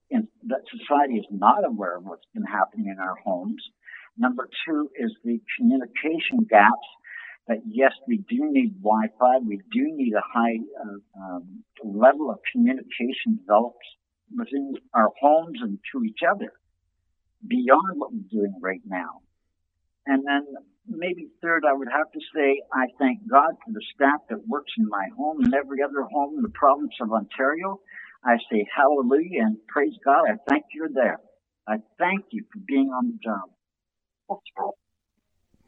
in 0.10 0.28
that 0.48 0.62
society 0.72 1.16
is 1.16 1.26
not 1.30 1.66
aware 1.66 1.98
of 1.98 2.06
what's 2.06 2.26
been 2.34 2.44
happening 2.44 2.88
in 2.88 3.00
our 3.00 3.16
homes. 3.24 3.62
Number 4.18 4.50
two 4.66 4.90
is 4.98 5.14
the 5.24 5.40
communication 5.58 6.48
gaps. 6.50 6.88
That 7.48 7.60
yes, 7.66 7.94
we 8.08 8.18
do 8.18 8.52
need 8.52 8.82
Wi-Fi. 8.82 9.38
We 9.46 9.62
do 9.72 9.84
need 9.96 10.14
a 10.14 10.22
high 10.22 10.58
uh, 10.84 11.22
um, 11.22 11.64
level 11.84 12.30
of 12.30 12.40
communication 12.52 13.40
developed 13.40 13.86
within 14.36 14.74
our 14.94 15.10
homes 15.22 15.60
and 15.62 15.80
to 15.94 16.04
each 16.04 16.20
other 16.30 16.52
beyond 17.48 18.00
what 18.00 18.12
we're 18.12 18.30
doing 18.30 18.56
right 18.62 18.82
now. 18.86 19.22
And 20.06 20.26
then 20.26 20.46
maybe 20.88 21.28
third, 21.42 21.64
I 21.68 21.74
would 21.74 21.90
have 21.92 22.12
to 22.12 22.20
say 22.36 22.62
I 22.74 22.88
thank 23.00 23.28
God 23.30 23.52
for 23.64 23.72
the 23.72 23.82
staff 23.94 24.22
that 24.30 24.48
works 24.48 24.72
in 24.78 24.88
my 24.88 25.08
home 25.16 25.44
and 25.44 25.54
every 25.54 25.84
other 25.84 26.04
home 26.04 26.36
in 26.38 26.42
the 26.42 26.50
province 26.50 26.94
of 27.02 27.12
Ontario. 27.12 27.80
I 28.24 28.38
say 28.52 28.66
hallelujah 28.76 29.42
and 29.42 29.58
praise 29.68 29.94
God. 30.04 30.24
I 30.30 30.36
thank 30.50 30.66
you're 30.74 30.90
there. 30.94 31.20
I 31.68 31.78
thank 32.00 32.26
you 32.32 32.44
for 32.52 32.60
being 32.68 32.90
on 32.90 33.12
the 33.12 33.18
job. 33.24 33.50
That's. 34.30 34.42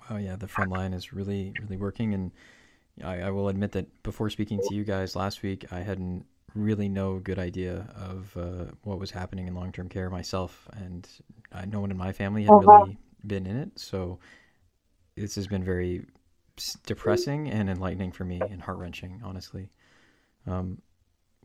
Oh 0.10 0.18
yeah, 0.18 0.36
the 0.36 0.48
front 0.48 0.72
line 0.72 0.94
is 0.94 1.14
really 1.14 1.54
really 1.62 1.78
working, 1.78 2.14
and 2.14 2.32
I, 3.04 3.22
I, 3.22 3.30
will 3.30 3.50
admit 3.50 3.74
that 3.74 4.04
before 4.04 4.30
speaking 4.30 4.60
to 4.68 4.76
you 4.76 4.84
guys 4.84 5.16
last 5.16 5.44
week, 5.44 5.72
I 5.72 5.82
hadn't 5.82 6.26
really 6.56 6.90
no 6.90 7.20
good 7.20 7.38
idea 7.38 7.88
of 7.96 8.36
uh, 8.36 8.72
what 8.84 9.00
was 9.00 9.12
happening 9.12 9.48
in 9.48 9.54
long 9.56 9.72
term 9.72 9.88
care 9.88 10.10
myself, 10.10 10.68
and 10.74 11.08
I, 11.52 11.66
no 11.66 11.80
one 11.80 11.92
in 11.92 11.98
my 11.98 12.12
family 12.12 12.44
had 12.44 12.52
uh-huh. 12.52 12.80
really 12.80 12.98
been 13.26 13.46
in 13.46 13.58
it. 13.58 13.78
So 13.78 14.20
this 15.16 15.36
has 15.36 15.48
been 15.48 15.64
very 15.64 16.06
depressing 16.86 17.50
and 17.50 17.70
enlightening 17.70 18.12
for 18.12 18.26
me 18.26 18.42
and 18.42 18.62
heart 18.62 18.78
wrenching, 18.78 19.22
honestly. 19.24 19.70
Um, 20.48 20.82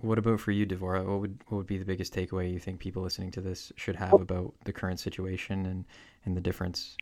what 0.01 0.19
about 0.19 0.41
for 0.41 0.51
you, 0.51 0.67
Devora? 0.67 1.05
What 1.05 1.21
would 1.21 1.39
what 1.49 1.59
would 1.59 1.67
be 1.67 1.79
the 1.79 1.85
biggest 1.85 2.15
takeaway 2.15 2.53
you 2.53 2.59
think 2.59 2.81
people 2.81 3.03
listening 3.03 3.31
to 3.33 3.41
this 3.41 3.73
should 3.77 3.97
have 3.97 4.13
about 4.13 4.55
the 4.65 4.73
current 4.73 5.01
situation 5.01 5.67
and, 5.67 5.85
and 6.25 6.37
the 6.37 6.41
difference 6.41 6.97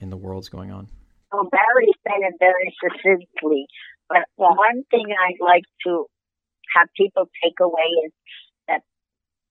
in 0.00 0.10
the 0.10 0.16
world's 0.16 0.48
going 0.48 0.70
on? 0.70 0.88
Well, 1.32 1.48
Barry 1.50 1.88
said 2.02 2.20
it 2.20 2.34
very 2.38 2.74
succinctly, 2.82 3.66
but 4.08 4.22
one 4.36 4.84
thing 4.90 5.06
I'd 5.10 5.44
like 5.44 5.64
to 5.86 6.06
have 6.76 6.88
people 6.96 7.28
take 7.42 7.60
away 7.60 8.06
is 8.06 8.12
that 8.68 8.82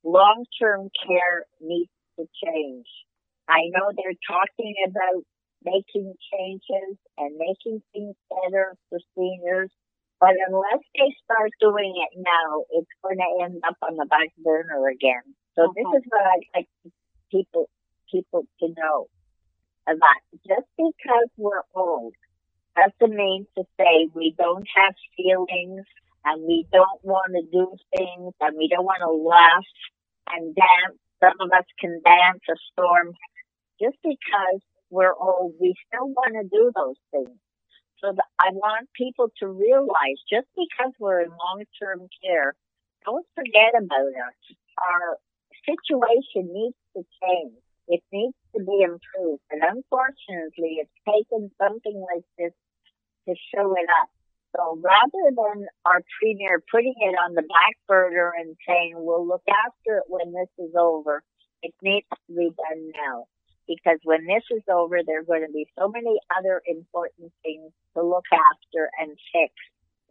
long-term 0.04 0.90
care 1.06 1.46
needs 1.62 1.92
to 2.18 2.26
change. 2.44 2.88
I 3.48 3.70
know 3.72 3.92
they're 3.96 4.14
talking 4.28 4.76
about 4.88 5.24
making 5.64 6.14
changes 6.32 6.98
and 7.18 7.38
making 7.38 7.82
things 7.94 8.16
better 8.30 8.76
for 8.90 9.00
seniors, 9.16 9.72
but 10.24 10.40
unless 10.48 10.80
they 10.96 11.12
start 11.26 11.52
doing 11.60 12.00
it 12.00 12.16
now, 12.16 12.64
it's 12.72 12.96
going 13.04 13.20
to 13.20 13.44
end 13.44 13.62
up 13.68 13.76
on 13.84 13.98
the 13.98 14.06
back 14.06 14.32
burner 14.38 14.88
again. 14.88 15.36
So 15.54 15.68
this 15.76 15.84
is 15.84 16.04
what 16.08 16.24
I'd 16.24 16.48
like 16.56 16.70
people 17.30 17.70
people 18.10 18.48
to 18.62 18.68
know 18.70 19.08
that 19.86 20.20
just 20.48 20.70
because 20.78 21.28
we're 21.36 21.68
old 21.76 22.14
doesn't 22.78 23.14
mean 23.14 23.48
to 23.58 23.66
say 23.78 24.08
we 24.16 24.34
don't 24.38 24.66
have 24.78 24.94
feelings 25.18 25.84
and 26.24 26.42
we 26.48 26.66
don't 26.72 27.04
want 27.04 27.34
to 27.36 27.44
do 27.52 27.76
things 27.98 28.32
and 28.40 28.56
we 28.58 28.70
don't 28.70 28.86
want 28.86 29.04
to 29.04 29.12
laugh 29.12 29.68
and 30.32 30.56
dance. 30.56 30.98
Some 31.20 31.36
of 31.42 31.52
us 31.52 31.66
can 31.82 32.00
dance 32.06 32.40
a 32.50 32.56
storm 32.72 33.12
just 33.82 33.98
because 34.02 34.62
we're 34.90 35.14
old. 35.14 35.56
We 35.60 35.76
still 35.88 36.08
want 36.08 36.36
to 36.40 36.48
do 36.48 36.72
those 36.74 36.96
things. 37.12 37.38
So 38.04 38.14
I 38.38 38.52
want 38.52 38.90
people 38.94 39.32
to 39.40 39.48
realize 39.48 40.20
just 40.30 40.48
because 40.58 40.92
we're 41.00 41.22
in 41.22 41.30
long-term 41.30 42.10
care, 42.22 42.54
don't 43.06 43.26
forget 43.34 43.72
about 43.78 44.12
us. 44.12 44.36
Our 44.78 45.18
situation 45.64 46.52
needs 46.52 46.76
to 46.98 47.04
change. 47.24 47.56
It 47.88 48.04
needs 48.12 48.36
to 48.56 48.60
be 48.60 48.84
improved. 48.84 49.44
And 49.52 49.64
unfortunately, 49.64 50.84
it's 50.84 50.92
taken 51.08 51.50
something 51.58 52.06
like 52.14 52.26
this 52.38 52.52
to 53.30 53.36
show 53.56 53.72
it 53.72 53.88
up. 54.02 54.10
So 54.56 54.78
rather 54.84 55.32
than 55.32 55.68
our 55.86 56.02
premier 56.20 56.62
putting 56.70 56.96
it 56.98 57.16
on 57.16 57.36
the 57.36 57.42
back 57.42 57.76
burner 57.88 58.34
and 58.38 58.58
saying, 58.68 58.96
we'll 58.98 59.26
look 59.26 59.44
after 59.48 60.00
it 60.00 60.04
when 60.08 60.34
this 60.34 60.52
is 60.60 60.76
over, 60.78 61.24
it 61.62 61.74
needs 61.82 62.08
to 62.28 62.36
be 62.36 62.52
done 62.52 62.92
now 62.94 63.28
because 63.68 64.00
when 64.04 64.26
this 64.26 64.44
is 64.52 64.64
over, 64.72 65.00
there 65.06 65.22
are 65.22 65.24
going 65.24 65.46
to 65.46 65.52
be 65.52 65.68
so 65.78 65.88
many 65.88 66.20
other 66.38 66.62
important 66.66 67.32
things 67.44 67.72
to 67.96 68.04
look 68.04 68.26
after 68.32 68.90
and 69.00 69.12
fix 69.32 69.54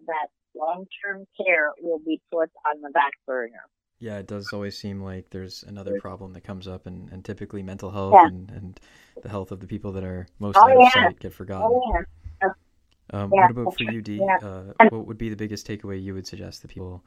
that 0.06 0.28
long-term 0.54 1.26
care 1.36 1.70
will 1.80 2.00
be 2.00 2.20
put 2.30 2.50
on 2.66 2.80
the 2.82 2.90
back 2.90 3.12
burner. 3.26 3.64
Yeah, 3.98 4.18
it 4.18 4.26
does 4.26 4.52
always 4.52 4.76
seem 4.76 5.00
like 5.00 5.30
there's 5.30 5.62
another 5.62 6.00
problem 6.00 6.32
that 6.32 6.42
comes 6.42 6.66
up, 6.66 6.86
and, 6.86 7.08
and 7.12 7.24
typically 7.24 7.62
mental 7.62 7.90
health 7.90 8.14
yeah. 8.16 8.26
and, 8.26 8.50
and 8.50 8.80
the 9.22 9.28
health 9.28 9.52
of 9.52 9.60
the 9.60 9.66
people 9.66 9.92
that 9.92 10.02
are 10.02 10.26
most 10.40 10.56
oh, 10.56 10.62
out 10.62 10.76
yeah. 10.80 10.86
of 10.86 10.92
sight 10.92 11.20
get 11.20 11.32
forgotten. 11.32 11.70
Oh, 11.72 11.92
yeah. 12.42 12.48
Um, 13.10 13.30
yeah. 13.32 13.42
What 13.42 13.50
about 13.50 13.76
for 13.76 13.92
you, 13.92 14.02
Dee? 14.02 14.20
Uh, 14.42 14.72
what 14.88 15.06
would 15.06 15.18
be 15.18 15.28
the 15.28 15.36
biggest 15.36 15.66
takeaway 15.68 16.02
you 16.02 16.14
would 16.14 16.26
suggest 16.26 16.62
that 16.62 16.68
people 16.68 17.04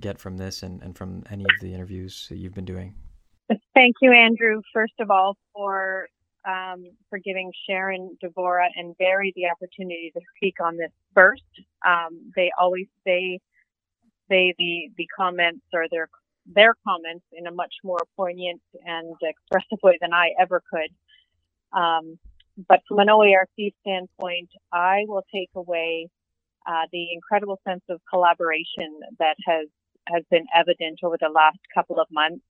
get 0.00 0.18
from 0.18 0.36
this 0.36 0.62
and, 0.62 0.82
and 0.82 0.96
from 0.96 1.22
any 1.30 1.44
of 1.44 1.60
the 1.60 1.72
interviews 1.72 2.26
that 2.28 2.38
you've 2.38 2.54
been 2.54 2.64
doing? 2.64 2.94
Thank 3.74 3.96
you, 4.00 4.12
Andrew, 4.12 4.62
first 4.72 4.94
of 5.00 5.10
all, 5.10 5.36
for 5.54 6.08
um, 6.44 6.84
for 7.08 7.18
giving 7.18 7.52
Sharon, 7.68 8.16
Devora, 8.22 8.66
and 8.74 8.96
Barry 8.98 9.32
the 9.36 9.46
opportunity 9.46 10.10
to 10.14 10.20
speak 10.36 10.56
on 10.60 10.76
this 10.76 10.90
first. 11.14 11.42
Um, 11.86 12.32
they 12.34 12.50
always 12.58 12.86
say 13.06 13.38
say 14.28 14.54
the 14.58 14.90
the 14.96 15.06
comments 15.16 15.64
or 15.72 15.86
their 15.90 16.08
their 16.46 16.74
comments 16.86 17.24
in 17.32 17.46
a 17.46 17.52
much 17.52 17.74
more 17.84 18.00
poignant 18.16 18.60
and 18.84 19.14
expressive 19.22 19.78
way 19.82 19.98
than 20.00 20.12
I 20.12 20.30
ever 20.40 20.62
could. 20.70 21.78
Um, 21.78 22.18
but 22.68 22.80
from 22.88 22.98
an 22.98 23.08
OARC 23.08 23.72
standpoint, 23.80 24.50
I 24.72 25.04
will 25.06 25.24
take 25.32 25.50
away 25.54 26.08
uh, 26.66 26.86
the 26.92 27.06
incredible 27.12 27.60
sense 27.66 27.82
of 27.88 28.00
collaboration 28.10 29.00
that 29.18 29.36
has 29.46 29.68
has 30.08 30.24
been 30.30 30.46
evident 30.54 30.98
over 31.04 31.16
the 31.20 31.28
last 31.28 31.58
couple 31.74 32.00
of 32.00 32.08
months 32.10 32.42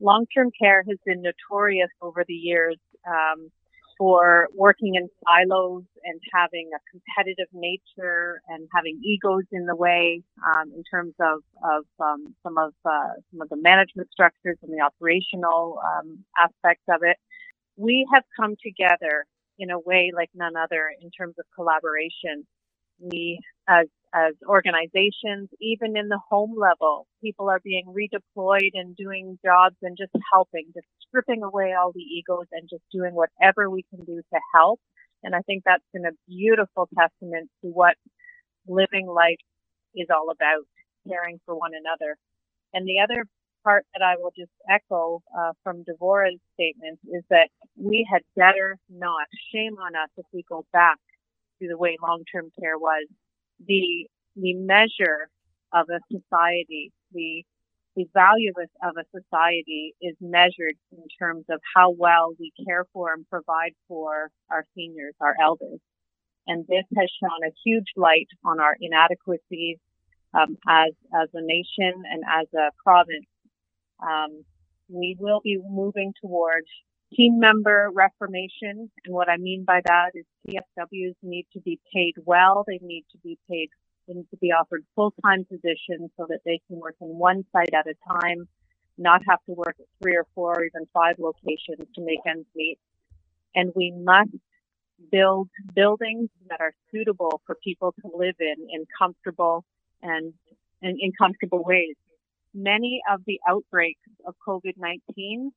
long-term 0.00 0.50
care 0.60 0.84
has 0.88 0.98
been 1.04 1.22
notorious 1.22 1.90
over 2.00 2.24
the 2.26 2.34
years 2.34 2.76
um, 3.06 3.50
for 3.98 4.48
working 4.54 4.94
in 4.94 5.08
silos 5.24 5.84
and 6.04 6.20
having 6.34 6.70
a 6.74 6.80
competitive 6.90 7.46
nature 7.52 8.40
and 8.48 8.68
having 8.74 9.00
egos 9.04 9.44
in 9.52 9.66
the 9.66 9.76
way 9.76 10.22
um, 10.44 10.72
in 10.74 10.82
terms 10.90 11.14
of, 11.20 11.40
of 11.62 11.84
um, 12.00 12.34
some 12.42 12.58
of 12.58 12.72
uh, 12.84 13.14
some 13.30 13.40
of 13.40 13.48
the 13.48 13.56
management 13.56 14.10
structures 14.10 14.58
and 14.62 14.72
the 14.72 14.82
operational 14.82 15.78
um, 15.84 16.24
aspects 16.40 16.84
of 16.88 17.02
it. 17.02 17.16
We 17.76 18.06
have 18.12 18.24
come 18.38 18.56
together 18.62 19.24
in 19.58 19.70
a 19.70 19.78
way 19.78 20.10
like 20.14 20.30
none 20.34 20.56
other 20.56 20.90
in 21.00 21.10
terms 21.10 21.34
of 21.38 21.44
collaboration. 21.54 22.46
We, 23.02 23.40
as 23.68 23.86
as 24.14 24.34
organizations, 24.46 25.48
even 25.60 25.96
in 25.96 26.08
the 26.08 26.20
home 26.28 26.54
level, 26.58 27.06
people 27.22 27.48
are 27.48 27.60
being 27.64 27.86
redeployed 27.86 28.72
and 28.74 28.94
doing 28.94 29.38
jobs 29.44 29.76
and 29.80 29.96
just 29.96 30.12
helping, 30.32 30.66
just 30.74 30.86
stripping 31.08 31.42
away 31.42 31.72
all 31.72 31.92
the 31.92 32.02
egos 32.02 32.46
and 32.52 32.68
just 32.68 32.82
doing 32.92 33.14
whatever 33.14 33.70
we 33.70 33.84
can 33.88 34.04
do 34.04 34.20
to 34.20 34.40
help. 34.54 34.80
And 35.22 35.34
I 35.34 35.40
think 35.40 35.62
that's 35.64 35.84
been 35.94 36.04
a 36.04 36.16
beautiful 36.28 36.88
testament 36.98 37.48
to 37.62 37.68
what 37.68 37.94
living 38.66 39.06
life 39.06 39.40
is 39.94 40.08
all 40.10 40.28
about, 40.30 40.66
caring 41.08 41.40
for 41.46 41.54
one 41.56 41.72
another. 41.72 42.16
And 42.74 42.86
the 42.86 43.00
other 43.02 43.24
part 43.64 43.86
that 43.94 44.04
I 44.04 44.16
will 44.18 44.32
just 44.36 44.52
echo 44.68 45.22
uh, 45.38 45.52
from 45.62 45.84
Devora's 45.84 46.40
statement 46.54 46.98
is 47.04 47.22
that 47.30 47.48
we 47.76 48.06
had 48.10 48.22
better 48.36 48.76
not, 48.90 49.26
shame 49.54 49.76
on 49.78 49.94
us 49.94 50.10
if 50.18 50.26
we 50.34 50.44
go 50.48 50.66
back 50.72 50.98
to 51.62 51.68
the 51.68 51.78
way 51.78 51.96
long-term 52.02 52.50
care 52.60 52.78
was 52.78 53.06
the 53.64 54.08
the 54.34 54.54
measure 54.54 55.28
of 55.72 55.86
a 55.88 56.00
society, 56.10 56.92
the 57.12 57.44
the 57.94 58.06
value 58.14 58.52
of 58.82 58.94
a, 58.96 59.04
society 59.14 59.94
is 60.00 60.16
measured 60.18 60.76
in 60.92 61.04
terms 61.20 61.44
of 61.50 61.60
how 61.76 61.90
well 61.90 62.32
we 62.40 62.50
care 62.66 62.86
for 62.92 63.12
and 63.12 63.28
provide 63.28 63.72
for 63.86 64.30
our 64.50 64.64
seniors, 64.74 65.14
our 65.20 65.34
elders. 65.42 65.78
And 66.46 66.64
this 66.66 66.84
has 66.96 67.10
shone 67.22 67.46
a 67.46 67.52
huge 67.66 67.92
light 67.94 68.28
on 68.46 68.60
our 68.60 68.74
inadequacies 68.80 69.76
um, 70.34 70.56
as 70.66 70.92
as 71.14 71.28
a 71.34 71.42
nation 71.42 72.02
and 72.10 72.22
as 72.26 72.46
a 72.54 72.70
province. 72.82 73.26
Um, 74.02 74.44
we 74.88 75.16
will 75.18 75.40
be 75.44 75.60
moving 75.62 76.12
towards 76.20 76.66
team 77.14 77.38
member 77.38 77.90
reformation. 77.94 78.90
And 79.04 79.14
what 79.14 79.28
I 79.28 79.36
mean 79.36 79.64
by 79.64 79.80
that 79.84 80.10
is 80.14 80.24
PSWs 80.48 81.14
need 81.22 81.46
to 81.52 81.60
be 81.60 81.78
paid 81.94 82.14
well. 82.24 82.64
They 82.66 82.78
need 82.82 83.04
to 83.12 83.18
be 83.18 83.38
paid, 83.50 83.68
they 84.06 84.14
need 84.14 84.30
to 84.30 84.36
be 84.36 84.52
offered 84.52 84.84
full-time 84.94 85.44
positions 85.44 86.10
so 86.16 86.26
that 86.28 86.40
they 86.44 86.60
can 86.68 86.78
work 86.78 86.96
in 87.00 87.08
one 87.08 87.44
site 87.52 87.74
at 87.74 87.86
a 87.86 87.94
time, 88.20 88.48
not 88.98 89.22
have 89.28 89.38
to 89.46 89.52
work 89.52 89.76
at 89.78 89.86
three 90.02 90.16
or 90.16 90.26
four 90.34 90.58
or 90.58 90.64
even 90.64 90.86
five 90.92 91.16
locations 91.18 91.86
to 91.94 92.00
make 92.02 92.20
ends 92.26 92.46
meet. 92.54 92.78
And 93.54 93.72
we 93.74 93.92
must 93.96 94.30
build 95.10 95.48
buildings 95.74 96.30
that 96.48 96.60
are 96.60 96.72
suitable 96.90 97.40
for 97.46 97.56
people 97.62 97.94
to 98.00 98.10
live 98.16 98.36
in 98.38 98.68
in 98.70 98.86
comfortable 98.98 99.64
and, 100.02 100.32
and 100.80 100.98
in 101.00 101.12
comfortable 101.18 101.62
ways. 101.64 101.96
Many 102.54 103.00
of 103.10 103.22
the 103.26 103.40
outbreaks 103.48 104.00
of 104.26 104.34
COVID-19 104.46 105.50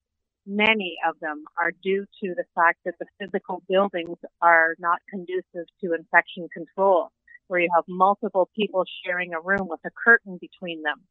many 0.45 0.97
of 1.07 1.19
them 1.19 1.45
are 1.57 1.71
due 1.83 2.05
to 2.23 2.35
the 2.35 2.43
fact 2.53 2.79
that 2.85 2.95
the 2.99 3.05
physical 3.19 3.63
buildings 3.67 4.17
are 4.41 4.75
not 4.79 4.99
conducive 5.09 5.67
to 5.81 5.93
infection 5.93 6.47
control, 6.53 7.11
where 7.47 7.59
you 7.59 7.69
have 7.75 7.85
multiple 7.87 8.49
people 8.55 8.83
sharing 9.05 9.33
a 9.33 9.41
room 9.41 9.67
with 9.67 9.79
a 9.85 9.89
curtain 9.91 10.37
between 10.39 10.83
them. 10.83 11.01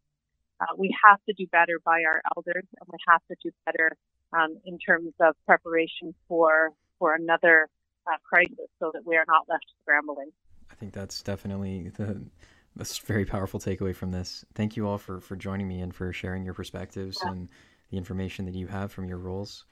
Uh, 0.61 0.67
we 0.79 0.95
have 1.05 1.19
to 1.29 1.35
do 1.35 1.47
better 1.49 1.81
by 1.85 2.03
our 2.07 2.23
elders, 2.37 2.65
and 2.81 2.89
we 2.93 2.99
have 3.09 3.21
to 3.29 3.37
do 3.43 3.51
better 3.67 3.97
um, 4.33 4.57
in 4.65 4.79
terms 4.79 5.13
of 5.21 5.35
preparation 5.47 6.15
for 6.29 6.71
for 6.99 7.15
another 7.15 7.69
uh, 8.07 8.17
crisis, 8.23 8.69
so 8.79 8.91
that 8.95 9.05
we 9.05 9.17
are 9.17 9.25
not 9.27 9.49
left 9.49 9.67
scrambling. 9.83 10.31
I 10.71 10.75
think 10.77 10.93
that's 10.93 11.23
definitely 11.23 11.91
the 11.97 12.23
that's 12.77 12.99
very 12.99 13.25
powerful 13.25 13.59
takeaway 13.61 13.95
from 13.95 14.13
this. 14.13 14.45
Thank 14.55 14.77
you 14.77 14.87
all 14.87 14.99
for 14.99 15.21
for 15.21 15.35
joining 15.37 15.67
me 15.67 15.81
and 15.81 15.95
for 15.95 16.13
sharing 16.13 16.45
your 16.45 16.55
perspectives 16.55 17.19
yeah. 17.23 17.33
and 17.33 17.51
the 17.91 17.97
information 17.97 18.45
that 18.47 18.55
you 18.55 18.67
have 18.67 18.93
from 18.93 19.07
your 19.07 19.19
roles. 19.19 19.65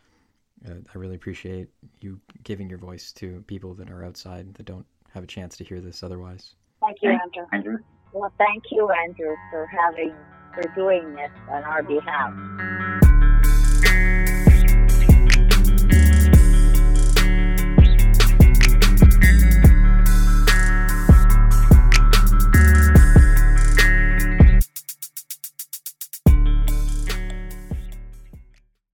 Uh, 0.69 0.75
I 0.95 0.99
really 0.99 1.17
appreciate 1.17 1.69
you 2.01 2.21
giving 2.45 2.69
your 2.69 2.79
voice 2.79 3.13
to 3.15 3.43
people 3.47 3.75
that 3.75 3.91
are 3.91 4.05
outside 4.05 4.55
that 4.55 4.67
don't 4.67 4.87
have 5.11 5.25
a 5.25 5.27
chance 5.27 5.57
to 5.57 5.65
hear 5.65 5.81
this 5.81 6.03
otherwise. 6.03 6.55
Thank 6.81 6.99
you, 7.03 7.11
Andrew. 7.11 7.47
Andrew? 7.53 7.79
Well, 8.13 8.33
thank 8.39 8.65
you, 8.71 8.89
Andrew, 8.91 9.35
for 9.51 9.67
having 9.67 10.15
for 10.55 10.63
doing 10.75 11.15
this 11.15 11.31
on 11.49 11.65
our 11.65 11.83
behalf. 11.83 12.92